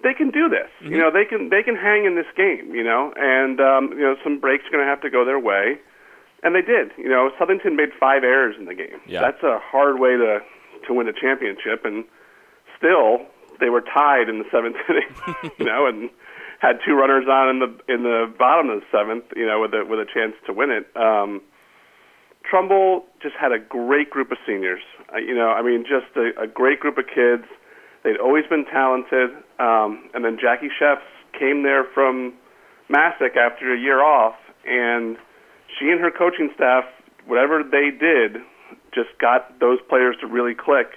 they 0.04 0.14
can 0.14 0.30
do 0.30 0.50
this. 0.50 0.70
Mm-hmm. 0.82 0.94
You 0.94 0.98
know, 1.00 1.12
they 1.12 1.26
can 1.26 1.50
they 1.50 1.64
can 1.64 1.76
hang 1.76 2.06
in 2.06 2.16
this 2.16 2.30
game. 2.36 2.76
You 2.76 2.84
know, 2.84 3.14
and 3.16 3.60
um, 3.60 3.92
you 3.94 4.04
know, 4.04 4.16
some 4.24 4.40
breaks 4.40 4.66
are 4.68 4.72
going 4.72 4.84
to 4.84 4.90
have 4.90 5.02
to 5.02 5.10
go 5.10 5.26
their 5.26 5.40
way, 5.40 5.80
and 6.44 6.54
they 6.54 6.62
did. 6.62 6.92
You 6.98 7.10
know, 7.10 7.32
Southington 7.40 7.76
made 7.76 7.90
five 8.00 8.24
errors 8.24 8.56
in 8.60 8.66
the 8.66 8.76
game. 8.76 9.00
Yeah. 9.08 9.22
That's 9.22 9.42
a 9.44 9.60
hard 9.60 10.00
way 10.00 10.18
to 10.18 10.40
to 10.88 10.94
win 10.94 11.08
a 11.08 11.14
championship, 11.14 11.86
and 11.86 12.06
still 12.78 13.26
they 13.60 13.70
were 13.70 13.82
tied 13.82 14.30
in 14.30 14.40
the 14.40 14.46
seventh 14.52 14.76
inning. 14.90 15.52
you 15.58 15.66
know, 15.66 15.88
and 15.88 16.10
had 16.60 16.80
two 16.86 16.94
runners 16.94 17.26
on 17.30 17.50
in 17.50 17.60
the 17.60 17.94
in 17.94 18.04
the 18.04 18.34
bottom 18.38 18.70
of 18.70 18.82
the 18.82 18.86
seventh, 18.92 19.26
you 19.36 19.46
know, 19.46 19.62
with 19.62 19.74
a 19.74 19.86
with 19.86 20.00
a 20.00 20.06
chance 20.06 20.34
to 20.46 20.54
win 20.54 20.72
it. 20.72 20.86
Um, 20.96 21.42
Trumbull 22.50 23.06
just 23.22 23.36
had 23.36 23.52
a 23.52 23.60
great 23.60 24.10
group 24.10 24.32
of 24.32 24.38
seniors. 24.46 24.82
Uh, 25.14 25.18
you 25.18 25.36
know, 25.36 25.50
I 25.50 25.62
mean, 25.62 25.84
just 25.84 26.16
a, 26.16 26.42
a 26.42 26.48
great 26.48 26.80
group 26.80 26.98
of 26.98 27.06
kids. 27.06 27.44
They'd 28.04 28.18
always 28.18 28.46
been 28.50 28.66
talented. 28.66 29.32
Um, 29.60 30.10
and 30.14 30.24
then 30.24 30.38
Jackie 30.40 30.70
Chefs 30.80 31.02
came 31.38 31.64
there 31.64 31.84
from 31.94 32.34
Masuk 32.90 33.36
after 33.36 33.74
a 33.74 33.80
year 33.80 34.02
off, 34.02 34.36
and 34.66 35.18
she 35.78 35.90
and 35.90 36.00
her 36.00 36.12
coaching 36.12 36.50
staff, 36.56 36.86
whatever 37.26 37.64
they 37.64 37.92
did, 37.92 38.42
just 38.94 39.10
got 39.20 39.60
those 39.60 39.80
players 39.90 40.16
to 40.22 40.28
really 40.28 40.56
click, 40.56 40.88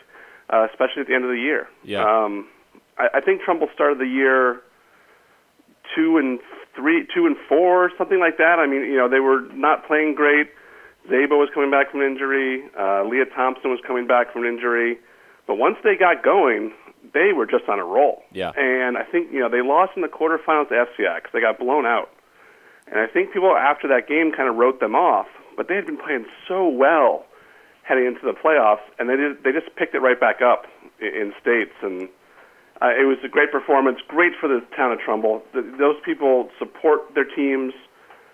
uh, 0.51 0.67
especially 0.71 1.03
at 1.03 1.09
the 1.09 1.15
end 1.15 1.25
of 1.25 1.31
the 1.31 1.41
year. 1.41 1.69
Yeah. 1.83 2.05
Um, 2.05 2.49
I, 2.97 3.19
I 3.19 3.21
think 3.21 3.43
Trumbull 3.43 3.69
started 3.75 3.99
the 3.99 4.07
year 4.07 4.63
two 5.95 6.19
and 6.19 6.39
three, 6.75 7.07
two 7.15 7.27
and 7.27 7.37
four, 7.49 7.91
something 7.99 8.21
like 8.21 8.39
that. 8.39 8.59
I 8.59 8.67
mean, 8.67 8.83
you 8.83 8.97
know, 8.97 9.09
they 9.09 9.21
were 9.21 9.43
not 9.53 9.87
playing 9.87 10.15
great. 10.15 10.49
Zabo 11.09 11.39
was 11.39 11.49
coming 11.55 11.71
back 11.71 11.91
from 11.91 12.01
an 12.01 12.07
injury. 12.07 12.63
Uh, 12.79 13.05
Leah 13.05 13.27
Thompson 13.35 13.71
was 13.71 13.81
coming 13.87 14.07
back 14.07 14.33
from 14.33 14.45
an 14.45 14.49
injury. 14.49 14.99
But 15.47 15.57
once 15.57 15.77
they 15.83 15.97
got 15.97 16.23
going, 16.23 16.73
they 17.13 17.33
were 17.35 17.47
just 17.47 17.69
on 17.69 17.79
a 17.79 17.85
roll. 17.85 18.23
Yeah. 18.33 18.53
And 18.57 18.99
I 18.99 19.05
think 19.05 19.33
you 19.33 19.41
know 19.41 19.49
they 19.49 19.63
lost 19.63 19.93
in 19.97 20.03
the 20.03 20.09
quarterfinals 20.09 20.69
to 20.69 20.87
FCX. 20.87 21.33
They 21.33 21.41
got 21.41 21.59
blown 21.59 21.87
out. 21.87 22.11
And 22.87 23.01
I 23.01 23.07
think 23.07 23.33
people 23.33 23.57
after 23.57 23.89
that 23.89 24.09
game 24.09 24.33
kind 24.37 24.49
of 24.49 24.57
wrote 24.57 24.81
them 24.81 24.95
off. 24.95 25.27
But 25.57 25.69
they 25.69 25.75
had 25.75 25.87
been 25.87 25.99
playing 25.99 26.27
so 26.49 26.69
well 26.69 27.25
heading 27.83 28.07
into 28.07 28.21
the 28.23 28.33
playoffs, 28.33 28.87
and 28.99 29.09
they 29.09 29.17
did, 29.17 29.43
they 29.43 29.51
just 29.53 29.75
picked 29.75 29.95
it 29.95 29.99
right 29.99 30.19
back 30.19 30.41
up 30.41 30.67
in, 31.01 31.09
in 31.09 31.33
states 31.41 31.75
and 31.83 32.09
uh, 32.83 32.89
it 32.89 33.05
was 33.05 33.19
a 33.25 33.29
great 33.29 33.53
performance, 33.53 33.99
great 34.09 34.33
for 34.41 34.49
the 34.49 34.61
town 34.77 34.93
of 34.93 34.99
Trumbull. 35.01 35.43
The, 35.53 35.63
those 35.79 35.97
people 36.05 36.49
support 36.59 37.15
their 37.15 37.25
teams. 37.25 37.75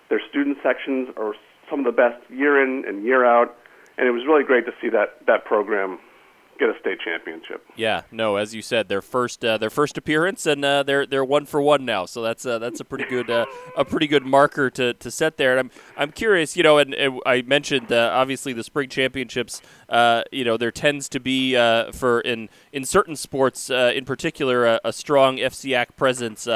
Their 0.09 0.21
student 0.29 0.57
sections 0.63 1.09
are 1.17 1.33
some 1.69 1.79
of 1.79 1.85
the 1.85 1.91
best 1.91 2.23
year 2.31 2.63
in 2.63 2.85
and 2.87 3.03
year 3.03 3.25
out, 3.25 3.57
and 3.97 4.07
it 4.07 4.11
was 4.11 4.23
really 4.25 4.43
great 4.43 4.65
to 4.65 4.71
see 4.81 4.89
that 4.89 5.25
that 5.27 5.43
program 5.43 5.99
get 6.57 6.69
a 6.69 6.79
state 6.79 6.99
championship. 7.03 7.65
Yeah, 7.75 8.01
no, 8.11 8.35
as 8.37 8.53
you 8.55 8.61
said, 8.61 8.87
their 8.89 9.01
first 9.01 9.43
uh, 9.43 9.57
their 9.57 9.69
first 9.69 9.97
appearance, 9.97 10.45
and 10.45 10.63
uh, 10.63 10.83
they're 10.83 11.05
they're 11.05 11.25
one 11.25 11.45
for 11.45 11.61
one 11.61 11.85
now. 11.85 12.05
So 12.05 12.21
that's 12.21 12.45
uh, 12.45 12.59
that's 12.59 12.79
a 12.79 12.85
pretty 12.85 13.05
good 13.05 13.29
uh, 13.29 13.45
a 13.75 13.85
pretty 13.85 14.07
good 14.07 14.25
marker 14.25 14.69
to, 14.71 14.93
to 14.93 15.11
set 15.11 15.37
there. 15.37 15.57
And 15.57 15.59
I'm 15.59 15.71
I'm 15.95 16.11
curious, 16.11 16.57
you 16.57 16.63
know, 16.63 16.77
and, 16.77 16.93
and 16.93 17.19
I 17.25 17.41
mentioned 17.41 17.91
uh, 17.91 18.11
obviously 18.13 18.53
the 18.53 18.63
spring 18.63 18.89
championships. 18.89 19.61
Uh, 19.89 20.23
you 20.31 20.43
know, 20.43 20.57
there 20.57 20.71
tends 20.71 21.09
to 21.09 21.19
be 21.19 21.55
for 21.91 22.21
in 22.21 22.49
in 22.71 22.85
certain 22.85 23.15
sports, 23.15 23.69
in 23.69 24.05
particular, 24.05 24.65
a, 24.65 24.79
a 24.83 24.93
strong 24.93 25.37
FCIAC 25.37 25.95
presence. 25.95 26.47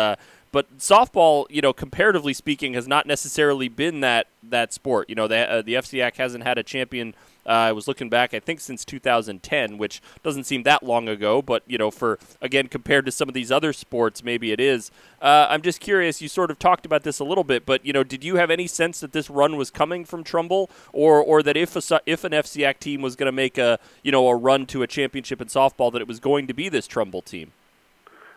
But 0.51 0.77
softball, 0.77 1.45
you 1.49 1.61
know, 1.61 1.71
comparatively 1.71 2.33
speaking, 2.33 2.73
has 2.73 2.87
not 2.87 3.05
necessarily 3.05 3.69
been 3.69 4.01
that 4.01 4.27
that 4.43 4.73
sport. 4.73 5.09
You 5.09 5.15
know, 5.15 5.27
the 5.27 5.49
uh, 5.49 5.61
the 5.61 5.75
FCIAC 5.75 6.17
hasn't 6.17 6.43
had 6.43 6.57
a 6.57 6.63
champion. 6.63 7.15
Uh, 7.45 7.49
I 7.49 7.71
was 7.71 7.87
looking 7.87 8.09
back, 8.09 8.33
I 8.33 8.39
think 8.39 8.59
since 8.59 8.85
2010, 8.85 9.77
which 9.77 10.01
doesn't 10.23 10.43
seem 10.43 10.63
that 10.63 10.83
long 10.83 11.07
ago. 11.07 11.41
But 11.41 11.63
you 11.67 11.77
know, 11.77 11.91
for 11.91 12.19
again 12.41 12.67
compared 12.67 13.05
to 13.05 13.11
some 13.11 13.27
of 13.27 13.33
these 13.33 13.51
other 13.51 13.73
sports, 13.73 14.23
maybe 14.23 14.51
it 14.51 14.59
is. 14.59 14.91
Uh, 15.21 15.47
I'm 15.49 15.61
just 15.61 15.79
curious. 15.79 16.21
You 16.21 16.27
sort 16.27 16.51
of 16.51 16.59
talked 16.59 16.85
about 16.85 17.03
this 17.03 17.19
a 17.19 17.23
little 17.23 17.43
bit, 17.43 17.65
but 17.65 17.85
you 17.85 17.93
know, 17.93 18.03
did 18.03 18.23
you 18.23 18.35
have 18.35 18.51
any 18.51 18.67
sense 18.67 18.99
that 18.99 19.11
this 19.11 19.29
run 19.29 19.55
was 19.55 19.69
coming 19.69 20.05
from 20.05 20.23
Trumbull, 20.23 20.69
or 20.93 21.21
or 21.21 21.43
that 21.43 21.57
if 21.57 21.75
a, 21.75 22.01
if 22.05 22.23
an 22.23 22.31
FCIAC 22.31 22.79
team 22.79 23.01
was 23.01 23.15
going 23.15 23.27
to 23.27 23.31
make 23.31 23.57
a 23.57 23.79
you 24.03 24.11
know 24.11 24.27
a 24.27 24.35
run 24.35 24.65
to 24.67 24.83
a 24.83 24.87
championship 24.87 25.41
in 25.41 25.47
softball, 25.47 25.91
that 25.91 26.01
it 26.01 26.07
was 26.07 26.19
going 26.19 26.47
to 26.47 26.53
be 26.53 26.69
this 26.69 26.87
Trumbull 26.87 27.21
team? 27.21 27.51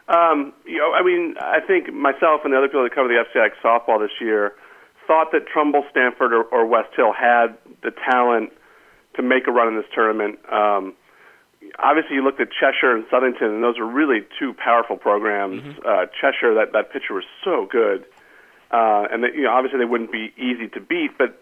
Um, 0.08 0.52
you 0.66 0.78
know, 0.78 0.92
I 0.92 1.02
mean, 1.02 1.34
I 1.40 1.60
think 1.60 1.92
myself 1.92 2.42
and 2.44 2.52
the 2.52 2.58
other 2.58 2.68
people 2.68 2.82
that 2.82 2.94
cover 2.94 3.08
the 3.08 3.24
FCX 3.24 3.52
softball 3.64 3.98
this 3.98 4.12
year 4.20 4.52
thought 5.06 5.32
that 5.32 5.46
Trumbull, 5.46 5.84
Stamford, 5.90 6.32
or, 6.32 6.44
or 6.44 6.66
West 6.66 6.90
Hill 6.94 7.12
had 7.12 7.56
the 7.82 7.90
talent 7.90 8.52
to 9.16 9.22
make 9.22 9.46
a 9.46 9.52
run 9.52 9.68
in 9.68 9.76
this 9.76 9.86
tournament. 9.94 10.38
Um, 10.50 10.94
obviously, 11.78 12.16
you 12.16 12.24
looked 12.24 12.40
at 12.40 12.48
Cheshire 12.50 12.94
and 12.94 13.04
Southington, 13.06 13.54
and 13.54 13.62
those 13.62 13.78
are 13.78 13.86
really 13.86 14.20
two 14.38 14.54
powerful 14.54 14.96
programs. 14.96 15.62
Mm-hmm. 15.62 15.86
Uh, 15.86 16.06
Cheshire, 16.20 16.54
that 16.54 16.72
that 16.72 16.92
pitcher 16.92 17.14
was 17.14 17.24
so 17.44 17.66
good, 17.70 18.04
uh, 18.70 19.06
and 19.10 19.22
they, 19.22 19.28
you 19.34 19.42
know, 19.42 19.50
obviously 19.50 19.78
they 19.78 19.84
wouldn't 19.84 20.12
be 20.12 20.32
easy 20.36 20.68
to 20.68 20.80
beat. 20.80 21.16
But 21.16 21.40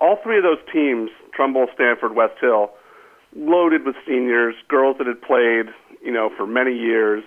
all 0.00 0.18
three 0.22 0.38
of 0.38 0.42
those 0.42 0.62
teams, 0.72 1.10
Trumbull, 1.34 1.66
Stamford, 1.74 2.14
West 2.14 2.34
Hill, 2.40 2.70
loaded 3.36 3.84
with 3.84 3.96
seniors, 4.06 4.54
girls 4.68 4.96
that 4.98 5.06
had 5.06 5.20
played, 5.22 5.72
you 6.04 6.12
know, 6.12 6.30
for 6.36 6.46
many 6.46 6.74
years. 6.74 7.24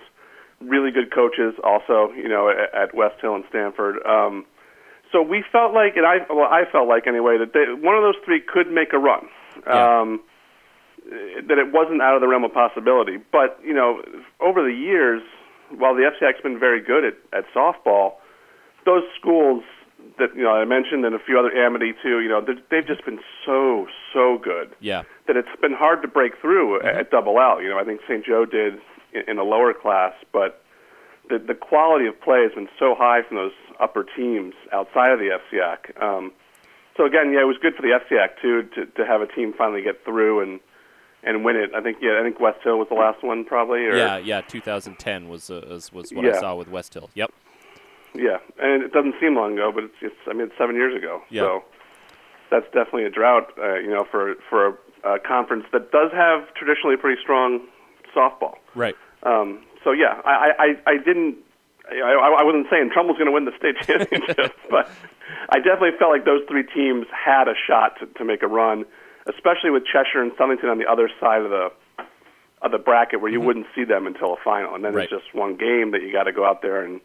Really 0.62 0.90
good 0.92 1.14
coaches, 1.14 1.54
also, 1.64 2.12
you 2.16 2.30
know, 2.30 2.50
at, 2.50 2.74
at 2.74 2.96
West 2.96 3.20
Hill 3.22 3.36
and 3.36 3.44
Stamford. 3.50 3.98
Um, 4.06 4.46
so 5.12 5.22
we 5.22 5.44
felt 5.52 5.74
like, 5.74 5.96
and 5.98 6.06
I, 6.06 6.26
well, 6.30 6.48
I 6.50 6.64
felt 6.72 6.88
like 6.88 7.08
anyway, 7.08 7.38
that 7.38 7.54
they, 7.54 7.72
one 7.74 7.96
of 7.96 8.04
those 8.04 8.16
three 8.24 8.42
could 8.42 8.72
make 8.72 8.94
a 8.94 8.98
run. 8.98 9.28
Yeah. 9.66 10.00
Um, 10.02 10.22
that 11.48 11.60
it 11.60 11.72
wasn't 11.72 12.02
out 12.02 12.16
of 12.16 12.22
the 12.22 12.28
realm 12.28 12.44
of 12.44 12.54
possibility. 12.54 13.18
But 13.32 13.60
you 13.64 13.74
know, 13.74 14.02
over 14.40 14.64
the 14.64 14.74
years, 14.74 15.22
while 15.70 15.94
the 15.96 16.02
FCI's 16.02 16.42
been 16.42 16.60
very 16.60 16.82
good 16.82 17.06
at, 17.06 17.14
at 17.32 17.46
softball, 17.54 18.14
those 18.86 19.04
schools 19.20 19.64
that 20.20 20.36
you 20.36 20.44
know 20.44 20.52
I 20.52 20.66
mentioned 20.66 21.06
and 21.06 21.16
a 21.16 21.20
few 21.20 21.40
other 21.40 21.52
Amity 21.52 21.94
too, 22.02 22.22
you 22.22 22.30
know, 22.30 22.42
they've 22.42 22.88
just 22.88 23.06
been 23.06 23.20
so 23.46 23.88
so 24.14 24.40
good. 24.42 24.76
Yeah. 24.80 25.04
That 25.28 25.38
it's 25.38 25.50
been 25.62 25.74
hard 25.74 26.02
to 26.02 26.08
break 26.08 26.34
through 26.40 26.80
mm-hmm. 26.80 27.00
at 27.00 27.12
Double 27.12 27.40
L. 27.40 27.62
You 27.62 27.70
know, 27.70 27.80
I 27.80 27.84
think 27.84 28.02
St. 28.08 28.26
Joe 28.26 28.46
did 28.46 28.76
in, 29.28 29.38
a 29.38 29.44
lower 29.44 29.74
class, 29.74 30.14
but 30.32 30.64
the 31.30 31.40
the 31.40 31.56
quality 31.56 32.06
of 32.08 32.20
play 32.22 32.44
has 32.44 32.54
been 32.54 32.70
so 32.80 32.96
high 32.98 33.22
from 33.28 33.38
those 33.38 33.54
upper 33.80 34.06
teams 34.16 34.54
outside 34.72 35.12
of 35.12 35.20
the 35.20 35.38
FCIAC. 35.52 36.02
Um, 36.02 36.32
so 36.98 37.06
again, 37.06 37.32
yeah, 37.34 37.42
it 37.42 37.48
was 37.48 37.58
good 37.62 37.76
for 37.76 37.82
the 37.82 37.90
FCIAC 37.90 38.42
too 38.42 38.64
to 38.76 38.86
to 38.86 39.06
have 39.06 39.22
a 39.22 39.28
team 39.28 39.54
finally 39.58 39.82
get 39.82 40.04
through 40.04 40.42
and 40.42 40.60
and 41.24 41.44
win 41.44 41.56
it. 41.56 41.72
I 41.76 41.82
think 41.82 41.98
yeah, 42.02 42.20
I 42.20 42.24
think 42.24 42.40
West 42.40 42.60
Hill 42.64 42.78
was 42.78 42.88
the 42.90 42.96
last 42.96 43.24
one 43.24 43.44
probably. 43.46 43.86
Or, 43.86 43.96
yeah, 43.96 44.18
yeah, 44.18 44.42
2010 44.42 45.28
was 45.28 45.50
uh, 45.50 45.62
was, 45.70 45.92
was 45.92 46.12
what 46.14 46.26
yeah. 46.26 46.38
I 46.38 46.40
saw 46.40 46.56
with 46.56 46.70
West 46.70 46.94
Hill. 46.94 47.10
Yep. 47.16 47.32
Yeah, 48.14 48.38
and 48.60 48.82
it 48.82 48.94
doesn't 48.94 49.16
seem 49.20 49.36
long 49.36 49.54
ago, 49.54 49.72
but 49.74 49.84
it's, 49.84 49.96
it's 50.02 50.16
I 50.28 50.34
mean 50.34 50.48
it's 50.48 50.58
seven 50.58 50.76
years 50.76 50.96
ago. 50.96 51.22
Yep. 51.30 51.44
So 51.44 51.64
that's 52.50 52.66
definitely 52.68 53.06
a 53.06 53.10
drought, 53.10 53.52
uh, 53.58 53.76
you 53.76 53.90
know, 53.90 54.06
for 54.10 54.36
for 54.50 54.68
a, 55.04 55.16
a 55.16 55.20
conference 55.20 55.66
that 55.74 55.92
does 55.92 56.12
have 56.14 56.54
traditionally 56.54 56.96
pretty 56.96 57.22
strong 57.22 57.68
softball. 58.16 58.56
Right. 58.74 58.96
Um, 59.24 59.66
so 59.84 59.92
yeah, 59.92 60.22
I 60.24 60.78
I, 60.86 60.92
I 60.92 60.98
didn't. 60.98 61.38
I, 61.92 62.38
I 62.40 62.44
wasn't 62.44 62.68
saying 62.70 62.90
Trumbull's 62.94 63.18
going 63.18 63.28
to 63.28 63.32
win 63.32 63.46
the 63.46 63.56
state 63.58 63.78
championship, 63.86 64.56
but 64.70 64.90
I 65.50 65.58
definitely 65.58 65.98
felt 66.00 66.12
like 66.12 66.26
those 66.26 66.42
three 66.48 66.64
teams 66.64 67.06
had 67.12 67.48
a 67.48 67.54
shot 67.56 68.00
to, 68.00 68.08
to 68.18 68.26
make 68.26 68.44
a 68.44 68.48
run 68.48 68.86
especially 69.28 69.72
with 69.72 69.84
Cheshire 69.86 70.22
and 70.22 70.32
Southington 70.34 70.70
on 70.70 70.78
the 70.78 70.86
other 70.86 71.10
side 71.20 71.42
of 71.42 71.50
the 71.50 71.70
of 72.62 72.72
the 72.72 72.78
bracket 72.78 73.22
where 73.22 73.32
you 73.32 73.40
mm-hmm. 73.40 73.48
wouldn't 73.48 73.68
see 73.76 73.84
them 73.84 74.08
until 74.08 74.34
a 74.34 74.38
final, 74.44 74.74
and 74.74 74.84
then 74.84 74.94
right. 74.94 75.04
it's 75.04 75.24
just 75.24 75.36
one 75.36 75.56
game 75.56 75.92
that 75.92 76.02
you 76.02 76.12
got 76.12 76.24
to 76.24 76.32
go 76.32 76.46
out 76.46 76.62
there 76.62 76.84
and 76.84 77.02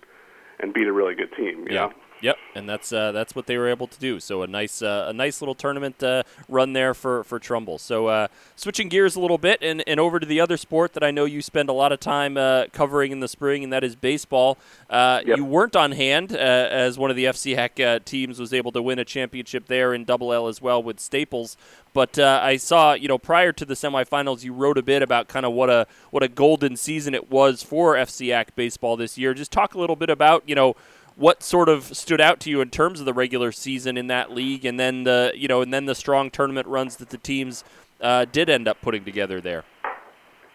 and 0.59 0.73
beat 0.73 0.87
a 0.87 0.93
really 0.93 1.15
good 1.15 1.33
team. 1.37 1.67
yeah. 1.69 1.87
Know? 1.87 1.93
Yep, 2.23 2.37
and 2.55 2.69
that's 2.69 2.93
uh, 2.93 3.13
that's 3.13 3.35
what 3.35 3.47
they 3.47 3.57
were 3.57 3.69
able 3.69 3.87
to 3.87 3.99
do. 3.99 4.21
So 4.21 4.43
a 4.43 4.47
nice 4.47 4.83
uh, 4.83 5.07
a 5.09 5.13
nice 5.13 5.41
little 5.41 5.55
tournament 5.55 6.03
uh, 6.03 6.23
run 6.49 6.75
there 6.75 6.93
for 6.93 7.25
for 7.25 7.39
Trumbull. 7.39 7.79
So 7.79 8.09
uh, 8.09 8.29
switching 8.57 8.89
gears 8.89 9.17
a 9.17 9.21
little 9.21 9.39
bit 9.39 9.59
and, 9.63 9.83
and 9.87 9.99
over 9.99 10.21
to 10.21 10.27
the 10.27 10.41
other 10.41 10.57
sport 10.57 10.93
that 10.93 11.03
I 11.03 11.11
know 11.11 11.25
you 11.25 11.41
spend 11.41 11.69
a 11.69 11.73
lot 11.73 11.93
of 11.93 12.01
time 12.01 12.37
uh, 12.37 12.67
covering 12.73 13.13
in 13.13 13.21
the 13.21 13.29
spring, 13.29 13.65
and 13.65 13.73
that 13.73 13.85
is 13.85 13.97
baseball. 13.97 14.59
Uh, 14.91 15.23
yep. 15.25 15.39
You 15.39 15.45
weren't 15.45 15.77
on 15.77 15.93
hand 15.93 16.33
as 16.33 16.99
one 16.99 17.11
of 17.11 17.17
the 17.17 17.25
FCIAC 17.25 18.05
teams 18.05 18.39
was 18.39 18.53
able 18.53 18.73
to 18.73 18.83
win 18.83 18.99
a 18.99 19.05
championship 19.05 19.67
there 19.67 19.95
in 19.95 20.05
Double 20.05 20.33
L 20.33 20.47
as 20.47 20.61
well 20.61 20.83
with 20.83 21.01
Staples. 21.01 21.57
But 21.93 22.19
I 22.19 22.57
saw 22.59 22.93
you 22.93 23.09
know 23.09 23.19
prior 23.19 23.53
to 23.53 23.65
the 23.65 23.75
semifinals, 23.75 24.45
you 24.45 24.53
wrote 24.53 24.77
a 24.77 24.83
bit 24.83 25.03
about 25.03 25.29
kind 25.29 25.47
of 25.47 25.53
what 25.53 25.71
a 25.71 25.87
what 26.11 26.23
a 26.23 26.29
golden 26.29 26.77
season 26.77 27.15
it 27.15 27.31
was 27.31 27.63
for 27.63 27.95
FCIAC 27.95 28.49
baseball 28.55 28.97
this 28.97 29.17
year. 29.17 29.33
Just 29.33 29.51
talk 29.51 29.75
a 29.75 29.79
little 29.79 29.97
bit 29.97 30.11
about 30.11 30.43
you 30.47 30.55
know 30.55 30.77
what 31.17 31.43
sort 31.43 31.69
of 31.69 31.97
stood 31.97 32.21
out 32.21 32.41
to 32.41 32.51
you 32.51 32.61
in 32.61 32.71
terms 32.71 33.01
of 33.01 33.07
the 33.07 33.15
regular 33.15 33.53
season 33.53 33.97
in 33.97 34.07
that 34.09 34.33
league, 34.33 34.65
and 34.65 34.79
then 34.79 35.05
the 35.05 35.33
you 35.35 35.49
know, 35.49 35.63
and 35.63 35.73
then 35.73 35.87
the 35.87 35.95
strong 35.95 36.31
tournament 36.31 36.67
runs 36.67 36.97
that 36.97 37.11
the 37.11 37.19
teams 37.19 37.65
uh, 38.01 38.25
did 38.27 38.49
end 38.49 38.69
up 38.69 38.81
putting 38.81 39.05
together 39.05 39.41
there. 39.41 39.65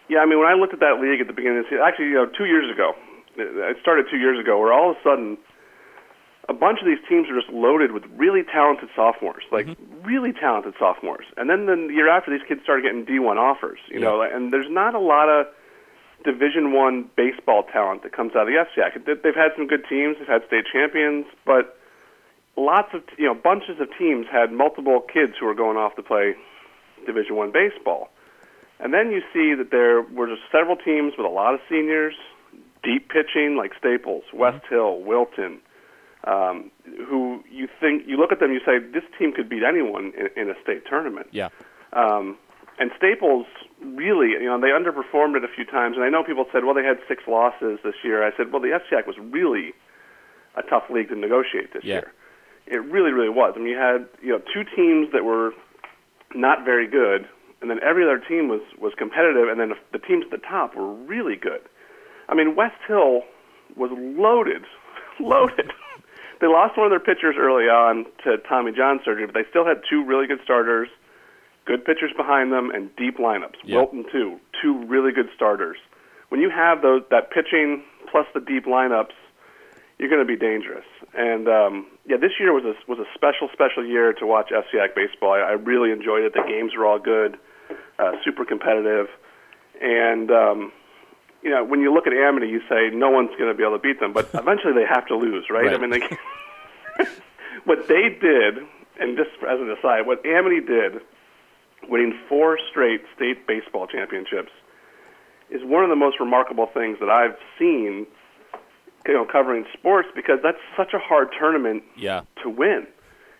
Yeah, 0.08 0.18
I 0.20 0.26
mean, 0.26 0.38
when 0.38 0.48
I 0.48 0.54
looked 0.54 0.72
at 0.72 0.80
that 0.80 1.00
league 1.00 1.20
at 1.20 1.26
the 1.26 1.32
beginning 1.32 1.58
of 1.58 1.64
the 1.64 1.70
season, 1.70 1.84
actually, 1.84 2.06
you 2.06 2.14
know, 2.14 2.26
two 2.26 2.46
years 2.46 2.70
ago, 2.72 2.92
it 3.36 3.76
started 3.80 4.06
two 4.10 4.18
years 4.18 4.38
ago, 4.38 4.58
where 4.58 4.72
all 4.72 4.90
of 4.90 4.96
a 4.96 5.00
sudden 5.02 5.38
a 6.48 6.52
bunch 6.52 6.78
of 6.80 6.86
these 6.86 7.02
teams 7.08 7.28
are 7.28 7.38
just 7.38 7.52
loaded 7.52 7.92
with 7.92 8.04
really 8.14 8.42
talented 8.42 8.88
sophomores, 8.94 9.42
like 9.50 9.66
mm-hmm. 9.66 10.06
really 10.06 10.32
talented 10.32 10.74
sophomores. 10.78 11.26
And 11.36 11.50
then 11.50 11.66
the 11.66 11.92
year 11.92 12.08
after, 12.08 12.30
these 12.30 12.46
kids 12.46 12.60
started 12.62 12.82
getting 12.82 13.04
D1 13.04 13.36
offers, 13.36 13.78
you 13.88 13.98
yeah. 13.98 14.06
know, 14.06 14.22
and 14.22 14.52
there's 14.52 14.70
not 14.70 14.94
a 14.94 15.00
lot 15.00 15.28
of 15.28 15.46
Division 16.24 16.72
One 16.72 17.08
baseball 17.16 17.64
talent 17.64 18.02
that 18.02 18.12
comes 18.12 18.34
out 18.34 18.48
of 18.48 18.54
the 18.54 18.64
FCIAC. 18.64 19.22
They've 19.22 19.34
had 19.34 19.52
some 19.56 19.66
good 19.66 19.84
teams, 19.88 20.16
they've 20.18 20.28
had 20.28 20.42
state 20.46 20.64
champions, 20.72 21.26
but 21.44 21.78
lots 22.56 22.88
of 22.94 23.02
you 23.18 23.26
know 23.26 23.34
bunches 23.34 23.80
of 23.80 23.88
teams 23.98 24.26
had 24.30 24.52
multiple 24.52 25.00
kids 25.00 25.34
who 25.38 25.46
were 25.46 25.54
going 25.54 25.76
off 25.76 25.94
to 25.96 26.02
play 26.02 26.34
Division 27.04 27.36
One 27.36 27.52
baseball. 27.52 28.10
And 28.78 28.92
then 28.92 29.10
you 29.10 29.22
see 29.32 29.54
that 29.54 29.70
there 29.70 30.02
were 30.02 30.26
just 30.26 30.42
several 30.52 30.76
teams 30.76 31.14
with 31.16 31.24
a 31.26 31.30
lot 31.30 31.54
of 31.54 31.60
seniors, 31.68 32.14
deep 32.82 33.08
pitching 33.08 33.56
like 33.56 33.72
Staples, 33.78 34.24
mm-hmm. 34.28 34.38
West 34.38 34.66
Hill, 34.68 35.00
Wilton, 35.00 35.60
um, 36.24 36.70
who 37.08 37.42
you 37.50 37.68
think 37.80 38.02
you 38.06 38.16
look 38.16 38.32
at 38.32 38.40
them, 38.40 38.52
you 38.52 38.60
say 38.60 38.78
this 38.78 39.04
team 39.18 39.32
could 39.32 39.48
beat 39.48 39.62
anyone 39.62 40.12
in, 40.16 40.42
in 40.42 40.50
a 40.50 40.54
state 40.62 40.82
tournament. 40.88 41.28
Yeah. 41.30 41.48
Um, 41.92 42.36
and 42.78 42.90
Staples 42.96 43.46
really, 43.94 44.30
you 44.30 44.46
know, 44.46 44.60
they 44.60 44.68
underperformed 44.68 45.36
it 45.36 45.44
a 45.44 45.48
few 45.54 45.64
times. 45.64 45.96
And 45.96 46.04
I 46.04 46.08
know 46.08 46.24
people 46.24 46.46
said, 46.52 46.64
well, 46.64 46.74
they 46.74 46.84
had 46.84 46.98
six 47.08 47.22
losses 47.26 47.78
this 47.84 47.94
year. 48.02 48.26
I 48.26 48.36
said, 48.36 48.52
well, 48.52 48.60
the 48.60 48.78
FCIAC 48.78 49.06
was 49.06 49.16
really 49.18 49.72
a 50.56 50.62
tough 50.62 50.84
league 50.90 51.08
to 51.08 51.14
negotiate 51.14 51.72
this 51.72 51.84
yeah. 51.84 51.94
year. 51.94 52.12
It 52.66 52.82
really, 52.84 53.12
really 53.12 53.28
was. 53.28 53.54
I 53.54 53.58
mean, 53.58 53.68
you 53.68 53.78
had 53.78 54.08
you 54.20 54.32
know 54.32 54.40
two 54.52 54.64
teams 54.64 55.12
that 55.12 55.24
were 55.24 55.52
not 56.34 56.64
very 56.64 56.88
good, 56.88 57.28
and 57.60 57.70
then 57.70 57.78
every 57.82 58.02
other 58.02 58.18
team 58.18 58.48
was 58.48 58.62
was 58.78 58.92
competitive, 58.98 59.48
and 59.48 59.60
then 59.60 59.72
the 59.92 59.98
teams 59.98 60.24
at 60.24 60.30
the 60.32 60.44
top 60.44 60.74
were 60.74 60.92
really 60.92 61.36
good. 61.36 61.60
I 62.28 62.34
mean, 62.34 62.56
West 62.56 62.80
Hill 62.88 63.22
was 63.76 63.90
loaded, 63.94 64.64
loaded. 65.20 65.72
they 66.40 66.48
lost 66.48 66.76
one 66.76 66.86
of 66.86 66.90
their 66.90 66.98
pitchers 66.98 67.36
early 67.38 67.68
on 67.68 68.06
to 68.24 68.38
Tommy 68.48 68.72
John 68.72 68.98
surgery, 69.04 69.26
but 69.26 69.34
they 69.34 69.48
still 69.48 69.64
had 69.64 69.82
two 69.88 70.04
really 70.04 70.26
good 70.26 70.40
starters 70.42 70.88
good 71.66 71.84
pitchers 71.84 72.12
behind 72.16 72.52
them, 72.52 72.70
and 72.70 72.94
deep 72.96 73.18
lineups. 73.18 73.56
Yep. 73.64 73.76
Wilton 73.76 74.04
too, 74.10 74.38
two 74.62 74.84
really 74.86 75.12
good 75.12 75.28
starters. 75.34 75.76
When 76.28 76.40
you 76.40 76.50
have 76.50 76.82
those 76.82 77.02
that 77.10 77.30
pitching 77.30 77.82
plus 78.10 78.26
the 78.34 78.40
deep 78.40 78.64
lineups, 78.64 79.14
you're 79.98 80.08
going 80.08 80.24
to 80.24 80.26
be 80.26 80.38
dangerous. 80.38 80.84
And 81.14 81.48
um, 81.48 81.86
yeah, 82.06 82.16
this 82.16 82.32
year 82.38 82.52
was 82.52 82.64
a 82.64 82.74
was 82.90 82.98
a 82.98 83.08
special 83.14 83.48
special 83.52 83.84
year 83.84 84.12
to 84.14 84.26
watch 84.26 84.50
FCIAC 84.50 84.94
baseball. 84.94 85.32
I, 85.32 85.40
I 85.40 85.52
really 85.52 85.90
enjoyed 85.90 86.22
it. 86.24 86.32
The 86.32 86.42
games 86.46 86.72
were 86.76 86.86
all 86.86 86.98
good, 86.98 87.36
uh, 87.98 88.12
super 88.24 88.44
competitive, 88.44 89.08
and 89.80 90.30
um, 90.30 90.72
you 91.42 91.50
know 91.50 91.64
when 91.64 91.80
you 91.80 91.92
look 91.92 92.06
at 92.06 92.12
Amity, 92.12 92.48
you 92.48 92.60
say 92.68 92.90
no 92.94 93.10
one's 93.10 93.30
going 93.38 93.50
to 93.50 93.54
be 93.54 93.62
able 93.62 93.76
to 93.76 93.82
beat 93.82 94.00
them, 94.00 94.12
but 94.12 94.30
eventually 94.34 94.74
they 94.74 94.86
have 94.88 95.06
to 95.08 95.16
lose, 95.16 95.46
right? 95.50 95.66
right. 95.66 95.74
I 95.74 95.78
mean, 95.78 95.90
they, 95.90 97.04
what 97.64 97.88
they 97.88 98.10
did, 98.20 98.58
and 99.00 99.16
just 99.16 99.30
as 99.42 99.60
an 99.60 99.74
aside, 99.78 100.06
what 100.06 100.24
Amity 100.26 100.60
did 100.60 101.00
winning 101.88 102.18
four 102.28 102.58
straight 102.70 103.02
state 103.14 103.46
baseball 103.46 103.86
championships 103.86 104.52
is 105.50 105.62
one 105.64 105.84
of 105.84 105.90
the 105.90 105.96
most 105.96 106.18
remarkable 106.18 106.66
things 106.66 106.98
that 107.00 107.08
I've 107.08 107.36
seen 107.58 108.06
you 109.06 109.14
know 109.14 109.24
covering 109.24 109.64
sports 109.72 110.08
because 110.14 110.38
that's 110.42 110.58
such 110.76 110.92
a 110.92 110.98
hard 110.98 111.28
tournament 111.38 111.82
yeah. 111.96 112.22
to 112.42 112.50
win. 112.50 112.86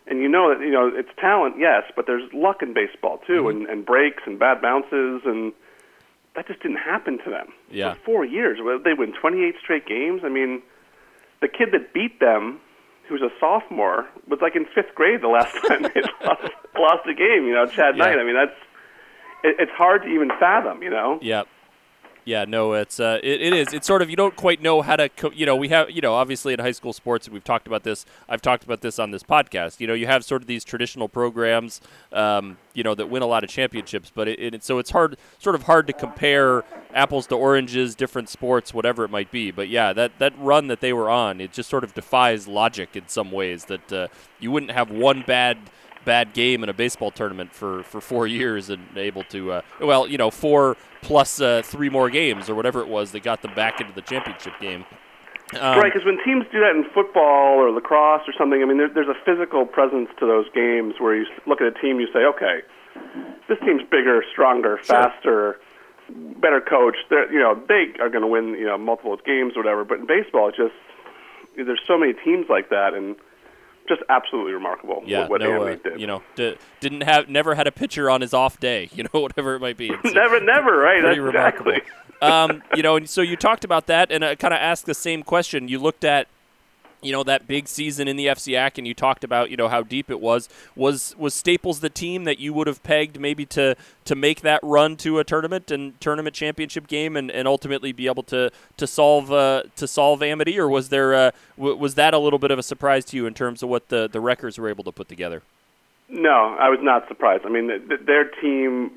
And 0.09 0.21
you 0.21 0.29
know 0.29 0.55
that 0.55 0.65
you 0.65 0.71
know 0.71 0.91
it's 0.95 1.09
talent, 1.19 1.57
yes, 1.59 1.83
but 1.97 2.07
there's 2.07 2.23
luck 2.33 2.63
in 2.63 2.73
baseball 2.75 3.19
too, 3.27 3.43
mm-hmm. 3.43 3.63
and, 3.63 3.67
and 3.67 3.87
breaks 3.87 4.23
and 4.25 4.39
bad 4.39 4.63
bounces, 4.63 5.23
and 5.25 5.53
that 6.37 6.47
just 6.47 6.63
didn't 6.63 6.79
happen 6.79 7.19
to 7.25 7.31
them 7.31 7.49
yeah. 7.71 7.95
for 7.95 8.01
four 8.05 8.25
years. 8.25 8.59
They 8.85 8.93
win 8.95 9.13
28 9.21 9.55
straight 9.61 9.87
games. 9.87 10.23
I 10.25 10.29
mean, 10.29 10.63
the 11.41 11.49
kid 11.49 11.71
that 11.73 11.93
beat 11.93 12.21
them 12.21 12.61
who's 13.09 13.23
a 13.23 13.31
sophomore, 13.41 14.07
was 14.29 14.41
like 14.41 14.57
in 14.57 14.67
fifth 14.75 14.95
grade 14.95 15.23
the 15.23 15.29
last 15.29 15.53
time 15.69 15.83
they 15.83 16.03
lost, 16.25 16.53
lost 16.79 17.07
a 17.09 17.15
game. 17.15 17.47
You 17.47 17.55
know, 17.55 17.67
Chad 17.67 17.97
yeah. 17.97 18.05
Knight. 18.05 18.19
I 18.19 18.25
mean, 18.25 18.35
that's 18.35 18.59
it, 19.45 19.57
it's 19.59 19.73
hard 19.73 20.03
to 20.03 20.09
even 20.09 20.29
fathom. 20.39 20.83
You 20.83 20.91
know. 20.91 21.19
Yep. 21.23 21.49
Yeah, 22.27 22.45
no, 22.45 22.73
it's 22.73 22.99
uh, 22.99 23.21
it, 23.23 23.41
it 23.41 23.55
is. 23.55 23.73
It's 23.73 23.87
sort 23.87 24.03
of 24.03 24.11
you 24.11 24.17
don't 24.17 24.35
quite 24.35 24.61
know 24.61 24.83
how 24.83 24.97
to, 24.97 25.09
co- 25.09 25.31
you 25.31 25.47
know, 25.47 25.55
we 25.55 25.69
have, 25.69 25.93
you 25.93 26.01
know, 26.01 26.13
obviously 26.15 26.53
in 26.53 26.59
high 26.59 26.73
school 26.73 26.93
sports, 26.93 27.29
we've 27.29 27.45
talked 27.45 27.69
about 27.69 27.85
this. 27.85 28.05
I've 28.29 28.43
talked 28.43 28.65
about 28.65 28.81
this 28.81 28.99
on 28.99 29.13
this 29.13 29.23
podcast. 29.23 29.79
You 29.79 29.87
know, 29.87 29.95
you 29.95 30.09
have 30.09 30.25
sort 30.25 30.43
of 30.43 30.49
these 30.49 30.65
traditional 30.65 31.09
programs, 31.09 31.81
um, 32.13 32.59
you 32.75 32.83
know, 32.83 32.97
that 32.97 33.09
win 33.11 33.23
a 33.23 33.27
lot 33.27 33.45
of 33.45 33.51
championships, 33.51 34.11
but 34.13 34.27
it, 34.27 34.55
it 34.55 34.65
so 34.65 34.81
it's 34.81 34.91
hard, 34.91 35.17
sort 35.39 35.55
of 35.55 35.63
hard 35.63 35.87
to 35.87 35.93
compare 35.93 36.65
apples 36.93 37.29
to 37.29 37.37
oranges, 37.37 37.95
different 37.95 38.29
sports, 38.29 38.75
whatever 38.75 39.05
it 39.05 39.11
might 39.11 39.31
be. 39.31 39.53
But 39.53 39.69
yeah, 39.69 39.93
that 39.93 40.19
that 40.19 40.37
run 40.37 40.67
that 40.67 40.81
they 40.81 40.93
were 40.93 41.09
on, 41.09 41.41
it 41.41 41.53
just 41.53 41.71
sort 41.71 41.85
of 41.85 41.95
defies 41.95 42.49
logic 42.49 42.97
in 42.97 43.07
some 43.07 43.31
ways. 43.31 43.67
That 43.67 43.93
uh, 43.93 44.09
you 44.41 44.51
wouldn't 44.51 44.73
have 44.73 44.91
one 44.91 45.23
bad 45.25 45.59
bad 46.07 46.33
game 46.33 46.63
in 46.63 46.71
a 46.71 46.73
baseball 46.73 47.11
tournament 47.11 47.53
for, 47.53 47.83
for 47.83 48.01
four 48.01 48.27
years 48.41 48.71
and 48.71 48.81
able 48.97 49.25
to, 49.25 49.53
uh, 49.53 49.63
well, 49.81 50.09
you 50.09 50.17
know, 50.17 50.31
four 50.31 50.79
plus 51.03 51.41
uh, 51.41 51.61
three 51.63 51.91
more 51.91 52.09
games 52.09 52.49
or 52.49 52.55
whatever 52.55 52.81
it 52.81 52.89
was 52.89 53.13
that 53.13 53.23
got 53.23 53.43
them 53.43 53.55
back 53.55 53.81
into 53.81 53.93
the 53.93 54.01
championship 54.01 54.55
game. 54.59 54.87
Um, 55.55 55.79
right, 55.79 55.93
because 55.93 56.05
when 56.05 56.19
teams 56.25 56.45
do 56.51 56.59
that 56.59 56.75
in 56.75 56.85
football 56.93 57.59
or 57.59 57.71
lacrosse 57.71 58.23
or 58.27 58.33
something, 58.37 58.63
I 58.63 58.65
mean, 58.65 58.79
there, 58.79 58.89
there's 58.89 59.09
a 59.09 59.15
physical 59.25 59.65
presence 59.65 60.09
to 60.19 60.27
those 60.27 60.47
games 60.53 60.95
where 60.99 61.15
you 61.15 61.27
look 61.47 61.61
at 61.61 61.69
a 61.69 61.81
team, 61.81 62.01
you 62.01 62.09
say, 62.13 62.25
okay, 62.25 62.63
this 63.49 63.59
team's 63.61 63.83
bigger, 63.89 64.25
stronger, 64.33 64.79
faster, 64.79 65.13
sure. 65.23 65.61
better 66.41 66.61
coached. 66.61 67.05
They're, 67.11 67.33
you 67.33 67.39
know, 67.39 67.55
they 67.69 67.95
are 68.01 68.09
going 68.09 68.23
to 68.23 68.27
win, 68.27 68.59
you 68.59 68.67
know, 68.67 68.77
multiple 68.77 69.17
games 69.25 69.53
or 69.55 69.63
whatever. 69.63 69.85
But 69.85 70.01
in 70.01 70.07
baseball, 70.07 70.49
it 70.49 70.57
just 70.57 70.75
there's 71.57 71.81
so 71.87 71.97
many 71.97 72.13
teams 72.13 72.47
like 72.49 72.69
that, 72.71 72.95
and 72.95 73.17
just 73.89 74.03
absolutely 74.09 74.53
remarkable. 74.53 75.03
Yeah, 75.07 75.29
what, 75.29 75.41
no, 75.41 75.65
uh, 75.67 75.77
did. 75.77 76.01
You 76.01 76.07
know, 76.07 76.23
d- 76.35 76.57
didn't 76.81 77.03
have 77.03 77.29
never 77.29 77.55
had 77.55 77.67
a 77.67 77.73
pitcher 77.73 78.11
on 78.11 78.21
his 78.21 78.35
off 78.35 78.59
day. 78.61 78.91
You 78.97 79.03
know, 79.03 79.21
whatever 79.21 79.55
it 79.55 79.61
might 79.61 79.77
be. 79.77 79.91
never, 80.05 80.41
never. 80.41 80.79
Right. 80.79 81.03
Pretty 81.03 81.21
That's 81.21 81.35
remarkable. 81.35 81.73
Exactly. 81.73 82.27
um, 82.27 82.63
you 82.75 82.83
know, 82.83 82.97
and 82.97 83.11
so 83.11 83.21
you 83.21 83.37
talked 83.37 83.63
about 83.63 83.87
that, 83.89 84.11
and 84.11 84.25
I 84.25 84.35
kind 84.37 84.55
of 84.55 84.59
asked 84.59 84.87
the 84.87 84.95
same 84.95 85.23
question. 85.23 85.69
You 85.69 85.79
looked 85.79 86.03
at 86.03 86.29
you 87.03 87.13
know 87.13 87.23
that 87.23 87.47
big 87.47 87.69
season 87.69 88.09
in 88.09 88.17
the 88.17 88.27
FCIAC, 88.27 88.79
and 88.79 88.87
you 88.87 88.95
talked 88.95 89.25
about 89.25 89.51
you 89.51 89.57
know 89.57 89.69
how 89.69 89.83
deep 89.83 90.11
it 90.11 90.21
was. 90.21 90.49
Was 90.75 91.15
was 91.17 91.35
Staples 91.35 91.81
the 91.81 91.91
team 91.91 92.25
that 92.25 92.39
you 92.39 92.53
would 92.53 92.67
have 92.67 92.83
pegged 92.83 93.21
maybe 93.21 93.45
to 93.47 93.77
to 94.05 94.15
make 94.15 94.41
that 94.43 94.61
run 94.63 94.97
to 94.99 95.19
a 95.19 95.25
tournament 95.25 95.71
and 95.71 96.01
tournament 96.01 96.35
championship 96.35 96.87
game, 96.87 97.17
and, 97.17 97.31
and 97.31 97.47
ultimately 97.47 97.93
be 97.93 98.07
able 98.07 98.23
to 98.25 98.51
to 98.77 98.87
solve 98.87 99.33
uh, 99.33 99.63
to 99.77 99.87
solve 99.87 100.23
Amity, 100.23 100.59
or 100.59 100.69
was 100.69 100.89
there 100.89 101.15
uh, 101.15 101.31
w- 101.57 101.77
was 101.77 101.95
that 101.95 102.15
a 102.15 102.19
little 102.19 102.39
bit 102.39 102.51
of 102.51 102.59
a 102.59 102.63
surprise 102.63 103.05
to 103.07 103.17
you 103.17 103.27
in 103.27 103.35
terms 103.35 103.63
of 103.63 103.69
what 103.69 103.89
the 103.89 104.09
the 104.09 104.21
records 104.21 104.59
were 104.59 104.69
able 104.69 104.85
to 104.85 104.93
put 104.93 105.09
together? 105.09 105.43
No, 106.09 106.57
I 106.59 106.69
was 106.69 106.79
not 106.83 107.09
surprised. 107.09 107.45
I 107.45 107.49
mean, 107.49 107.67
th- 107.89 108.01
their 108.07 108.25
team 108.25 108.93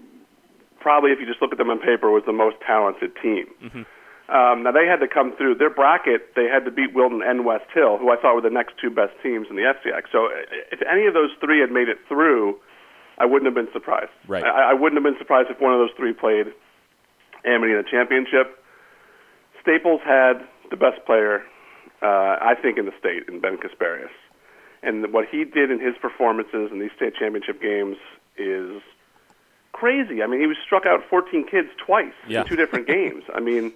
probably, 0.79 1.11
if 1.11 1.19
you 1.19 1.25
just 1.25 1.41
look 1.41 1.51
at 1.51 1.57
them 1.57 1.69
on 1.69 1.79
paper, 1.79 2.09
was 2.11 2.23
the 2.25 2.33
most 2.33 2.57
talented 2.65 3.11
team. 3.21 3.47
Mm-hmm. 3.63 3.81
Um, 4.29 4.61
now 4.61 4.71
they 4.71 4.85
had 4.85 5.01
to 5.01 5.07
come 5.07 5.35
through 5.35 5.55
their 5.55 5.71
bracket. 5.71 6.35
They 6.35 6.45
had 6.45 6.63
to 6.65 6.71
beat 6.71 6.93
Wilton 6.93 7.21
and 7.25 7.45
West 7.45 7.65
Hill, 7.73 7.97
who 7.97 8.11
I 8.11 8.15
thought 8.15 8.35
were 8.35 8.45
the 8.45 8.53
next 8.53 8.75
two 8.79 8.91
best 8.91 9.13
teams 9.23 9.47
in 9.49 9.55
the 9.55 9.63
FCIAC. 9.63 10.03
So 10.11 10.29
if 10.71 10.79
any 10.85 11.07
of 11.07 11.15
those 11.15 11.31
three 11.41 11.59
had 11.59 11.71
made 11.71 11.89
it 11.89 11.97
through, 12.07 12.57
I 13.17 13.25
wouldn't 13.25 13.45
have 13.45 13.55
been 13.55 13.73
surprised. 13.73 14.11
Right. 14.27 14.43
I, 14.43 14.71
I 14.71 14.73
wouldn't 14.73 15.01
have 15.01 15.03
been 15.03 15.19
surprised 15.19 15.49
if 15.49 15.59
one 15.59 15.73
of 15.73 15.79
those 15.79 15.95
three 15.97 16.13
played 16.13 16.53
Amity 17.43 17.71
in 17.71 17.77
the 17.77 17.89
championship. 17.89 18.63
Staples 19.61 20.01
had 20.05 20.45
the 20.69 20.77
best 20.77 21.05
player, 21.05 21.41
uh, 22.01 22.37
I 22.39 22.55
think, 22.61 22.77
in 22.77 22.85
the 22.85 22.93
state 22.99 23.23
in 23.27 23.39
Ben 23.39 23.57
Casparius. 23.57 24.13
And 24.83 25.11
what 25.11 25.27
he 25.27 25.43
did 25.43 25.71
in 25.71 25.79
his 25.79 25.95
performances 26.01 26.71
in 26.71 26.79
these 26.79 26.91
state 26.95 27.15
championship 27.15 27.61
games 27.61 27.97
is 28.37 28.81
crazy. 29.71 30.21
I 30.23 30.27
mean, 30.27 30.39
he 30.39 30.47
was 30.47 30.57
struck 30.63 30.85
out 30.85 31.01
14 31.09 31.47
kids 31.47 31.69
twice 31.83 32.13
yeah. 32.27 32.41
in 32.41 32.47
two 32.47 32.55
different 32.55 32.87
games. 32.95 33.23
I 33.33 33.39
mean, 33.39 33.73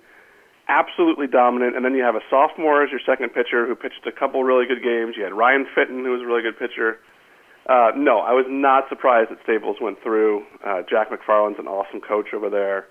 absolutely 0.67 1.27
dominant. 1.27 1.75
And 1.75 1.83
then 1.85 1.93
you 1.95 2.03
have 2.03 2.15
a 2.15 2.21
sophomore 2.29 2.83
as 2.83 2.91
your 2.91 2.99
second 3.05 3.29
pitcher 3.33 3.65
who 3.67 3.75
pitched 3.75 4.05
a 4.05 4.11
couple 4.11 4.43
really 4.43 4.65
good 4.65 4.83
games. 4.83 5.15
You 5.17 5.23
had 5.23 5.33
Ryan 5.33 5.65
Fitton, 5.75 6.03
who 6.03 6.11
was 6.11 6.21
a 6.21 6.25
really 6.25 6.41
good 6.41 6.57
pitcher. 6.57 6.99
Uh, 7.67 7.91
no, 7.95 8.19
I 8.19 8.33
was 8.33 8.45
not 8.49 8.89
surprised 8.89 9.31
that 9.31 9.39
Staples 9.43 9.77
went 9.79 10.01
through. 10.03 10.43
Uh, 10.65 10.81
Jack 10.89 11.09
McFarland's 11.09 11.59
an 11.59 11.67
awesome 11.67 12.01
coach 12.01 12.33
over 12.33 12.49
there. 12.49 12.87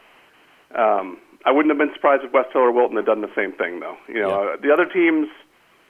Um, 0.74 1.18
I 1.44 1.50
wouldn't 1.50 1.70
have 1.70 1.78
been 1.78 1.92
surprised 1.94 2.24
if 2.24 2.32
West 2.32 2.48
Hill 2.52 2.62
or 2.62 2.72
Wilton 2.72 2.96
had 2.96 3.04
done 3.04 3.20
the 3.20 3.30
same 3.36 3.52
thing, 3.52 3.80
though. 3.80 3.96
You 4.08 4.20
know, 4.20 4.28
Yeah. 4.44 4.50
uh, 4.52 4.56
the 4.62 4.72
other 4.72 4.86
teams 4.86 5.28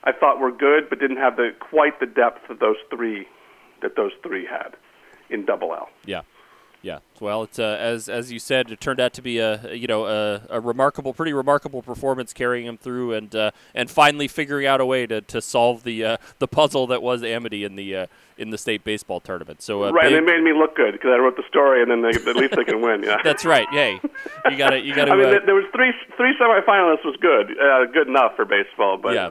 I 0.03 0.11
thought 0.11 0.39
were 0.39 0.51
good, 0.51 0.89
but 0.89 0.99
didn't 0.99 1.17
have 1.17 1.37
the 1.37 1.51
quite 1.59 1.99
the 2.01 2.05
depth 2.05 2.49
of 2.49 2.59
those 2.59 2.75
three 2.89 3.27
that 3.81 3.95
those 3.95 4.11
three 4.21 4.45
had 4.45 4.75
in 5.29 5.45
Double 5.45 5.73
L. 5.73 5.89
Yeah. 6.05 6.21
Yeah. 6.83 6.99
Well, 7.21 7.43
it's 7.43 7.57
uh, 7.57 7.77
as 7.79 8.09
as 8.09 8.29
you 8.33 8.39
said, 8.39 8.69
it 8.69 8.81
turned 8.81 8.99
out 8.99 9.13
to 9.13 9.21
be 9.21 9.39
a 9.39 9.73
you 9.73 9.87
know 9.87 10.05
a, 10.05 10.41
a 10.49 10.59
remarkable, 10.59 11.13
pretty 11.13 11.31
remarkable 11.31 11.81
performance 11.81 12.33
carrying 12.33 12.65
him 12.67 12.77
through, 12.77 13.13
and 13.13 13.33
uh, 13.33 13.51
and 13.73 13.89
finally 13.89 14.27
figuring 14.27 14.67
out 14.67 14.81
a 14.81 14.85
way 14.85 15.07
to, 15.07 15.21
to 15.21 15.41
solve 15.41 15.83
the 15.83 16.03
uh, 16.03 16.17
the 16.39 16.47
puzzle 16.47 16.85
that 16.87 17.01
was 17.01 17.23
Amity 17.23 17.63
in 17.63 17.77
the 17.77 17.95
uh, 17.95 18.07
in 18.37 18.49
the 18.49 18.57
state 18.57 18.83
baseball 18.83 19.21
tournament. 19.21 19.61
So 19.61 19.85
uh, 19.85 19.91
right, 19.91 20.09
big- 20.09 20.13
they 20.13 20.19
made 20.19 20.43
me 20.43 20.51
look 20.51 20.75
good 20.75 20.91
because 20.91 21.11
I 21.15 21.17
wrote 21.19 21.37
the 21.37 21.47
story, 21.47 21.81
and 21.81 21.89
then 21.89 22.01
they, 22.01 22.09
at 22.29 22.35
least 22.35 22.55
they 22.57 22.65
can 22.65 22.81
win. 22.81 23.01
Yeah, 23.03 23.17
that's 23.23 23.45
right. 23.45 23.67
Hey, 23.71 24.01
you 24.51 24.57
got 24.57 24.71
to 24.71 24.79
you 24.79 24.93
got 24.93 25.05
to. 25.05 25.11
I 25.11 25.15
mean, 25.15 25.27
uh, 25.27 25.39
there- 25.45 25.55
was 25.55 25.65
three 25.73 25.93
three 26.17 26.35
semifinalists 26.37 27.05
was 27.05 27.15
good, 27.21 27.57
uh, 27.57 27.85
good 27.93 28.09
enough 28.09 28.35
for 28.35 28.43
baseball, 28.43 28.97
but 28.97 29.13
yeah. 29.15 29.29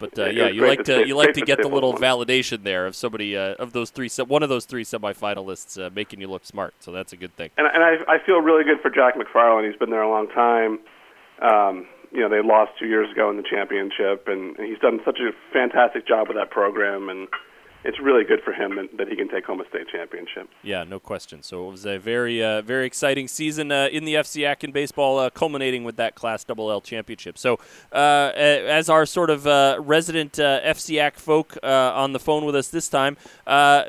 But 0.00 0.18
uh, 0.18 0.24
yeah, 0.26 0.48
you 0.48 0.66
like 0.66 0.84
that 0.84 1.02
to 1.02 1.06
you 1.06 1.16
like 1.16 1.34
to 1.34 1.42
get 1.42 1.60
the 1.62 1.68
little 1.68 1.94
validation 1.94 2.64
there 2.64 2.86
of 2.86 2.96
somebody 2.96 3.36
uh, 3.36 3.54
of 3.54 3.72
those 3.72 3.90
three 3.90 4.08
se- 4.08 4.24
one 4.24 4.42
of 4.42 4.48
those 4.48 4.64
three 4.64 4.82
semifinalists 4.82 5.80
uh, 5.80 5.90
making 5.94 6.20
you 6.20 6.26
look 6.26 6.44
smart. 6.44 6.74
So 6.80 6.90
that's 6.90 7.12
a 7.12 7.16
good 7.16 7.36
thing. 7.36 7.50
and, 7.58 7.68
and 7.72 7.84
I, 7.84 8.14
I 8.14 8.18
feel 8.24 8.40
really 8.40 8.64
good 8.64 8.80
for 8.80 8.90
Jack 8.90 9.14
McFarland. 9.14 9.68
He's 9.68 9.78
been 9.78 9.90
there 9.90 10.02
a 10.02 10.10
long 10.10 10.28
time. 10.28 10.80
Um, 11.42 11.86
you 12.12 12.20
know, 12.20 12.28
they 12.28 12.42
lost 12.42 12.72
two 12.78 12.86
years 12.86 13.10
ago 13.12 13.30
in 13.30 13.36
the 13.36 13.44
championship, 13.48 14.26
and, 14.26 14.56
and 14.58 14.66
he's 14.66 14.78
done 14.80 15.00
such 15.04 15.20
a 15.20 15.30
fantastic 15.52 16.08
job 16.08 16.28
with 16.28 16.36
that 16.36 16.50
program, 16.50 17.08
and 17.08 17.28
it's 17.84 17.98
really 17.98 18.24
good 18.24 18.40
for 18.42 18.52
him 18.52 18.88
that, 18.98 19.08
he 19.08 19.16
can 19.16 19.28
take 19.28 19.44
home 19.44 19.60
a 19.60 19.68
state 19.68 19.88
championship. 19.88 20.48
Yeah, 20.62 20.84
no 20.84 21.00
question. 21.00 21.42
So 21.42 21.68
it 21.68 21.70
was 21.72 21.86
a 21.86 21.98
very, 21.98 22.42
uh, 22.42 22.62
very 22.62 22.86
exciting 22.86 23.26
season 23.26 23.72
uh, 23.72 23.88
in 23.90 24.04
the 24.04 24.14
FCIAC 24.14 24.62
in 24.62 24.72
baseball, 24.72 25.18
uh, 25.18 25.30
culminating 25.30 25.82
with 25.82 25.96
that 25.96 26.14
Class 26.14 26.44
Double 26.44 26.70
L 26.70 26.80
championship. 26.80 27.38
So, 27.38 27.58
uh, 27.92 28.32
as 28.34 28.88
our 28.88 29.06
sort 29.06 29.30
of 29.30 29.46
uh, 29.46 29.78
resident 29.80 30.38
uh, 30.38 30.60
folk 31.14 31.56
uh, 31.62 31.92
on 31.94 32.12
the 32.12 32.20
phone 32.20 32.44
with 32.44 32.54
us 32.54 32.68
this 32.68 32.88
time, 32.88 33.16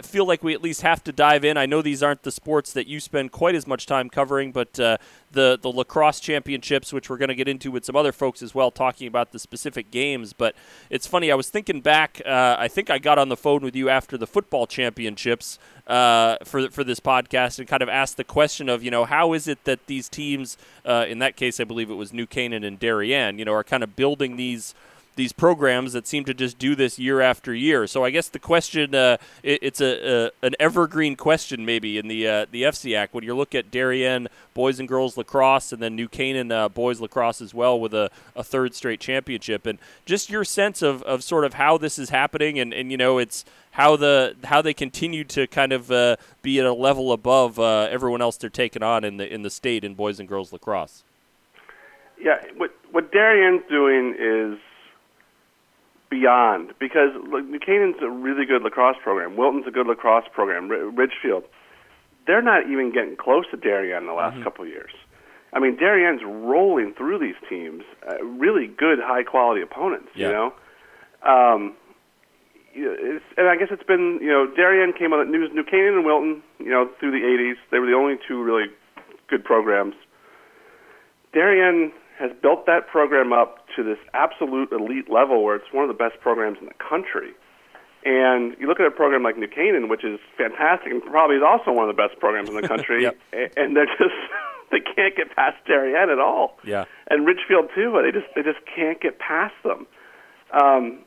feel 0.02 0.26
like 0.26 0.44
we 0.44 0.54
at 0.54 0.62
least 0.62 0.82
have 0.82 1.04
to 1.04 1.12
dive 1.12 1.46
in. 1.46 1.58
I 1.58 1.66
know 1.66 1.82
these 1.82 2.02
aren't 2.02 2.24
the 2.24 2.32
sports 2.32 2.74
that 2.74 2.88
you 2.88 3.00
spend 3.00 3.32
quite 3.32 3.56
as 3.56 3.68
much 3.68 3.86
time 3.86 4.10
covering, 4.10 4.52
but 4.52 5.00
the 5.32 5.58
the 5.62 5.70
lacrosse 5.70 6.20
championships, 6.20 6.94
which 6.94 7.10
we're 7.10 7.18
going 7.18 7.30
to 7.30 7.36
get 7.36 7.48
into 7.48 7.72
with 7.72 7.86
some 7.86 7.96
other 7.96 8.12
folks 8.12 8.42
as 8.42 8.54
well, 8.54 8.72
talking 8.72 9.08
about 9.08 9.32
the 9.32 9.40
specific 9.40 9.92
games. 9.92 10.34
But 10.34 10.56
it's 10.90 11.08
funny. 11.08 11.32
I 11.32 11.36
was 11.36 11.50
thinking 11.50 11.82
back. 11.82 12.22
Uh, 12.26 12.56
I 12.58 12.68
think 12.68 12.90
I 12.90 13.00
got 13.00 13.18
on 13.18 13.30
the 13.30 13.38
phone 13.38 13.62
with 13.62 13.76
you 13.76 13.90
after 13.90 14.18
the 14.18 14.28
football 14.28 14.68
championships 14.68 15.60
uh, 15.88 16.38
for 16.44 16.70
for 16.70 16.84
this 16.84 17.00
podcast 17.00 17.60
and 17.60 17.68
kind 17.68 17.82
of 17.82 17.90
asked 17.90 18.18
the 18.18 18.24
question 18.24 18.70
of 18.70 18.84
you 18.84 18.92
know 18.92 19.06
how 19.06 19.34
is 19.34 19.48
it 19.48 19.64
that 19.66 19.88
these 19.88 20.10
teams, 20.10 20.58
uh, 20.86 21.06
in 21.08 21.20
that 21.20 21.36
case, 21.36 21.60
I 21.60 21.64
believe 21.64 21.90
it 21.90 21.96
was 21.96 22.14
New 22.14 22.28
Canaan 22.28 22.64
and 22.64 22.80
Darien, 22.80 23.40
you 23.40 23.46
know, 23.46 23.54
are 23.54 23.64
kind 23.64 23.84
of 23.84 23.96
building 23.96 24.38
these 24.38 24.74
these 25.16 25.34
programs 25.34 25.93
that 25.93 26.07
seem 26.07 26.24
to 26.26 26.34
just 26.34 26.57
do 26.57 26.76
this 26.76 26.97
year 26.97 27.22
after 27.22 27.53
year. 27.53 27.86
So 27.88 28.03
I 28.03 28.09
guess 28.09 28.30
the 28.30 28.39
question, 28.39 28.95
uh, 28.95 29.18
it, 29.43 29.59
it's 29.62 29.82
a, 29.82 30.32
a 30.41 30.45
an 30.45 30.55
evergreen 30.59 31.16
question 31.16 31.66
maybe 31.66 31.97
in 31.97 32.07
the 32.07 32.28
uh, 32.28 32.45
the 32.51 32.64
FCIAC 32.64 33.09
when 33.12 33.24
you 33.24 33.36
look 33.36 33.53
at 33.53 33.72
Darien 33.72 34.28
boys 34.53 34.80
and 34.80 34.88
girls 34.88 35.18
lacrosse 35.18 35.72
and 35.72 35.82
then 35.82 35.95
New 35.95 36.07
Canaan 36.07 36.51
uh, 36.51 36.70
boys 36.70 36.99
lacrosse 36.99 37.41
as 37.41 37.53
well 37.53 37.80
with 37.80 37.93
a, 37.93 38.09
a 38.36 38.43
third 38.43 38.74
straight 38.74 38.99
championship 38.99 39.66
and 39.66 39.80
just 40.05 40.30
your 40.30 40.43
sense 40.43 40.82
of, 40.82 41.03
of 41.03 41.24
sort 41.24 41.45
of 41.45 41.55
how 41.55 41.78
this 41.78 41.97
is 41.99 42.09
happening 42.09 42.59
and, 42.59 42.74
and 42.74 42.91
you 42.91 42.97
know 42.97 43.18
it's 43.18 43.45
how 43.72 43.95
the 43.95 44.36
how 44.43 44.62
they 44.62 44.74
continue 44.74 45.24
to 45.24 45.47
kind 45.47 45.72
of 45.72 45.91
uh, 45.91 46.16
be 46.41 46.59
at 46.59 46.66
a 46.66 46.74
level 46.74 47.12
above 47.12 47.59
uh, 47.59 47.88
everyone 47.89 48.22
else 48.22 48.38
they're 48.38 48.49
taking 48.49 48.84
on 48.84 49.03
in 49.03 49.18
the 49.18 49.32
in 49.32 49.41
the 49.41 49.49
state 49.49 49.84
in 49.84 49.93
boys 49.93 50.20
and 50.20 50.28
girls 50.28 50.51
lacrosse. 50.53 51.03
Yeah, 52.20 52.41
what 52.57 52.72
what 52.91 53.12
Darien's 53.12 53.64
doing 53.70 54.16
is 54.20 54.59
beyond 56.12 56.74
because 56.80 57.09
Canaan's 57.66 57.95
a 58.03 58.09
really 58.09 58.45
good 58.45 58.62
lacrosse 58.62 58.97
program. 59.01 59.36
Wilton's 59.38 59.66
a 59.66 59.72
good 59.72 59.88
lacrosse 59.88 60.26
program. 60.32 60.70
R- 60.70 60.89
Ridgefield, 60.91 61.45
they're 62.28 62.41
not 62.43 62.70
even 62.70 62.91
getting 62.93 63.16
close 63.16 63.45
to 63.49 63.57
Darien 63.57 64.03
in 64.03 64.07
the 64.07 64.14
last 64.14 64.36
Mm-hmm. 64.36 64.43
couple 64.43 64.66
of 64.66 64.70
years. 64.70 64.91
I 65.53 65.59
mean, 65.59 65.76
Darien's 65.78 66.22
rolling 66.24 66.93
through 66.93 67.20
these 67.20 67.36
teams, 67.49 67.84
uh, 68.07 68.24
really 68.24 68.68
good, 68.68 68.99
high 69.01 69.24
quality 69.24 69.62
opponents. 69.62 70.09
Yeah. 70.16 70.28
You 70.28 70.34
know, 70.34 70.53
um, 71.24 71.74
it's, 72.74 73.26
and 73.38 73.47
I 73.49 73.57
guess 73.57 73.68
it's 73.72 73.84
been 73.84 74.20
you 74.22 74.30
know 74.30 74.47
Darien 74.55 74.93
came 74.93 75.12
on 75.12 75.30
New 75.32 75.49
New 75.53 75.64
Canaan 75.64 75.95
and 75.95 76.05
Wilton, 76.05 76.41
you 76.59 76.70
know, 76.70 76.89
through 76.99 77.12
the 77.12 77.26
'80s. 77.26 77.55
They 77.72 77.80
were 77.80 77.86
the 77.88 77.93
only 77.95 78.16
two 78.28 78.41
really 78.43 78.68
good 79.28 79.43
programs. 79.43 79.95
Darien 81.34 81.91
has 82.22 82.32
built 82.41 82.65
that 82.67 82.88
program 82.88 83.34
up 83.34 83.65
to 83.76 83.84
this 83.84 83.97
absolute 84.13 84.72
elite 84.72 85.09
level 85.09 85.43
where 85.43 85.55
it's 85.55 85.72
one 85.74 85.84
of 85.84 85.89
the 85.89 85.97
best 85.97 86.22
programs 86.22 86.57
in 86.61 86.67
the 86.67 86.78
country. 86.78 87.34
And 88.05 88.55
you 88.59 88.67
look 88.67 88.80
at 88.80 88.86
a 88.86 88.91
program 88.91 89.24
like 89.24 89.38
New 89.38 89.47
Canaan, 89.47 89.89
which 89.89 90.03
is 90.03 90.19
fantastic 90.38 90.91
and 90.91 91.01
probably 91.03 91.38
is 91.38 91.43
also 91.45 91.72
one 91.72 91.89
of 91.89 91.95
the 91.95 92.01
best 92.01 92.19
programs 92.19 92.49
in 92.49 92.55
the 92.55 92.67
country, 92.67 93.03
Yep. 93.09 93.17
and 93.57 93.76
they're 93.76 93.86
just 93.86 94.15
they 94.72 94.80
can't 94.80 95.15
get 95.15 95.36
past 95.36 95.57
Darien 95.67 96.09
at 96.09 96.19
all. 96.19 96.57
Yeah. 96.63 96.86
And 97.09 97.26
Ridgefield 97.26 97.69
too. 97.76 97.99
They 98.01 98.11
just 98.11 98.34
they 98.36 98.41
just 98.43 98.59
can't 98.74 98.99
get 99.01 99.19
past 99.19 99.53
them. 99.63 99.86
Um, 100.53 100.99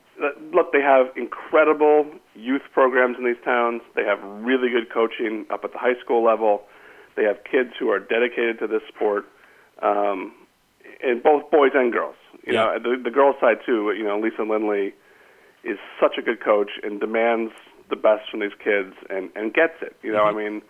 look, 0.53 0.73
they 0.73 0.81
have 0.81 1.07
incredible 1.17 2.07
youth 2.35 2.63
programs 2.73 3.17
in 3.19 3.25
these 3.25 3.43
towns. 3.45 3.83
They 3.97 4.05
have 4.05 4.19
really 4.23 4.71
good 4.71 4.93
coaching 4.93 5.47
up 5.51 5.65
at 5.65 5.73
the 5.73 5.79
high 5.79 5.99
school 6.03 6.25
level. 6.25 6.63
They 7.17 7.25
have 7.25 7.39
kids 7.45 7.71
who 7.79 7.91
are 7.91 7.99
dedicated 7.99 8.59
to 8.61 8.67
this 8.67 8.83
sport, 8.95 9.27
um, 9.83 10.33
and 11.03 11.23
both 11.23 11.51
boys 11.51 11.73
and 11.75 11.93
girls. 11.93 12.17
You 12.47 12.55
Yeah. 12.55 12.77
know, 12.77 12.97
the, 12.97 13.03
the 13.05 13.11
girls' 13.11 13.37
side 13.41 13.59
too. 13.65 13.93
You 13.97 14.05
know, 14.05 14.19
Lisa 14.19 14.43
Lindley 14.43 14.95
is 15.65 15.79
such 16.01 16.19
a 16.19 16.23
good 16.23 16.41
coach 16.45 16.73
and 16.83 17.01
demands 17.01 17.53
the 17.91 17.97
best 17.97 18.31
from 18.31 18.41
these 18.41 18.55
kids 18.63 18.95
and 19.11 19.31
and 19.35 19.53
gets 19.55 19.81
it. 19.83 19.97
You 20.03 20.13
know, 20.13 20.25
I 20.25 20.29
mm-hmm. 20.29 20.39
mean, 20.39 20.61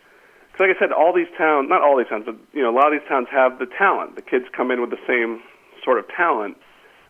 'cause 0.52 0.60
like 0.60 0.76
I 0.76 0.78
said, 0.78 0.92
all 0.92 1.12
these 1.12 1.30
towns, 1.36 1.68
not 1.68 1.82
all 1.82 1.96
these 1.96 2.08
towns, 2.08 2.24
but 2.26 2.36
you 2.52 2.62
know, 2.62 2.70
a 2.70 2.76
lot 2.76 2.92
of 2.92 2.98
these 3.00 3.08
towns 3.08 3.28
have 3.30 3.58
the 3.58 3.66
talent. 3.66 4.16
The 4.16 4.22
kids 4.22 4.46
come 4.56 4.70
in 4.70 4.80
with 4.80 4.90
the 4.90 5.02
same 5.06 5.40
sort 5.82 5.98
of 5.98 6.06
talent. 6.08 6.56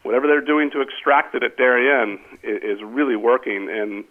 Whatever 0.03 0.27
they're 0.27 0.45
doing 0.45 0.71
to 0.73 0.81
extract 0.83 1.35
it 1.35 1.43
at 1.43 1.57
Darien 1.57 2.19
is, 2.43 2.79
is 2.79 2.83
really 2.85 3.17
working, 3.17 3.71
and 3.71 4.05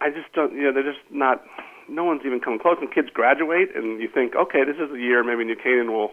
I 0.00 0.10
just 0.10 0.32
don't. 0.32 0.52
You 0.54 0.62
know, 0.64 0.72
they're 0.72 0.82
just 0.92 1.02
not. 1.10 1.42
No 1.88 2.04
one's 2.04 2.22
even 2.24 2.40
come 2.40 2.58
close. 2.58 2.76
And 2.80 2.92
kids 2.92 3.08
graduate, 3.12 3.74
and 3.74 4.00
you 4.00 4.08
think, 4.08 4.34
okay, 4.36 4.64
this 4.64 4.76
is 4.76 4.90
the 4.90 4.98
year 4.98 5.22
maybe 5.24 5.44
New 5.44 5.56
Canaan 5.56 5.92
will 5.92 6.12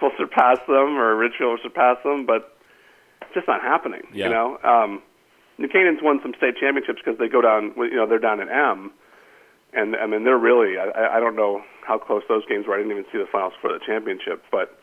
will 0.00 0.12
surpass 0.18 0.58
them 0.66 0.96
or 0.98 1.16
Ridgefield 1.16 1.50
will 1.58 1.62
surpass 1.62 1.96
them, 2.04 2.26
but 2.26 2.56
it's 3.22 3.34
just 3.34 3.48
not 3.48 3.60
happening. 3.62 4.02
Yeah. 4.12 4.26
You 4.26 4.30
know, 4.32 4.58
um, 4.64 5.02
New 5.58 5.68
Canaan's 5.68 6.00
won 6.02 6.20
some 6.22 6.34
state 6.36 6.54
championships 6.60 7.00
because 7.04 7.18
they 7.18 7.28
go 7.28 7.40
down. 7.42 7.72
You 7.76 7.96
know, 7.96 8.06
they're 8.06 8.18
down 8.18 8.40
in 8.40 8.48
M, 8.48 8.92
and 9.72 9.96
I 9.96 10.06
mean 10.06 10.24
they're 10.24 10.38
really. 10.38 10.78
I, 10.78 11.16
I 11.16 11.20
don't 11.20 11.36
know 11.36 11.62
how 11.86 11.98
close 11.98 12.22
those 12.28 12.44
games 12.46 12.66
were. 12.66 12.74
I 12.74 12.78
didn't 12.78 12.92
even 12.92 13.04
see 13.10 13.18
the 13.18 13.26
finals 13.30 13.54
for 13.60 13.72
the 13.72 13.80
championship, 13.84 14.44
but 14.52 14.78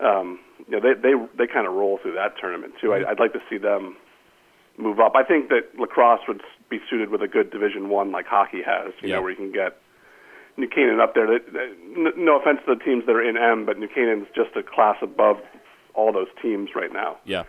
um, 0.00 0.38
you 0.68 0.78
know 0.78 0.80
they 0.80 0.94
they 1.00 1.14
they 1.36 1.52
kind 1.52 1.66
of 1.66 1.74
roll 1.74 1.98
through 2.00 2.14
that 2.14 2.34
tournament 2.40 2.74
too. 2.80 2.92
I, 2.94 3.10
I'd 3.10 3.18
like 3.20 3.32
to 3.32 3.42
see 3.50 3.58
them 3.58 3.96
move 4.78 5.00
up. 5.00 5.12
I 5.16 5.24
think 5.24 5.48
that 5.48 5.76
lacrosse 5.78 6.20
would 6.28 6.40
be 6.70 6.78
suited 6.88 7.10
with 7.10 7.20
a 7.20 7.28
good 7.28 7.50
Division 7.50 7.88
One 7.90 8.12
like 8.12 8.26
hockey 8.26 8.62
has. 8.64 8.92
You 9.02 9.08
Yeah. 9.10 9.16
know, 9.16 9.22
where 9.22 9.30
you 9.32 9.36
can 9.36 9.52
get 9.52 9.76
New 10.56 10.68
Canaan 10.68 11.00
up 11.00 11.14
there. 11.14 11.26
That, 11.26 11.52
that, 11.52 12.16
no 12.16 12.38
offense 12.38 12.60
to 12.66 12.74
the 12.74 12.84
teams 12.84 13.06
that 13.06 13.12
are 13.12 13.26
in 13.26 13.36
M, 13.36 13.64
but 13.64 13.78
New 13.78 13.88
Canaan's 13.88 14.26
just 14.34 14.54
a 14.56 14.62
class 14.62 14.96
above 15.02 15.38
all 15.94 16.12
those 16.12 16.28
teams 16.40 16.70
right 16.74 16.92
now. 16.92 17.16
Yeah. 17.24 17.44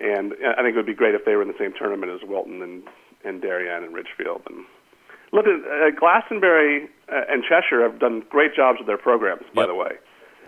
And 0.00 0.34
I 0.56 0.62
think 0.62 0.74
it 0.74 0.76
would 0.76 0.86
be 0.86 0.94
great 0.94 1.14
if 1.14 1.24
they 1.24 1.34
were 1.34 1.42
in 1.42 1.48
the 1.48 1.58
same 1.58 1.72
tournament 1.76 2.12
as 2.12 2.28
Wilton 2.28 2.62
and, 2.62 2.82
and 3.24 3.42
Darien 3.42 3.82
and 3.82 3.92
Ridgefield. 3.92 4.42
And 4.46 4.64
look 5.32 5.46
at 5.46 5.58
uh, 5.58 5.90
Glastonbury 5.98 6.88
uh, 7.12 7.22
and 7.28 7.42
Cheshire 7.42 7.82
have 7.82 7.98
done 7.98 8.22
great 8.30 8.54
jobs 8.54 8.78
with 8.78 8.86
their 8.86 8.98
programs, 8.98 9.42
by 9.54 9.62
Yep. 9.62 9.68
the 9.68 9.74
way, 9.74 9.92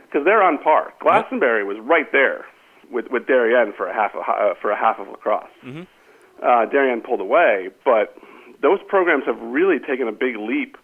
because 0.07 0.25
they're 0.25 0.43
on 0.43 0.59
par. 0.59 0.95
Glastonbury 1.01 1.65
was 1.65 1.79
right 1.81 2.11
there 2.13 2.47
with 2.91 3.07
with 3.11 3.27
Darien 3.27 3.73
for 3.77 3.87
a 3.89 3.95
half 3.95 4.15
of, 4.15 4.23
uh, 4.23 4.55
for 4.61 4.71
a 4.71 4.77
half 4.77 4.99
of 4.99 5.09
lacrosse. 5.09 5.51
Mm-hmm. 5.65 5.83
Uh, 6.43 6.67
Darien 6.67 7.01
pulled 7.01 7.21
away, 7.21 7.71
but 7.85 8.17
those 8.63 8.79
programs 8.89 9.25
have 9.27 9.41
really 9.41 9.79
taken 9.79 10.07
a 10.09 10.13
big 10.13 10.37
leap, 10.37 10.77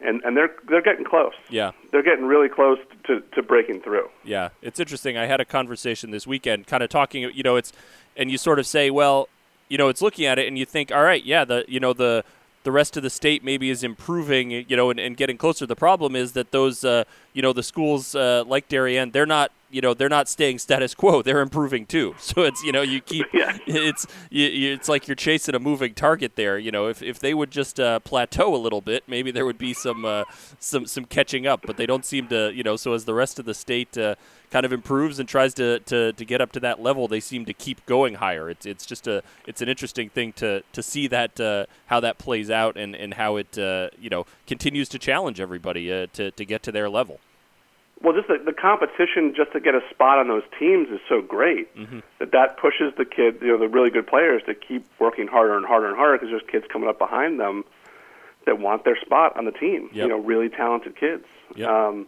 and 0.00 0.22
and 0.24 0.36
they're 0.36 0.54
they're 0.68 0.82
getting 0.82 1.04
close. 1.04 1.34
Yeah. 1.48 1.72
They're 1.92 2.02
getting 2.02 2.24
really 2.24 2.48
close 2.48 2.78
to 3.06 3.20
to 3.34 3.42
breaking 3.42 3.80
through. 3.80 4.08
Yeah, 4.24 4.50
it's 4.62 4.80
interesting. 4.80 5.16
I 5.16 5.26
had 5.26 5.40
a 5.40 5.44
conversation 5.44 6.10
this 6.10 6.26
weekend, 6.26 6.66
kind 6.66 6.82
of 6.82 6.88
talking. 6.90 7.30
You 7.34 7.42
know, 7.42 7.56
it's 7.56 7.72
and 8.16 8.30
you 8.30 8.38
sort 8.38 8.58
of 8.58 8.66
say, 8.66 8.90
well, 8.90 9.28
you 9.68 9.78
know, 9.78 9.88
it's 9.88 10.02
looking 10.02 10.26
at 10.26 10.38
it, 10.38 10.46
and 10.46 10.58
you 10.58 10.64
think, 10.64 10.92
all 10.92 11.02
right, 11.02 11.24
yeah, 11.24 11.44
the 11.44 11.64
you 11.68 11.80
know 11.80 11.92
the 11.92 12.24
the 12.66 12.72
rest 12.72 12.96
of 12.96 13.02
the 13.04 13.10
state 13.10 13.44
maybe 13.44 13.70
is 13.70 13.84
improving, 13.84 14.50
you 14.50 14.76
know, 14.76 14.90
and, 14.90 14.98
and 14.98 15.16
getting 15.16 15.38
closer. 15.38 15.66
The 15.66 15.76
problem 15.76 16.16
is 16.16 16.32
that 16.32 16.50
those, 16.50 16.84
uh, 16.84 17.04
you 17.32 17.40
know, 17.40 17.52
the 17.52 17.62
schools 17.62 18.16
uh, 18.16 18.42
like 18.44 18.68
Darien, 18.68 19.12
they're 19.12 19.24
not, 19.24 19.52
you 19.70 19.80
know, 19.80 19.94
they're 19.94 20.08
not 20.08 20.28
staying 20.28 20.58
status 20.58 20.94
quo. 20.94 21.22
They're 21.26 21.40
improving 21.40 21.86
too. 21.86 22.14
So 22.26 22.42
it's, 22.42 22.62
you 22.62 22.72
know, 22.72 22.82
you 22.82 23.00
keep, 23.00 23.26
Yeah. 23.32 23.56
it's, 23.66 24.06
you, 24.30 24.46
you, 24.46 24.72
it's 24.74 24.88
like 24.88 25.08
you're 25.08 25.14
chasing 25.14 25.54
a 25.54 25.58
moving 25.58 25.94
target 25.94 26.36
there. 26.36 26.58
You 26.58 26.70
know, 26.70 26.88
if, 26.88 27.02
if 27.02 27.18
they 27.18 27.34
would 27.34 27.50
just 27.50 27.78
uh, 27.80 28.00
plateau 28.00 28.54
a 28.54 28.58
little 28.58 28.80
bit, 28.80 29.04
maybe 29.06 29.30
there 29.30 29.46
would 29.46 29.58
be 29.58 29.72
some, 29.74 30.04
uh, 30.04 30.24
some, 30.58 30.86
some 30.86 31.04
catching 31.04 31.46
up. 31.46 31.62
But 31.66 31.76
they 31.76 31.86
don't 31.86 32.04
seem 32.04 32.28
to, 32.28 32.52
you 32.52 32.62
know. 32.62 32.76
So 32.76 32.92
as 32.92 33.04
the 33.04 33.14
rest 33.14 33.38
of 33.38 33.44
the 33.44 33.54
state 33.54 33.96
uh, 33.96 34.16
kind 34.50 34.66
of 34.66 34.72
improves 34.72 35.18
and 35.18 35.28
tries 35.28 35.54
to, 35.54 35.78
to, 35.80 36.12
to 36.12 36.24
get 36.24 36.40
up 36.40 36.52
to 36.52 36.60
that 36.60 36.80
level, 36.82 37.08
they 37.08 37.20
seem 37.20 37.44
to 37.46 37.52
keep 37.52 37.84
going 37.86 38.14
higher. 38.14 38.50
It's, 38.50 38.66
it's 38.66 38.86
just 38.86 39.06
a, 39.06 39.22
it's 39.46 39.62
an 39.62 39.68
interesting 39.68 40.08
thing 40.10 40.32
to, 40.34 40.62
to 40.72 40.82
see 40.82 41.06
that 41.08 41.40
uh, 41.40 41.66
how 41.86 42.00
that 42.00 42.18
plays 42.18 42.50
out 42.50 42.76
and, 42.76 42.94
and 42.94 43.14
how 43.14 43.36
it, 43.36 43.58
uh, 43.58 43.90
you 43.98 44.10
know, 44.10 44.26
continues 44.46 44.88
to 44.90 44.98
challenge 44.98 45.40
everybody 45.40 45.92
uh, 45.92 46.06
to, 46.14 46.30
to 46.32 46.44
get 46.44 46.62
to 46.64 46.72
their 46.72 46.88
level. 46.88 47.20
Well, 48.02 48.12
just 48.14 48.28
the, 48.28 48.36
the 48.44 48.52
competition 48.52 49.32
just 49.34 49.52
to 49.52 49.60
get 49.60 49.74
a 49.74 49.80
spot 49.90 50.18
on 50.18 50.28
those 50.28 50.42
teams 50.58 50.88
is 50.90 51.00
so 51.08 51.22
great 51.22 51.74
that 52.18 52.30
that 52.32 52.58
pushes 52.58 52.92
the 52.98 53.04
kid, 53.06 53.38
you 53.40 53.48
know, 53.48 53.58
the 53.58 53.68
really 53.68 53.90
good 53.90 54.06
players 54.06 54.42
to 54.46 54.54
keep 54.54 54.84
working 55.00 55.26
harder 55.26 55.56
and 55.56 55.64
harder 55.64 55.88
and 55.88 55.96
harder 55.96 56.18
because 56.18 56.28
there's 56.30 56.50
kids 56.50 56.66
coming 56.70 56.88
up 56.88 56.98
behind 56.98 57.40
them 57.40 57.64
that 58.44 58.58
want 58.58 58.84
their 58.84 58.96
spot 59.00 59.36
on 59.36 59.44
the 59.46 59.50
team. 59.50 59.88
Yep. 59.92 60.02
You 60.04 60.08
know, 60.08 60.18
really 60.18 60.48
talented 60.50 60.94
kids. 60.96 61.24
Yep. 61.56 61.68
Um, 61.68 62.06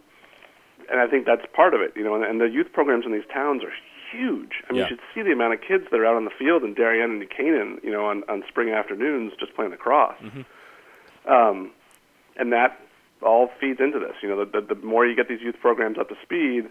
and 0.91 0.99
I 0.99 1.07
think 1.07 1.25
that's 1.25 1.41
part 1.53 1.73
of 1.73 1.81
it. 1.81 1.93
You 1.95 2.03
know, 2.03 2.13
and, 2.15 2.23
and 2.23 2.39
the 2.39 2.45
youth 2.49 2.71
programs 2.71 3.05
in 3.05 3.11
these 3.11 3.27
towns 3.33 3.63
are 3.63 3.73
huge. 4.11 4.63
I 4.69 4.73
mean, 4.73 4.79
Yeah. 4.79 4.83
you 4.83 4.89
should 4.89 4.99
see 5.13 5.21
the 5.23 5.31
amount 5.31 5.53
of 5.55 5.61
kids 5.61 5.85
that 5.91 5.99
are 5.99 6.05
out 6.05 6.15
on 6.15 6.25
the 6.25 6.31
field 6.37 6.63
in 6.63 6.75
Darien 6.75 7.09
and 7.11 7.19
New 7.19 7.27
Canaan, 7.27 7.79
you 7.83 7.91
know, 7.91 8.05
on, 8.05 8.23
on 8.29 8.43
spring 8.47 8.69
afternoons 8.69 9.33
just 9.39 9.53
playing 9.55 9.71
lacrosse. 9.71 10.15
Um, 11.27 11.71
and 12.37 12.53
that 12.53 12.79
all 13.21 13.49
feeds 13.59 13.79
into 13.79 13.99
this. 13.99 14.15
You 14.21 14.29
know, 14.29 14.45
the, 14.45 14.61
the, 14.61 14.75
the 14.75 14.81
more 14.81 15.05
you 15.05 15.15
get 15.15 15.27
these 15.27 15.41
youth 15.41 15.55
programs 15.61 15.97
up 15.97 16.09
to 16.09 16.15
speed, 16.23 16.69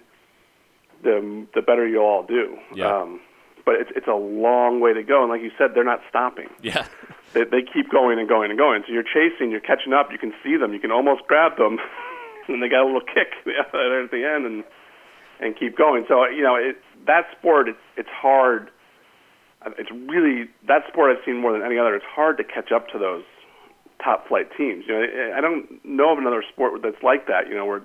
the 1.02 1.46
the 1.54 1.62
better 1.62 1.86
you'll 1.86 2.04
all 2.04 2.24
do. 2.24 2.56
Yeah. 2.74 3.02
Um, 3.02 3.20
but 3.64 3.76
it's 3.76 3.90
it's 3.94 4.08
a 4.08 4.16
long 4.16 4.80
way 4.80 4.94
to 4.94 5.02
go, 5.02 5.22
and 5.22 5.30
like 5.30 5.42
you 5.42 5.50
said, 5.58 5.72
they're 5.74 5.84
not 5.84 6.00
stopping. 6.08 6.48
Yeah. 6.62 6.86
They 7.34 7.44
they 7.44 7.60
keep 7.60 7.90
going 7.90 8.18
and 8.18 8.26
going 8.26 8.48
and 8.50 8.58
going. 8.58 8.84
So 8.86 8.92
you're 8.94 9.04
chasing, 9.04 9.50
you're 9.50 9.60
catching 9.60 9.92
up. 9.92 10.08
You 10.10 10.16
can 10.16 10.32
see 10.42 10.56
them. 10.56 10.72
You 10.72 10.80
can 10.80 10.90
almost 10.90 11.26
grab 11.28 11.58
them, 11.58 11.76
and 12.48 12.62
they 12.62 12.70
got 12.70 12.84
a 12.84 12.86
little 12.86 13.02
kick 13.02 13.36
at 13.44 13.70
the 13.70 14.24
end, 14.24 14.46
and 14.46 14.64
and 15.38 15.54
keep 15.54 15.76
going. 15.76 16.06
So 16.08 16.24
you 16.24 16.42
know, 16.42 16.56
it, 16.56 16.80
that 17.06 17.26
sport 17.38 17.68
it's 17.68 17.84
it's 17.98 18.08
hard. 18.08 18.70
It's 19.76 19.90
really 19.90 20.48
that 20.68 20.88
sport 20.88 21.14
I've 21.14 21.22
seen 21.26 21.36
more 21.36 21.52
than 21.52 21.60
any 21.62 21.76
other. 21.76 21.94
It's 21.94 22.06
hard 22.08 22.38
to 22.38 22.44
catch 22.44 22.72
up 22.72 22.88
to 22.96 22.98
those 22.98 23.24
top 24.02 24.28
flight 24.28 24.48
teams. 24.56 24.84
You 24.86 24.94
know, 24.94 25.32
I 25.36 25.40
don't 25.40 25.84
know 25.84 26.12
of 26.12 26.18
another 26.18 26.44
sport 26.52 26.80
that's 26.82 27.02
like 27.02 27.26
that. 27.26 27.48
You 27.48 27.54
know, 27.54 27.66
where 27.66 27.82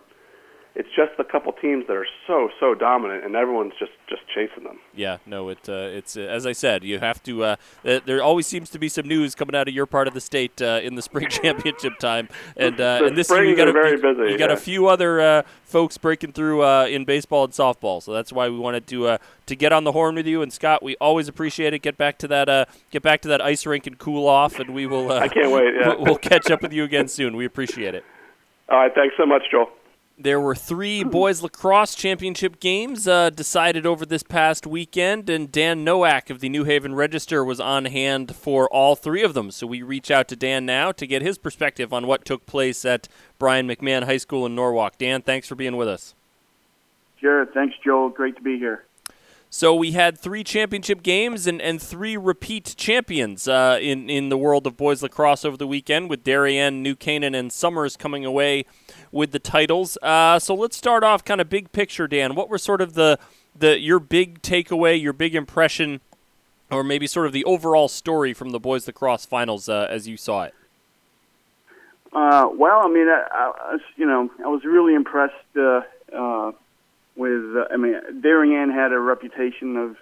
it's 0.76 0.90
just 0.96 1.12
a 1.20 1.24
couple 1.24 1.52
teams 1.54 1.86
that 1.86 1.96
are 1.96 2.08
so 2.26 2.50
so 2.60 2.74
dominant, 2.74 3.24
and 3.24 3.36
everyone's 3.36 3.74
just 3.78 3.92
just 4.10 4.24
chasing 4.34 4.64
them. 4.64 4.80
Yeah, 4.96 5.18
no, 5.26 5.50
it 5.50 5.70
uh, 5.70 5.90
it's 5.92 6.18
uh, 6.18 6.22
as 6.22 6.48
I 6.48 6.52
said, 6.54 6.84
you 6.84 7.00
have 7.00 7.22
to. 7.24 7.44
Uh, 7.44 7.56
there 7.84 8.24
always 8.24 8.48
seems 8.48 8.72
to 8.72 8.80
be 8.80 8.90
some 8.90 9.08
news 9.08 9.36
coming 9.36 9.56
out 9.56 9.68
of 9.68 9.74
your 9.74 9.86
part 9.86 10.08
of 10.08 10.16
the 10.16 10.22
state 10.22 10.62
uh, 10.62 10.80
in 10.82 10.96
the 10.96 11.04
spring 11.04 11.28
championship 11.30 12.00
time, 12.00 12.28
and 12.58 12.76
uh, 12.82 13.00
The 13.00 13.06
and 13.06 13.18
this 13.18 13.30
year 13.30 13.44
you 13.44 13.56
got 13.56 13.68
a, 13.68 13.72
very 13.72 13.98
busy, 14.02 14.32
you 14.32 14.38
got 14.38 14.50
a 14.50 14.58
few 14.58 14.88
other 14.88 15.22
uh, 15.22 15.44
folks 15.64 15.98
breaking 16.00 16.34
through 16.34 16.64
uh, 16.64 16.86
in 16.86 17.06
baseball 17.06 17.44
and 17.44 17.54
softball, 17.54 18.02
so 18.02 18.12
that's 18.12 18.34
why 18.34 18.50
we 18.50 18.58
wanted 18.58 18.88
to 18.88 19.08
uh, 19.08 19.18
to 19.46 19.56
get 19.56 19.72
on 19.72 19.84
the 19.84 19.92
horn 19.92 20.16
with 20.16 20.26
you. 20.26 20.42
And 20.42 20.52
Scott, 20.52 20.82
we 20.82 20.96
always 20.96 21.28
appreciate 21.28 21.76
it. 21.76 21.84
Get 21.84 21.98
back 21.98 22.18
to 22.20 22.28
that 22.30 22.50
uh, 22.50 22.66
get 22.90 23.04
back 23.04 23.22
to 23.22 23.28
that 23.28 23.42
ice 23.42 23.68
rink 23.68 23.86
and 23.86 24.00
cool 24.00 24.28
off, 24.28 24.60
and 24.60 24.72
we 24.72 24.88
will. 24.88 25.12
Uh, 25.12 25.20
I 25.20 25.28
can't 25.28 25.52
wait, 25.52 25.76
yeah. 25.76 25.90
we'll, 25.96 26.04
we'll 26.06 26.18
catch 26.18 26.50
up 26.50 26.64
with 26.64 26.74
you 26.74 26.84
again 26.84 27.08
soon. 27.08 27.36
We 27.36 27.46
appreciate 27.46 27.94
it. 27.94 28.04
All 28.70 28.80
right, 28.80 28.92
thanks 28.96 29.16
so 29.18 29.28
much, 29.28 29.44
Joel. 29.52 29.70
There 30.18 30.40
were 30.40 30.54
three 30.54 31.04
boys 31.04 31.42
lacrosse 31.42 31.96
championship 31.96 32.60
games 32.60 33.08
uh, 33.08 33.32
decided 33.32 33.88
over 33.88 34.06
this 34.06 34.22
past 34.22 34.68
weekend, 34.68 35.28
and 35.28 35.52
Dan 35.52 35.84
Nowak 35.84 36.30
of 36.30 36.40
the 36.40 36.50
New 36.50 36.66
Haven 36.66 36.94
Register 36.94 37.44
was 37.44 37.60
on 37.60 37.86
hand 37.86 38.36
for 38.36 38.70
all 38.70 38.96
three 38.96 39.24
of 39.24 39.34
them. 39.34 39.50
So 39.50 39.66
we 39.66 39.82
reach 39.82 40.12
out 40.12 40.28
to 40.28 40.36
Dan 40.36 40.68
now 40.68 40.92
to 40.92 41.08
get 41.08 41.24
his 41.24 41.40
perspective 41.40 41.92
on 41.92 42.06
what 42.06 42.26
took 42.26 42.46
place 42.46 42.86
at 42.86 43.08
Brien 43.40 43.68
McMahon 43.68 44.04
High 44.04 44.18
School 44.18 44.46
in 44.46 44.54
Norwalk. 44.54 45.00
Dan, 45.00 45.24
thanks 45.24 45.48
for 45.48 45.56
being 45.56 45.78
with 45.78 45.88
us. 45.88 46.14
Sure. 47.20 47.48
Thanks, 47.48 47.76
Joel. 47.84 48.10
Great 48.10 48.36
to 48.36 48.42
be 48.44 48.60
here. 48.60 48.86
So 49.50 49.74
we 49.74 49.92
had 49.92 50.18
three 50.18 50.44
championship 50.44 51.02
games 51.02 51.48
and, 51.48 51.62
and 51.62 51.82
three 51.82 52.18
repeat 52.18 52.76
champions 52.78 53.48
uh, 53.48 53.80
in 53.82 54.10
in 54.10 54.30
the 54.30 54.38
world 54.38 54.68
of 54.68 54.78
boys 54.78 55.02
lacrosse 55.02 55.44
over 55.44 55.58
the 55.58 55.68
weekend, 55.68 56.10
with 56.10 56.24
Darien, 56.24 56.84
New 56.84 56.96
Canaan, 56.96 57.34
and 57.34 57.52
Somers 57.52 57.96
coming 57.96 58.26
away 58.26 58.66
with 59.14 59.32
the 59.32 59.40
titles. 59.40 59.98
Uh, 60.02 60.40
so 60.40 60.54
let's 60.54 60.76
start 60.76 61.04
off 61.04 61.24
kind 61.24 61.40
of 61.40 61.48
big 61.48 61.72
picture, 61.72 62.08
Dan. 62.08 62.36
What 62.36 62.50
were 62.50 62.58
sort 62.58 62.82
of 62.82 62.96
the 62.96 63.18
the 63.58 63.80
your 63.80 64.00
big 64.00 64.42
takeaway, 64.42 65.00
your 65.02 65.14
big 65.14 65.36
impression, 65.36 66.02
or 66.72 66.84
maybe 66.84 67.08
sort 67.08 67.28
of 67.28 67.32
the 67.32 67.46
overall 67.46 67.88
story 67.88 68.34
from 68.34 68.50
the 68.50 68.60
boys 68.60 68.88
lacrosse 68.88 69.26
finals 69.26 69.70
uh, 69.70 69.88
as 69.90 70.08
you 70.08 70.18
saw 70.18 70.44
it? 70.44 70.56
Uh, 72.12 72.50
well, 72.54 72.82
I 72.84 72.90
mean, 72.90 73.08
I, 73.08 73.24
I, 73.32 73.78
you 73.96 74.06
know, 74.06 74.30
I 74.44 74.48
was 74.48 74.64
really 74.66 74.94
impressed 74.94 75.34
uh, 75.56 75.82
uh, 76.16 76.52
with. 77.16 77.56
Uh, 77.56 77.66
I 77.72 77.78
mean, 77.78 78.22
Darien 78.22 78.72
had 78.72 78.92
a 78.92 79.00
reputation 79.00 79.78
of 79.78 79.98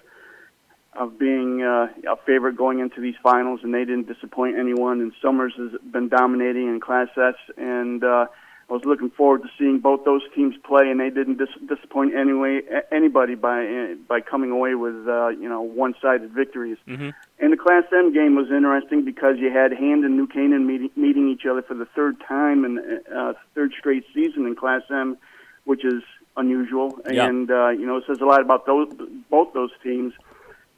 of 0.93 1.17
being 1.17 1.61
uh, 1.61 1.87
a 2.09 2.17
favorite 2.25 2.57
going 2.57 2.79
into 2.79 2.99
these 2.99 3.15
finals, 3.23 3.61
and 3.63 3.73
they 3.73 3.85
didn't 3.85 4.07
disappoint 4.07 4.57
anyone. 4.57 4.99
And 4.99 5.13
Somers 5.21 5.53
has 5.57 5.71
been 5.89 6.09
dominating 6.09 6.67
in 6.67 6.79
Class 6.81 7.09
S, 7.17 7.35
and 7.57 8.03
uh, 8.03 8.27
I 8.71 8.75
was 8.75 8.85
looking 8.85 9.09
forward 9.09 9.43
to 9.43 9.49
seeing 9.59 9.79
both 9.79 10.05
those 10.05 10.21
teams 10.33 10.55
play, 10.63 10.89
and 10.89 10.97
they 10.97 11.09
didn't 11.09 11.37
dis- 11.37 11.67
disappoint 11.67 12.15
anyway 12.15 12.61
anybody 12.89 13.35
by 13.35 13.95
by 14.07 14.21
coming 14.21 14.49
away 14.49 14.75
with 14.75 15.09
uh, 15.09 15.27
you 15.27 15.49
know 15.49 15.61
one-sided 15.61 16.31
victories. 16.31 16.77
Mm-hmm. 16.87 17.09
And 17.39 17.51
the 17.51 17.57
Class 17.57 17.83
M 17.91 18.13
game 18.13 18.35
was 18.35 18.49
interesting 18.49 19.03
because 19.03 19.35
you 19.39 19.51
had 19.51 19.73
Hand 19.73 20.05
and 20.05 20.15
New 20.15 20.25
Canaan 20.25 20.65
meeting, 20.65 20.89
meeting 20.95 21.27
each 21.27 21.45
other 21.45 21.61
for 21.61 21.73
the 21.73 21.85
third 21.85 22.15
time 22.25 22.63
in 22.63 23.01
uh, 23.13 23.33
third 23.55 23.73
straight 23.77 24.05
season 24.13 24.47
in 24.47 24.55
Class 24.55 24.83
M, 24.89 25.17
which 25.65 25.83
is 25.83 26.01
unusual. 26.37 26.97
Yeah. 27.11 27.25
And 27.25 27.51
uh, 27.51 27.69
you 27.71 27.85
know 27.85 27.97
it 27.97 28.05
says 28.07 28.19
a 28.21 28.25
lot 28.25 28.39
about 28.39 28.65
those 28.65 28.87
both 29.29 29.51
those 29.53 29.71
teams 29.83 30.13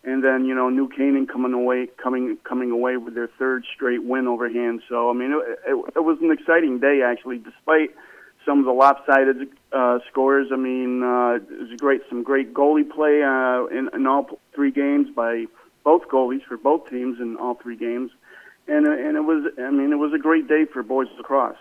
and 0.04 0.24
then 0.24 0.45
you 0.45 0.54
know 0.54 0.70
New 0.70 0.89
Canaan 0.89 1.28
coming 1.28 1.54
away 1.54 1.88
coming 2.01 2.38
coming 2.43 2.72
away 2.72 2.97
with 2.97 3.16
their 3.16 3.30
third 3.39 3.66
straight 3.74 4.04
win 4.04 4.28
over 4.28 4.49
Hand. 4.49 4.82
So 4.89 5.10
I 5.10 5.14
mean 5.14 5.32
it, 5.32 5.60
it, 5.68 5.93
it 5.95 6.04
was 6.04 6.18
an 6.22 6.32
exciting 6.32 6.80
day 6.80 7.01
actually, 7.06 7.38
despite 7.38 7.95
some 8.45 8.60
of 8.60 8.66
the 8.66 8.72
lopsided 8.72 9.49
uh, 9.72 9.99
scores. 10.12 10.47
I 10.51 10.58
mean 10.58 11.04
uh, 11.04 11.36
it 11.36 11.49
was 11.49 11.80
great 11.80 12.01
some 12.10 12.24
great 12.24 12.54
goalie 12.54 12.89
play 12.89 13.24
uh, 13.24 13.66
in, 13.68 13.89
in 13.93 14.08
all 14.08 14.39
three 14.54 14.72
games 14.72 15.08
by 15.16 15.45
both 15.84 16.04
goalies 16.08 16.43
for 16.47 16.58
both 16.58 16.89
teams 16.89 17.20
in 17.20 17.38
all 17.38 17.56
three 17.56 17.78
games, 17.78 18.12
and 18.68 18.88
uh, 18.88 18.91
and 18.91 19.16
it 19.16 19.24
was 19.24 19.51
I 19.58 19.72
mean 19.72 19.91
it 19.93 19.97
was 19.97 20.14
a 20.14 20.20
great 20.20 20.47
day 20.47 20.66
for 20.66 20.84
boys 20.84 21.08
lacrosse. 21.18 21.56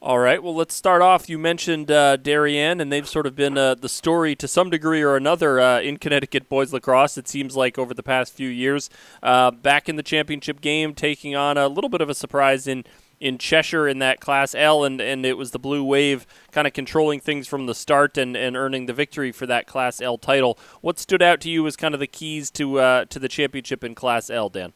All 0.00 0.20
right. 0.20 0.40
Well, 0.40 0.54
let's 0.54 0.76
start 0.76 1.02
off. 1.02 1.28
You 1.28 1.38
mentioned 1.38 1.90
uh, 1.90 2.16
Darien, 2.18 2.80
and 2.80 2.92
they've 2.92 3.08
sort 3.08 3.26
of 3.26 3.34
been 3.34 3.58
uh, 3.58 3.74
the 3.74 3.88
story 3.88 4.36
to 4.36 4.46
some 4.46 4.70
degree 4.70 5.02
or 5.02 5.16
another 5.16 5.58
uh, 5.58 5.80
in 5.80 5.96
Connecticut 5.96 6.48
boys 6.48 6.72
lacrosse. 6.72 7.18
It 7.18 7.26
seems 7.26 7.56
like 7.56 7.78
over 7.78 7.92
the 7.92 8.04
past 8.04 8.32
few 8.32 8.48
years, 8.48 8.90
uh, 9.24 9.50
back 9.50 9.88
in 9.88 9.96
the 9.96 10.04
championship 10.04 10.60
game, 10.60 10.94
taking 10.94 11.34
on 11.34 11.58
a 11.58 11.66
little 11.66 11.90
bit 11.90 12.00
of 12.00 12.08
a 12.08 12.14
surprise 12.14 12.68
in 12.68 12.84
in 13.18 13.38
Cheshire 13.38 13.88
in 13.88 13.98
that 13.98 14.20
Class 14.20 14.54
L, 14.54 14.84
and, 14.84 15.00
and 15.00 15.26
it 15.26 15.36
was 15.36 15.50
the 15.50 15.58
Blue 15.58 15.82
Wave 15.82 16.24
kind 16.52 16.68
of 16.68 16.72
controlling 16.72 17.18
things 17.18 17.48
from 17.48 17.66
the 17.66 17.74
start 17.74 18.16
and, 18.16 18.36
and 18.36 18.56
earning 18.56 18.86
the 18.86 18.92
victory 18.92 19.32
for 19.32 19.46
that 19.46 19.66
Class 19.66 20.00
L 20.00 20.16
title. 20.16 20.56
What 20.80 21.00
stood 21.00 21.20
out 21.20 21.40
to 21.40 21.50
you 21.50 21.66
as 21.66 21.74
kind 21.74 21.94
of 21.94 21.98
the 21.98 22.06
keys 22.06 22.52
to 22.52 22.78
uh, 22.78 23.04
to 23.06 23.18
the 23.18 23.28
championship 23.28 23.82
in 23.82 23.96
Class 23.96 24.30
L, 24.30 24.48
Dan? 24.48 24.74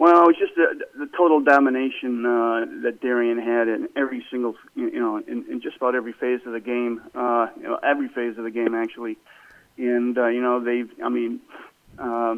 Well, 0.00 0.22
it 0.22 0.26
was 0.28 0.36
just 0.38 0.54
the, 0.54 0.82
the 0.98 1.10
total 1.14 1.42
domination 1.42 2.24
uh, 2.24 2.64
that 2.84 3.02
Darien 3.02 3.38
had 3.38 3.68
in 3.68 3.86
every 3.94 4.24
single, 4.30 4.54
you 4.74 4.98
know, 4.98 5.18
in, 5.18 5.44
in 5.50 5.60
just 5.60 5.76
about 5.76 5.94
every 5.94 6.14
phase 6.14 6.40
of 6.46 6.54
the 6.54 6.60
game. 6.60 7.02
Uh, 7.14 7.48
you 7.58 7.64
know, 7.64 7.78
every 7.82 8.08
phase 8.08 8.38
of 8.38 8.44
the 8.44 8.50
game 8.50 8.74
actually, 8.74 9.18
and 9.76 10.16
uh, 10.16 10.28
you 10.28 10.40
know 10.40 10.58
they've. 10.64 10.90
I 11.04 11.10
mean, 11.10 11.40
uh, 11.98 12.36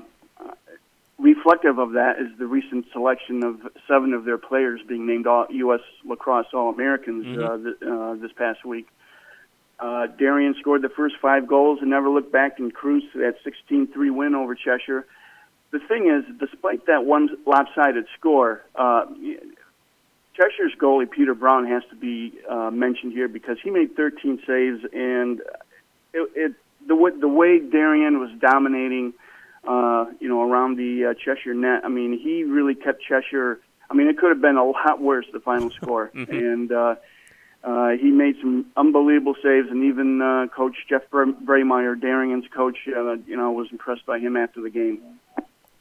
reflective 1.21 1.79
of 1.79 1.93
that 1.93 2.19
is 2.19 2.37
the 2.37 2.49
recent 2.49 2.87
selection 2.93 3.45
of 3.45 3.61
seven 3.87 4.13
of 4.13 4.25
their 4.25 4.39
players 4.39 4.81
being 4.89 5.07
named 5.07 5.29
all 5.29 5.47
U.S. 5.49 5.83
Lacrosse 6.05 6.53
All 6.53 6.69
Americans 6.69 7.25
Mhm. 7.27 7.45
uh, 7.45 7.63
th- 7.63 7.77
uh, 7.81 8.15
this 8.21 8.33
past 8.33 8.65
week. 8.65 8.89
Uh, 9.79 10.09
Darien 10.09 10.57
scored 10.59 10.83
the 10.83 10.89
first 10.89 11.15
five 11.23 11.47
goals 11.47 11.79
and 11.81 11.91
never 11.91 12.09
looked 12.09 12.33
back 12.33 12.59
and 12.59 12.75
cruised 12.75 13.13
to 13.13 13.19
that 13.19 13.37
16-3 13.45 14.11
win 14.11 14.35
over 14.35 14.57
Cheshire 14.57 15.07
the 15.73 15.81
thing 15.81 16.09
is, 16.09 16.25
despite 16.39 16.87
that 16.87 17.05
one 17.05 17.31
lopsided 17.47 18.05
score, 18.19 18.63
uh, 18.77 19.07
Cheshire's 20.35 20.75
goalie 20.79 21.11
Peter 21.11 21.35
Brown 21.35 21.67
has 21.67 21.83
to 21.91 21.97
be 21.97 22.33
uh, 22.49 22.71
mentioned 22.71 23.13
here 23.13 23.27
because 23.27 23.57
he 23.63 23.71
made 23.71 23.97
13 23.97 24.43
saves, 24.47 24.85
and 24.93 25.41
it, 26.13 26.31
it 26.35 26.53
the 26.87 26.95
way 26.95 27.11
the 27.19 27.29
way 27.29 27.59
Darien 27.59 28.21
was 28.21 28.31
dominating, 28.39 29.15
uh, 29.67 30.07
you 30.21 30.29
know, 30.29 30.43
around 30.43 30.77
the 30.77 31.07
uh, 31.07 31.15
Cheshire 31.15 31.55
net. 31.55 31.83
I 31.85 31.89
mean, 31.89 32.19
he 32.19 32.45
really 32.45 32.75
kept 32.75 33.03
Cheshire. 33.03 33.59
I 33.91 33.95
mean, 33.95 34.09
it 34.09 34.19
could 34.19 34.29
have 34.29 34.41
been 34.43 34.57
a 34.57 34.65
lot 34.65 35.01
worse 35.01 35.27
the 35.33 35.41
final 35.41 35.71
score, 35.83 36.11
and. 36.15 36.71
Uh, 36.71 36.95
uh, 37.65 37.91
he 37.91 38.11
made 38.11 38.35
some 38.41 38.67
unbelievable 38.77 39.37
saves, 39.41 39.69
and 39.71 39.85
even 39.85 40.21
uh, 40.21 40.49
Coach 40.49 40.75
Jeff 40.89 41.03
Brameier, 41.13 42.01
Darien's 42.01 42.47
coach, 42.53 42.77
uh, 42.89 43.13
you 43.25 43.37
know, 43.37 43.53
was 43.53 43.69
impressed 43.71 44.05
by 44.05 44.19
him 44.19 44.37
after 44.37 44.61
the 44.61 44.71
game. 44.71 45.01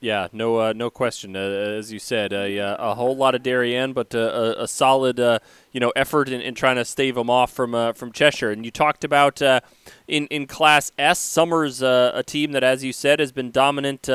Yeah, 0.03 0.29
no, 0.33 0.57
uh, 0.57 0.73
no 0.75 0.89
question. 0.89 1.35
Uh, 1.35 1.41
as 1.41 1.93
you 1.93 1.99
said, 1.99 2.33
a, 2.33 2.57
a 2.57 2.95
whole 2.95 3.15
lot 3.15 3.35
of 3.35 3.43
Darien, 3.43 3.93
but 3.93 4.15
uh, 4.15 4.55
a, 4.57 4.67
solid, 4.67 5.19
uh, 5.19 5.37
you 5.71 5.79
know, 5.79 5.93
effort 5.95 6.27
in, 6.27 6.41
in, 6.41 6.55
trying 6.55 6.77
to 6.77 6.85
stave 6.85 7.13
them 7.13 7.29
off 7.29 7.53
from 7.53 7.75
uh, 7.75 7.93
from 7.93 8.11
Cheshire. 8.11 8.49
And 8.49 8.65
you 8.65 8.71
talked 8.71 9.03
about 9.03 9.43
uh, 9.43 9.59
in 10.07 10.25
in 10.27 10.47
Class 10.47 10.91
S, 10.97 11.19
Somers, 11.19 11.83
a 11.83 12.23
team 12.25 12.51
that, 12.53 12.63
as 12.63 12.83
you 12.83 12.91
said, 12.91 13.19
has 13.19 13.31
been 13.31 13.51
dominant 13.51 14.09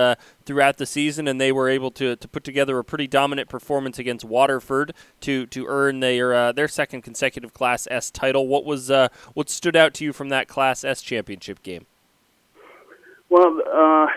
throughout 0.45 0.79
the 0.79 0.87
season, 0.87 1.29
and 1.29 1.41
they 1.41 1.53
were 1.53 1.69
able 1.69 1.93
to, 1.93 2.17
to 2.17 2.27
put 2.27 2.43
together 2.43 2.81
a 2.81 2.85
pretty 2.85 3.07
dominant 3.07 3.49
performance 3.49 3.97
against 3.97 4.25
Waterford 4.25 4.93
to 5.21 5.47
to 5.47 5.67
earn 5.69 6.01
their 6.01 6.53
their 6.53 6.67
second 6.67 7.03
consecutive 7.03 7.55
Class 7.55 7.87
S 7.93 8.11
title. 8.11 8.49
What 8.49 8.65
was 8.65 8.91
what 9.35 9.49
stood 9.49 9.77
out 9.77 9.95
to 9.95 10.05
you 10.05 10.13
from 10.13 10.31
that 10.31 10.49
Class 10.49 10.83
S 10.83 11.01
championship 11.01 11.63
game? 11.63 11.87
Well 13.29 14.09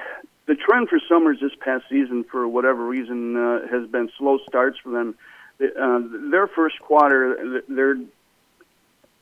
the 0.49 0.55
trend 0.55 0.89
for 0.89 0.99
Somers 1.07 1.37
this 1.39 1.51
past 1.59 1.85
season, 1.89 2.25
for 2.29 2.47
whatever 2.47 2.83
reason, 2.83 3.37
uh, 3.37 3.67
has 3.67 3.87
been 3.87 4.09
slow 4.17 4.39
starts 4.47 4.79
for 4.81 4.89
them. 4.89 5.15
Uh, 5.61 5.99
their 6.31 6.47
first 6.47 6.79
quarter, 6.79 7.61
they're 7.69 7.97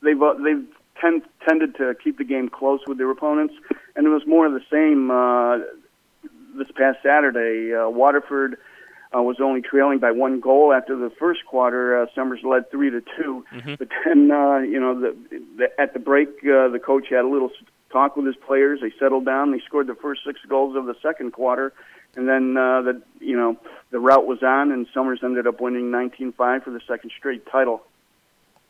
they've 0.02 0.22
uh, 0.22 0.36
they've 0.42 0.66
tend, 1.02 1.24
tended 1.46 1.76
to 1.76 1.96
keep 2.02 2.18
the 2.18 2.24
game 2.24 2.48
close 2.48 2.80
with 2.88 2.98
their 2.98 3.12
opponents, 3.12 3.54
and 3.96 4.08
it 4.08 4.10
was 4.10 4.26
more 4.26 4.46
of 4.46 4.54
the 4.54 4.64
same 4.72 5.12
uh, 5.12 5.58
this 6.58 6.72
past 6.78 7.00
Saturday. 7.04 7.76
Uh, 7.76 7.90
Waterford 7.90 8.58
uh, 9.14 9.22
was 9.22 9.38
only 9.42 9.62
trailing 9.62 10.00
by 10.00 10.12
one 10.12 10.40
goal 10.40 10.72
after 10.72 10.96
the 10.96 11.10
first 11.20 11.46
quarter. 11.46 12.02
Uh, 12.02 12.06
Somers 12.16 12.40
led 12.44 12.72
three 12.72 12.90
to 12.90 13.02
2 13.02 13.46
mm-hmm. 13.54 13.74
but 13.78 13.90
then 14.06 14.32
uh, 14.32 14.60
you 14.60 14.80
know 14.80 14.98
the, 14.98 15.16
the 15.58 15.68
at 15.78 15.92
the 15.92 16.00
break, 16.00 16.30
uh, 16.44 16.70
the 16.70 16.80
coach 16.82 17.08
had 17.10 17.26
a 17.26 17.28
little 17.28 17.52
talked 17.92 18.18
with 18.18 18.26
his 18.26 18.36
players. 18.36 18.80
They 18.82 18.92
settled 19.00 19.26
down. 19.26 19.52
They 19.52 19.62
scored 19.66 19.88
the 19.88 19.96
first 19.96 20.22
six 20.26 20.40
goals 20.48 20.76
of 20.76 20.86
the 20.86 20.96
second 21.02 21.32
quarter, 21.32 21.74
and 22.16 22.28
then 22.28 22.58
uh, 22.58 22.82
the 22.82 23.02
you 23.20 23.36
know 23.36 23.58
the 23.92 24.00
route 24.00 24.26
was 24.26 24.44
on, 24.44 24.72
and 24.72 24.88
Somers 24.94 25.20
ended 25.24 25.48
up 25.48 25.62
winning 25.62 25.92
19-5 25.92 26.64
for 26.64 26.72
the 26.72 26.82
second 26.88 27.12
straight 27.18 27.46
title. 27.48 27.84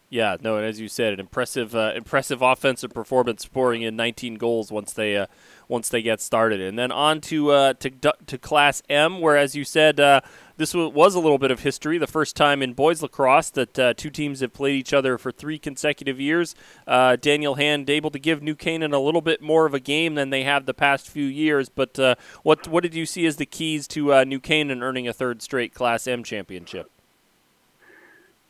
Yeah, 0.10 0.38
no, 0.42 0.56
and 0.56 0.66
as 0.66 0.80
you 0.80 0.88
said, 0.88 1.12
an 1.12 1.20
impressive, 1.20 1.76
uh, 1.76 1.92
impressive 1.94 2.42
offensive 2.42 2.94
performance, 2.94 3.46
pouring 3.46 3.82
in 3.82 3.98
19 3.98 4.36
goals 4.36 4.72
once 4.72 4.94
they, 4.94 5.18
uh, 5.18 5.26
once 5.68 5.90
they 5.90 6.02
get 6.02 6.22
started, 6.22 6.62
and 6.62 6.80
then 6.80 6.94
on 6.94 7.20
to 7.22 7.52
uh, 7.52 7.74
to 7.74 7.92
to 8.26 8.38
Class 8.38 8.82
M, 8.90 9.20
where, 9.20 9.36
as 9.36 9.54
you 9.54 9.66
said, 9.66 10.00
uh, 10.00 10.22
this 10.58 10.74
was 10.74 11.16
a 11.16 11.20
little 11.20 11.38
bit 11.38 11.52
of 11.52 11.62
history. 11.62 11.98
The 11.98 12.08
first 12.08 12.36
time 12.36 12.62
in 12.62 12.74
boys 12.74 13.02
lacrosse 13.02 13.50
that 13.52 13.80
uh, 13.80 13.94
two 13.94 14.10
teams 14.10 14.42
have 14.42 14.54
played 14.54 14.76
each 14.76 14.94
other 14.94 15.18
for 15.18 15.32
three 15.32 15.58
consecutive 15.58 16.20
years. 16.20 16.56
Uh, 16.86 17.16
Daniel 17.16 17.56
Hand 17.56 17.90
able 17.90 18.12
to 18.12 18.20
give 18.20 18.44
New 18.44 18.56
Canaan 18.56 18.94
a 18.94 19.00
little 19.00 19.22
bit 19.22 19.42
more 19.42 19.66
of 19.66 19.74
a 19.74 19.80
game 19.80 20.16
than 20.16 20.30
they 20.30 20.44
have 20.44 20.66
the 20.66 20.74
past 20.74 21.10
few 21.10 21.26
years. 21.26 21.70
But 21.70 21.98
what 22.44 22.68
what 22.68 22.84
did 22.84 22.96
you 22.96 23.06
see 23.06 23.26
as 23.26 23.38
the 23.38 23.46
keys 23.46 23.88
to 23.90 24.26
New 24.26 24.40
Canaan 24.40 24.84
earning 24.84 25.08
a 25.08 25.14
third 25.14 25.42
straight 25.42 25.74
Class 25.74 26.08
M 26.08 26.24
championship? 26.24 26.92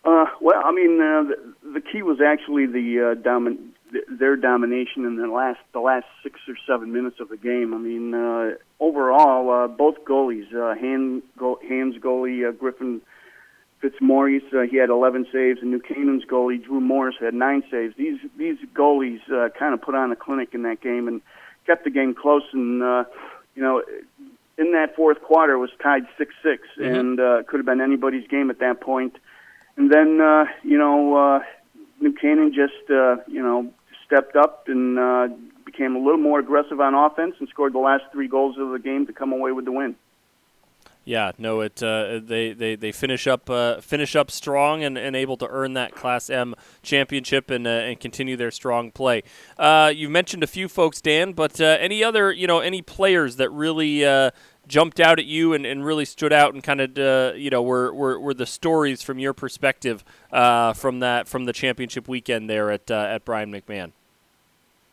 Uh, 0.07 0.25
well, 0.39 0.61
I 0.63 0.71
mean, 0.71 1.01
uh, 1.01 1.23
the, 1.23 1.53
the 1.73 1.81
key 1.81 2.01
was 2.01 2.19
actually 2.21 2.65
the 2.65 3.11
uh, 3.11 3.21
their 4.09 4.35
domination 4.35 5.05
in 5.05 5.15
the 5.15 5.27
last 5.27 5.59
the 5.73 5.79
last 5.79 6.05
six 6.23 6.39
or 6.47 6.55
seven 6.67 6.91
minutes 6.91 7.19
of 7.19 7.29
the 7.29 7.37
game. 7.37 7.73
I 7.73 7.77
mean, 7.77 8.13
uh, 8.13 8.55
overall, 8.79 9.49
uh, 9.49 9.67
both 9.67 10.03
goalies, 10.05 10.53
uh, 10.53 10.75
Hand 10.79 11.23
go- 11.37 11.59
Hand's 11.67 11.97
goalie 11.97 12.47
uh, 12.47 12.51
Griffin 12.51 13.01
Fitzmaurice, 13.79 14.43
uh, 14.53 14.61
he 14.61 14.77
had 14.77 14.89
11 14.89 15.27
saves, 15.31 15.61
and 15.61 15.69
New 15.69 15.79
Canaan's 15.79 16.25
goalie 16.25 16.63
Drew 16.63 16.81
Morris 16.81 17.15
had 17.19 17.33
nine 17.35 17.63
saves. 17.69 17.95
These 17.95 18.19
these 18.37 18.57
goalies 18.73 19.21
uh, 19.31 19.49
kind 19.49 19.73
of 19.73 19.81
put 19.81 19.95
on 19.95 20.11
a 20.11 20.15
clinic 20.15 20.49
in 20.53 20.63
that 20.63 20.81
game 20.81 21.07
and 21.07 21.21
kept 21.65 21.83
the 21.83 21.91
game 21.91 22.13
close. 22.15 22.43
And 22.53 22.81
uh, 22.81 23.03
you 23.55 23.61
know, 23.61 23.83
in 24.57 24.71
that 24.73 24.95
fourth 24.95 25.21
quarter, 25.21 25.53
it 25.53 25.59
was 25.59 25.69
tied 25.81 26.07
six 26.17 26.33
six, 26.43 26.67
Mhm. 26.77 26.99
and 26.99 27.19
uh, 27.19 27.43
could 27.47 27.57
have 27.59 27.65
been 27.67 27.81
anybody's 27.81 28.27
game 28.27 28.49
at 28.49 28.59
that 28.59 28.81
point. 28.81 29.15
And 29.77 29.91
then, 29.91 30.19
uh, 30.19 30.45
you 30.63 30.77
know, 30.79 31.15
uh, 31.15 31.43
New 32.01 32.13
Canaan 32.13 32.51
just, 32.51 32.89
uh, 32.89 33.17
you 33.27 33.43
know, 33.43 33.71
stepped 34.07 34.35
up 34.35 34.67
and 34.67 34.97
uh, 34.97 35.27
became 35.65 35.95
a 35.95 35.99
little 35.99 36.17
more 36.19 36.39
aggressive 36.39 36.79
on 36.81 36.95
offense 36.95 37.35
and 37.39 37.47
scored 37.49 37.73
the 37.73 37.79
last 37.79 38.05
three 38.11 38.27
goals 38.27 38.57
of 38.57 38.71
the 38.71 38.79
game 38.79 39.05
to 39.05 39.13
come 39.13 39.31
away 39.31 39.51
with 39.51 39.65
the 39.65 39.71
win. 39.71 39.95
Yeah, 41.07 41.31
no, 41.37 41.61
it 41.61 41.81
uh, 41.81 42.19
they, 42.21 42.51
they 42.51 42.75
they 42.75 42.91
finish 42.91 43.27
up 43.27 43.49
uh, 43.49 43.79
finish 43.79 44.13
up 44.13 44.29
strong 44.29 44.83
and, 44.83 44.97
and 44.97 45.15
able 45.15 45.37
to 45.37 45.47
earn 45.47 45.71
that 45.75 45.95
Class 45.95 46.29
M 46.29 46.53
championship 46.83 47.49
and 47.49 47.65
uh, 47.65 47.69
and 47.69 47.97
continue 47.97 48.35
their 48.35 48.51
strong 48.51 48.91
play. 48.91 49.23
Uh, 49.57 49.89
you 49.95 50.09
mentioned 50.09 50.43
a 50.43 50.47
few 50.47 50.67
folks, 50.67 50.99
Dan, 50.99 51.31
but 51.31 51.61
uh, 51.61 51.77
any 51.79 52.03
other 52.03 52.33
you 52.33 52.45
know 52.45 52.59
any 52.59 52.81
players 52.81 53.37
that 53.37 53.49
really 53.51 54.03
uh, 54.03 54.31
jumped 54.67 54.99
out 54.99 55.17
at 55.17 55.23
you 55.23 55.53
and, 55.53 55.65
and 55.65 55.85
really 55.85 56.03
stood 56.03 56.33
out 56.33 56.53
and 56.53 56.61
kind 56.61 56.81
of 56.81 57.37
you 57.37 57.49
know 57.49 57.61
were, 57.61 57.93
were, 57.93 58.19
were 58.19 58.33
the 58.33 58.45
stories 58.45 59.01
from 59.01 59.17
your 59.17 59.33
perspective 59.33 60.03
from 60.29 60.99
that 60.99 61.29
from 61.29 61.45
the 61.45 61.53
championship 61.53 62.09
weekend 62.09 62.49
there 62.49 62.69
at 62.69 62.91
at 62.91 63.23
Brien 63.23 63.49
McMahon? 63.49 63.93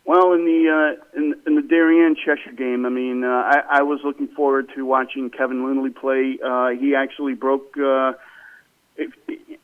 Well, 0.06 0.34
in 0.34 0.44
the 0.44 0.68
uh, 0.68 1.18
in, 1.18 1.34
in 1.46 1.54
the 1.54 1.62
Darien 1.62 2.14
Cheshire 2.14 2.52
game, 2.52 2.84
I 2.84 2.90
mean, 2.90 3.24
uh, 3.24 3.28
I, 3.28 3.78
I 3.78 3.82
was 3.82 4.00
looking 4.04 4.28
forward 4.28 4.70
to 4.76 4.84
watching 4.84 5.30
Kevin 5.30 5.66
Lindley 5.66 5.90
play. 5.90 6.38
Uh, 6.44 6.68
he 6.70 6.94
actually 6.94 7.34
broke. 7.34 7.74
Uh, 7.76 8.12
if, 8.96 9.12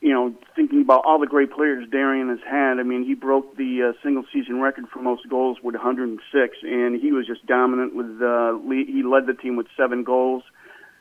you 0.01 0.13
know, 0.13 0.35
thinking 0.57 0.81
about 0.81 1.03
all 1.05 1.19
the 1.19 1.27
great 1.27 1.53
players 1.53 1.87
Darien 1.91 2.31
has 2.31 2.41
had, 2.45 2.81
I 2.81 2.83
mean, 2.83 3.05
he 3.05 3.15
broke 3.15 3.57
the 3.57 3.91
uh, 3.91 4.03
single 4.03 4.25
season 4.33 4.61
record 4.61 4.87
for 4.89 5.01
most 5.01 5.29
goals 5.29 5.59
with 5.63 5.75
106, 5.75 6.57
and 6.63 7.01
he 7.01 7.13
was 7.13 7.27
just 7.27 7.45
dominant. 7.47 7.95
With 7.95 8.23
uh, 8.23 8.59
he 8.71 9.03
led 9.03 9.27
the 9.27 9.35
team 9.35 9.57
with 9.57 9.67
seven 9.77 10.05
goals, 10.05 10.43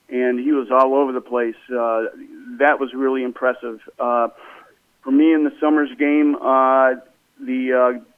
and 0.09 0.37
he 0.37 0.51
was 0.51 0.67
all 0.69 0.95
over 0.95 1.13
the 1.13 1.21
place. 1.21 1.55
Uh, 1.69 2.11
that 2.59 2.79
was 2.79 2.93
really 2.93 3.23
impressive. 3.23 3.79
Uh, 3.97 4.27
for 5.01 5.11
me 5.11 5.33
in 5.33 5.45
the 5.45 5.53
Somers 5.61 5.89
game, 5.97 6.35
uh, 6.35 6.95
the 7.39 7.73
uh, 7.73 8.08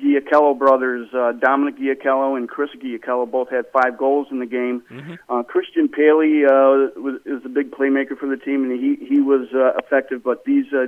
Giacello 0.00 0.58
brothers, 0.58 1.08
uh, 1.12 1.32
Dominic 1.32 1.78
Giacello 1.78 2.36
and 2.36 2.48
Chris 2.48 2.70
Giacello, 2.76 3.30
both 3.30 3.50
had 3.50 3.66
five 3.72 3.98
goals 3.98 4.28
in 4.30 4.38
the 4.38 4.46
game. 4.46 4.82
Mm-hmm. 4.90 5.14
Uh, 5.28 5.42
Christian 5.42 5.88
Paley 5.88 6.44
uh, 6.44 6.90
was, 7.00 7.20
is 7.24 7.44
a 7.44 7.48
big 7.48 7.70
playmaker 7.70 8.16
for 8.16 8.28
the 8.28 8.36
team, 8.36 8.70
and 8.70 8.80
he 8.80 9.04
he 9.04 9.20
was 9.20 9.48
uh, 9.54 9.76
effective. 9.76 10.22
But 10.22 10.44
these 10.44 10.66
uh, 10.72 10.86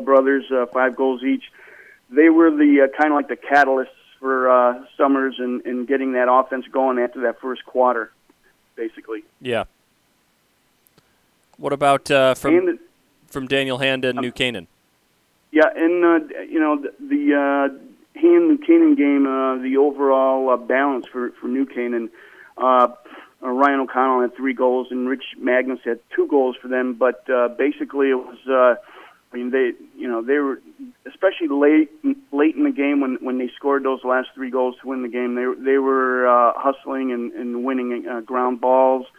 brothers, 0.00 0.44
uh, 0.50 0.66
five 0.72 0.96
goals 0.96 1.22
each, 1.22 1.44
they 2.10 2.28
were 2.28 2.50
the 2.50 2.88
uh, 2.88 2.96
kind 3.00 3.12
of 3.12 3.16
like 3.16 3.28
the 3.28 3.36
catalysts 3.36 3.88
for 4.18 4.50
uh, 4.50 4.84
Somers 4.96 5.36
and, 5.38 5.64
and 5.66 5.86
getting 5.86 6.12
that 6.12 6.28
offense 6.30 6.66
going 6.72 6.98
after 6.98 7.20
that 7.22 7.40
first 7.40 7.64
quarter, 7.64 8.10
basically. 8.74 9.24
Yeah. 9.40 9.64
What 11.58 11.72
about 11.72 12.10
uh, 12.10 12.34
from 12.34 12.66
the, 12.66 12.78
from 13.28 13.46
Daniel 13.46 13.78
Hand 13.78 14.04
and 14.04 14.18
um, 14.18 14.22
New 14.22 14.32
Canaan? 14.32 14.66
Yeah, 15.52 15.68
and 15.74 16.04
uh, 16.04 16.40
you 16.42 16.60
know 16.60 16.76
the, 16.76 16.92
the 17.00 17.34
uh, 17.34 17.85
Hand 18.20 18.48
New 18.48 18.58
Canaan 18.58 18.94
game, 18.94 19.26
uh, 19.26 19.58
the 19.62 19.76
overall 19.76 20.50
uh, 20.50 20.56
balance 20.56 21.06
for 21.06 21.30
for 21.40 21.48
New 21.48 21.66
Canaan. 21.66 22.10
Uh, 22.56 22.88
uh, 23.42 23.50
Ryan 23.50 23.80
O'Connell 23.80 24.22
had 24.22 24.34
three 24.34 24.54
goals, 24.54 24.88
and 24.90 25.08
Rich 25.08 25.24
Magnus 25.38 25.80
had 25.84 26.00
two 26.14 26.26
goals 26.26 26.56
for 26.60 26.68
them. 26.68 26.94
But 26.94 27.28
uh, 27.30 27.48
basically, 27.48 28.10
it 28.10 28.14
was. 28.14 28.38
Uh, 28.48 28.80
I 29.32 29.36
mean, 29.36 29.50
they, 29.50 29.72
you 29.96 30.08
know, 30.08 30.22
they 30.22 30.38
were 30.38 30.62
especially 31.04 31.48
late, 31.48 31.90
late 32.32 32.54
in 32.54 32.64
the 32.64 32.70
game 32.70 33.00
when 33.00 33.18
when 33.20 33.38
they 33.38 33.50
scored 33.56 33.84
those 33.84 34.02
last 34.04 34.28
three 34.34 34.50
goals 34.50 34.76
to 34.80 34.88
win 34.88 35.02
the 35.02 35.08
game. 35.08 35.34
They 35.34 35.72
they 35.72 35.78
were 35.78 36.26
uh, 36.26 36.52
hustling 36.56 37.12
and, 37.12 37.32
and 37.32 37.64
winning 37.64 38.06
uh, 38.08 38.20
ground 38.20 38.60
balls. 38.60 39.06
Uh, 39.06 39.14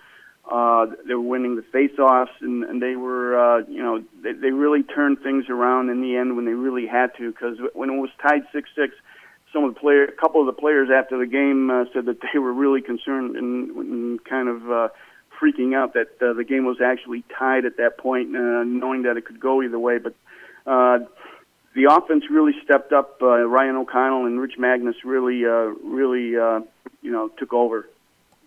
they 1.07 1.13
were 1.13 1.21
winning 1.21 1.55
the 1.55 1.61
face-offs, 1.61 2.31
and, 2.41 2.63
and 2.63 2.81
they 2.81 2.95
were, 2.95 3.37
uh, 3.37 3.57
you 3.67 3.83
know, 3.83 4.03
they, 4.21 4.33
they 4.33 4.51
really 4.51 4.83
turned 4.83 5.19
things 5.21 5.45
around 5.49 5.89
in 5.89 6.01
the 6.01 6.15
end 6.15 6.35
when 6.35 6.45
they 6.45 6.53
really 6.53 6.87
had 6.87 7.15
to. 7.17 7.31
Because 7.31 7.57
when 7.73 7.89
it 7.89 7.97
was 7.97 8.09
tied 8.21 8.43
six-six, 8.53 8.93
some 9.53 9.63
of 9.63 9.73
the 9.73 9.79
player, 9.79 10.03
a 10.03 10.11
couple 10.11 10.41
of 10.41 10.47
the 10.47 10.59
players 10.59 10.89
after 10.93 11.17
the 11.17 11.25
game 11.25 11.69
uh, 11.69 11.85
said 11.93 12.05
that 12.05 12.19
they 12.21 12.39
were 12.39 12.53
really 12.53 12.81
concerned 12.81 13.35
and, 13.35 13.71
and 13.71 14.23
kind 14.25 14.49
of 14.49 14.69
uh, 14.69 14.87
freaking 15.41 15.75
out 15.75 15.93
that 15.93 16.09
uh, 16.21 16.33
the 16.33 16.43
game 16.43 16.65
was 16.65 16.81
actually 16.81 17.23
tied 17.37 17.65
at 17.65 17.77
that 17.77 17.97
point, 17.97 18.35
uh, 18.35 18.63
knowing 18.63 19.03
that 19.03 19.17
it 19.17 19.25
could 19.25 19.39
go 19.39 19.61
either 19.61 19.79
way. 19.79 19.99
But 19.99 20.13
uh, 20.65 20.99
the 21.75 21.85
offense 21.89 22.25
really 22.29 22.53
stepped 22.63 22.91
up. 22.91 23.21
Uh, 23.21 23.47
Ryan 23.47 23.75
O'Connell 23.77 24.25
and 24.25 24.39
Rich 24.39 24.57
Magnus 24.57 24.95
really, 25.03 25.45
uh, 25.45 25.71
really, 25.83 26.37
uh, 26.37 26.61
you 27.01 27.11
know, 27.11 27.29
took 27.37 27.53
over. 27.53 27.87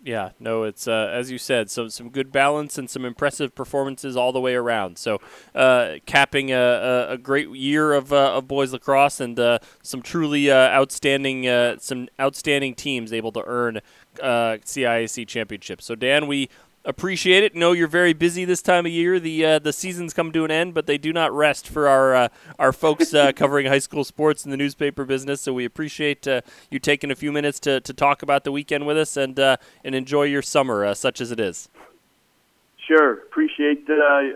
Yeah, 0.03 0.30
no, 0.40 0.62
it's 0.62 0.88
uh, 0.88 1.11
as 1.12 1.30
you 1.30 1.36
said, 1.36 1.70
some 1.70 1.90
some 1.90 2.09
good 2.09 2.32
balance 2.32 2.78
and 2.78 2.88
some 2.88 3.05
impressive 3.05 3.55
performances 3.55 4.16
all 4.16 4.32
the 4.32 4.40
way 4.40 4.55
around. 4.55 4.96
So, 4.96 5.20
uh, 5.55 5.96
capping 6.07 6.51
a, 6.51 6.57
a, 6.57 7.09
a, 7.12 7.18
great 7.18 7.51
year 7.51 7.92
of, 7.92 8.11
uh, 8.11 8.34
of 8.34 8.48
boys 8.48 8.72
lacrosse 8.72 9.20
and 9.20 9.38
uh, 9.38 9.59
some 9.82 10.01
truly 10.01 10.51
uh, 10.51 10.70
outstanding 10.70 11.46
uh, 11.46 11.76
some 11.80 12.09
outstanding 12.18 12.74
teams 12.74 13.12
able 13.12 13.30
to 13.32 13.44
earn 13.44 13.80
CIAC 14.16 15.28
championships. 15.28 15.84
So, 15.84 15.94
Dan, 15.94 16.26
we 16.26 16.48
appreciate 16.84 17.44
it. 17.44 17.54
Know 17.54 17.72
you're 17.72 17.88
very 17.88 18.12
busy 18.12 18.44
this 18.44 18.62
time 18.62 18.86
of 18.86 18.92
year. 18.92 19.20
The 19.20 19.44
uh, 19.44 19.58
the 19.58 19.72
seasons 19.72 20.14
come 20.14 20.32
to 20.32 20.44
an 20.44 20.50
end, 20.50 20.74
but 20.74 20.86
they 20.86 20.98
do 20.98 21.12
not 21.12 21.32
rest 21.32 21.68
for 21.68 21.88
our 21.88 22.14
uh, 22.14 22.28
our 22.58 22.72
folks 22.72 23.12
uh, 23.14 23.32
covering 23.32 23.66
high 23.66 23.78
school 23.78 24.04
sports 24.04 24.44
in 24.44 24.50
the 24.50 24.56
newspaper 24.56 25.04
business. 25.04 25.40
So 25.40 25.52
we 25.52 25.64
appreciate 25.64 26.26
uh, 26.26 26.42
you 26.70 26.78
taking 26.78 27.10
a 27.10 27.14
few 27.14 27.32
minutes 27.32 27.60
to, 27.60 27.80
to 27.80 27.92
talk 27.92 28.22
about 28.22 28.44
the 28.44 28.52
weekend 28.52 28.86
with 28.86 28.98
us 28.98 29.16
and 29.16 29.38
uh, 29.38 29.56
and 29.84 29.94
enjoy 29.94 30.24
your 30.24 30.42
summer, 30.42 30.84
uh, 30.84 30.94
such 30.94 31.20
as 31.20 31.30
it 31.30 31.40
is. 31.40 31.68
Sure, 32.86 33.12
appreciate 33.12 33.86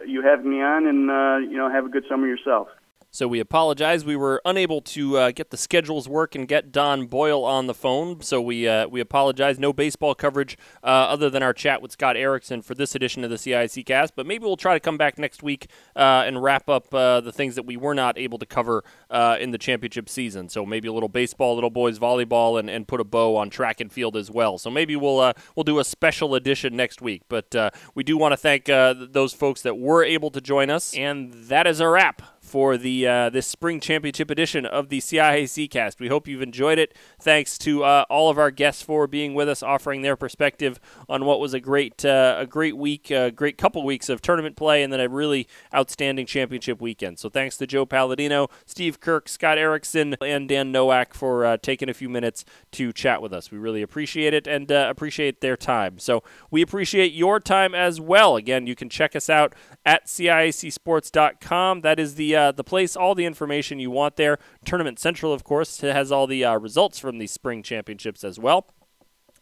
you 0.07 0.22
having 0.22 0.51
me 0.51 0.62
on, 0.62 0.86
and 0.86 1.51
you 1.51 1.57
know 1.57 1.70
have 1.70 1.86
a 1.86 1.88
good 1.88 2.05
summer 2.09 2.26
yourself. 2.26 2.68
So 3.15 3.29
we 3.29 3.39
apologize. 3.39 4.05
We 4.05 4.17
were 4.17 4.43
unable 4.45 4.81
to 4.81 5.19
uh, 5.19 5.31
get 5.31 5.51
the 5.51 5.57
schedules 5.57 6.09
work 6.09 6.35
and 6.35 6.49
get 6.49 6.73
Don 6.73 7.07
Boyle 7.07 7.45
on 7.45 7.69
the 7.69 7.73
phone. 7.73 8.21
So 8.23 8.43
we 8.43 8.67
uh, 8.67 8.89
we 8.89 8.99
apologize. 8.99 9.57
No 9.57 9.73
baseball 9.73 10.17
coverage 10.17 10.59
uh, 10.83 10.87
other 10.87 11.31
than 11.31 11.41
our 11.41 11.53
chat 11.53 11.81
with 11.81 11.93
Scott 11.93 12.17
Erickson 12.17 12.61
for 12.61 12.75
this 12.75 12.97
edition 12.97 13.23
of 13.23 13.31
the 13.31 13.39
CIC 13.39 13.87
cast. 13.87 14.17
But 14.17 14.27
maybe 14.27 14.45
we'll 14.45 14.57
try 14.57 14.75
to 14.75 14.81
come 14.81 14.97
back 14.97 15.17
next 15.17 15.45
week 15.45 15.69
uh, 15.95 16.25
and 16.27 16.43
wrap 16.43 16.69
up 16.69 16.93
uh, 16.93 17.21
the 17.21 17.31
things 17.31 17.55
that 17.55 17.65
we 17.65 17.77
were 17.77 17.95
not 17.95 18.19
able 18.19 18.41
to 18.41 18.47
cover 18.47 18.83
uh, 19.11 19.37
in 19.39 19.53
the 19.53 19.59
championship 19.59 20.09
season. 20.09 20.49
So 20.49 20.67
maybe 20.67 20.89
a 20.89 20.93
little 20.93 21.09
baseball, 21.09 21.55
little 21.55 21.71
boys 21.71 22.01
volleyball, 22.01 22.59
and, 22.59 22.69
and 22.69 22.89
put 22.89 23.01
a 23.01 23.05
bow 23.05 23.37
on 23.37 23.49
track 23.49 23.81
and 23.81 23.93
field 23.93 24.17
as 24.17 24.29
well. 24.29 24.59
So 24.59 24.71
maybe 24.71 24.97
we'll 24.97 25.33
we'll 25.55 25.62
do 25.62 25.79
a 25.79 25.85
special 25.85 26.35
edition 26.35 26.75
next 26.75 27.01
week. 27.01 27.23
But 27.29 27.55
we 27.95 28.03
do 28.03 28.17
want 28.17 28.33
to 28.33 28.37
thank 28.37 28.65
those 28.65 29.33
folks 29.33 29.62
that 29.62 29.79
were 29.79 30.03
able 30.03 30.33
to 30.33 30.41
join 30.41 30.69
us, 30.69 30.93
and 30.95 31.33
that 31.33 31.69
is 31.69 31.79
a 31.79 31.89
wrap 31.89 32.34
for 32.55 32.77
the 32.77 33.05
uh, 33.05 33.31
this 33.31 33.49
spring 33.49 33.81
championship 33.81 34.31
edition 34.31 34.65
of 34.65 34.89
the 34.89 35.01
CIAC 35.01 35.69
cast. 35.69 35.99
We 35.99 36.07
hope 36.07 36.29
you've 36.29 36.41
enjoyed 36.41 36.79
it. 36.79 36.95
Thanks 37.21 37.59
to 37.59 37.83
uh, 37.83 38.05
all 38.09 38.31
of 38.31 38.39
our 38.39 38.53
guests 38.53 38.81
for 38.81 39.09
being 39.09 39.35
with 39.35 39.49
us, 39.49 39.61
offering 39.61 40.03
their 40.03 40.15
perspective 40.15 40.79
on 41.09 41.25
what 41.25 41.41
was 41.41 41.53
a 41.53 41.59
great 41.59 42.05
uh, 42.05 42.37
a 42.39 42.47
great 42.47 42.77
week, 42.77 43.11
a 43.11 43.33
great 43.33 43.59
couple 43.59 43.83
weeks 43.83 44.09
of 44.09 44.23
tournament 44.23 44.55
play, 44.55 44.85
and 44.85 44.93
then 44.93 45.01
a 45.01 45.09
really 45.09 45.49
outstanding 45.75 46.27
championship 46.27 46.81
weekend. 46.81 47.19
So 47.19 47.29
thanks 47.29 47.57
to 47.57 47.67
Joe 47.67 47.87
Palladino, 47.87 48.47
Steve 48.67 49.01
Kirk, 49.01 49.29
Scott 49.29 49.59
Erickson, 49.59 50.15
and 50.23 50.49
Dan 50.49 50.71
Nowak 50.71 51.13
for 51.13 51.45
uh, 51.45 51.57
taking 51.57 51.89
a 51.89 51.95
few 51.95 52.09
minutes 52.09 52.45
to 52.71 52.93
chat 52.93 53.21
with 53.21 53.33
us. 53.33 53.51
We 53.51 53.59
really 53.59 53.83
appreciate 53.83 54.33
it 54.33 54.47
and 54.47 54.71
uh, 54.71 54.87
appreciate 54.89 55.41
their 55.41 55.57
time. 55.57 55.99
So 55.99 56.23
we 56.53 56.63
appreciate 56.63 57.13
your 57.15 57.41
time 57.41 57.75
as 57.75 58.01
well. 58.01 58.37
Again, 58.37 58.69
you 58.69 58.77
can 58.77 58.89
check 58.89 59.17
us 59.17 59.29
out 59.29 59.57
at 59.85 60.07
CIACsports.com. 60.07 61.81
That 61.81 61.99
is 61.99 62.15
the 62.15 62.43
uh, 62.45 62.53
the 62.53 62.64
place, 62.64 62.97
all 62.97 63.14
the 63.14 63.24
information 63.24 63.78
you 63.78 63.90
want 63.90 64.16
there. 64.16 64.38
Tournament 64.64 64.99
Central, 64.99 65.32
of 65.32 65.45
course, 65.45 65.80
has 65.80 66.12
all 66.12 66.26
the 66.26 66.45
uh, 66.45 66.59
results 66.59 66.99
from 66.99 67.18
the 67.18 67.26
spring 67.26 67.62
championships 67.62 68.24
as 68.24 68.38
well. 68.38 68.66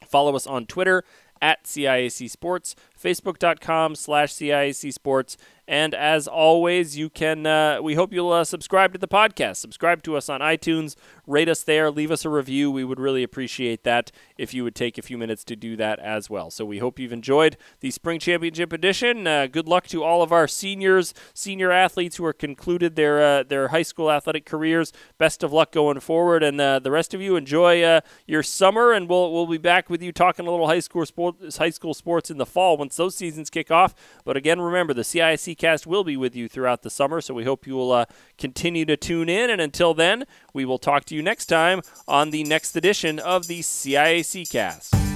Follow 0.06 0.36
us 0.36 0.46
on 0.46 0.66
Twitter 0.66 1.04
at 1.40 1.64
CIAC 1.64 2.30
Sports, 2.30 2.76
Facebook.com 3.02 3.94
slash 3.96 4.32
CIAC 4.32 4.92
Sports, 4.92 5.36
and 5.68 5.94
as 5.94 6.26
always, 6.26 6.98
you 6.98 7.08
can. 7.08 7.46
Uh, 7.46 7.80
we 7.80 7.94
hope 7.94 8.12
you'll 8.12 8.32
uh, 8.32 8.44
subscribe 8.44 8.92
to 8.92 8.98
the 8.98 9.08
podcast. 9.08 9.56
Subscribe 9.56 10.02
to 10.02 10.16
us 10.16 10.28
on 10.28 10.40
iTunes. 10.40 10.96
Rate 11.26 11.48
us 11.48 11.62
there. 11.62 11.90
Leave 11.90 12.10
us 12.10 12.24
a 12.24 12.28
review. 12.28 12.70
We 12.70 12.82
would 12.82 12.98
really 12.98 13.22
appreciate 13.22 13.84
that 13.84 14.10
if 14.36 14.52
you 14.52 14.64
would 14.64 14.74
take 14.74 14.98
a 14.98 15.02
few 15.02 15.16
minutes 15.16 15.44
to 15.44 15.56
do 15.56 15.76
that 15.76 16.00
as 16.00 16.28
well. 16.28 16.50
So 16.50 16.64
we 16.64 16.78
hope 16.78 16.98
you've 16.98 17.12
enjoyed 17.12 17.56
the 17.78 17.92
Spring 17.92 18.18
Championship 18.18 18.72
edition. 18.72 19.26
Uh, 19.26 19.46
good 19.46 19.68
luck 19.68 19.86
to 19.88 20.02
all 20.02 20.20
of 20.20 20.32
our 20.32 20.48
seniors, 20.48 21.14
senior 21.32 21.70
athletes 21.70 22.16
who 22.16 22.24
are 22.24 22.32
concluded 22.32 22.96
their 22.96 23.22
uh, 23.22 23.42
their 23.44 23.68
high 23.68 23.82
school 23.82 24.10
athletic 24.10 24.44
careers. 24.44 24.92
Best 25.16 25.44
of 25.44 25.52
luck 25.52 25.70
going 25.70 26.00
forward, 26.00 26.42
and 26.42 26.60
uh, 26.60 26.80
the 26.80 26.90
rest 26.90 27.14
of 27.14 27.20
you 27.20 27.36
enjoy 27.36 27.82
uh, 27.82 28.00
your 28.26 28.42
summer. 28.42 28.92
And 28.92 29.08
we'll 29.08 29.32
we'll 29.32 29.46
be 29.46 29.58
back 29.58 29.88
with 29.88 30.02
you 30.02 30.10
talking 30.10 30.46
a 30.46 30.50
little 30.50 30.66
high 30.66 30.80
school 30.80 31.06
sports, 31.06 31.58
high 31.58 31.70
school 31.70 31.94
sports 31.94 32.30
in 32.30 32.38
the 32.38 32.46
fall 32.46 32.76
those 32.96 33.14
seasons 33.14 33.50
kick 33.50 33.70
off. 33.70 33.94
But 34.24 34.36
again, 34.36 34.60
remember 34.60 34.94
the 34.94 35.04
CIC 35.04 35.58
Cast 35.58 35.86
will 35.86 36.04
be 36.04 36.16
with 36.16 36.34
you 36.34 36.48
throughout 36.48 36.82
the 36.82 36.90
summer, 36.90 37.20
so 37.20 37.34
we 37.34 37.44
hope 37.44 37.66
you 37.66 37.74
will 37.74 37.92
uh, 37.92 38.04
continue 38.38 38.84
to 38.86 38.96
tune 38.96 39.28
in. 39.28 39.50
And 39.50 39.60
until 39.60 39.94
then, 39.94 40.24
we 40.52 40.64
will 40.64 40.78
talk 40.78 41.04
to 41.06 41.14
you 41.14 41.22
next 41.22 41.46
time 41.46 41.82
on 42.06 42.30
the 42.30 42.44
next 42.44 42.76
edition 42.76 43.18
of 43.18 43.46
the 43.46 43.60
CIAC 43.60 44.50
Cast. 44.50 45.11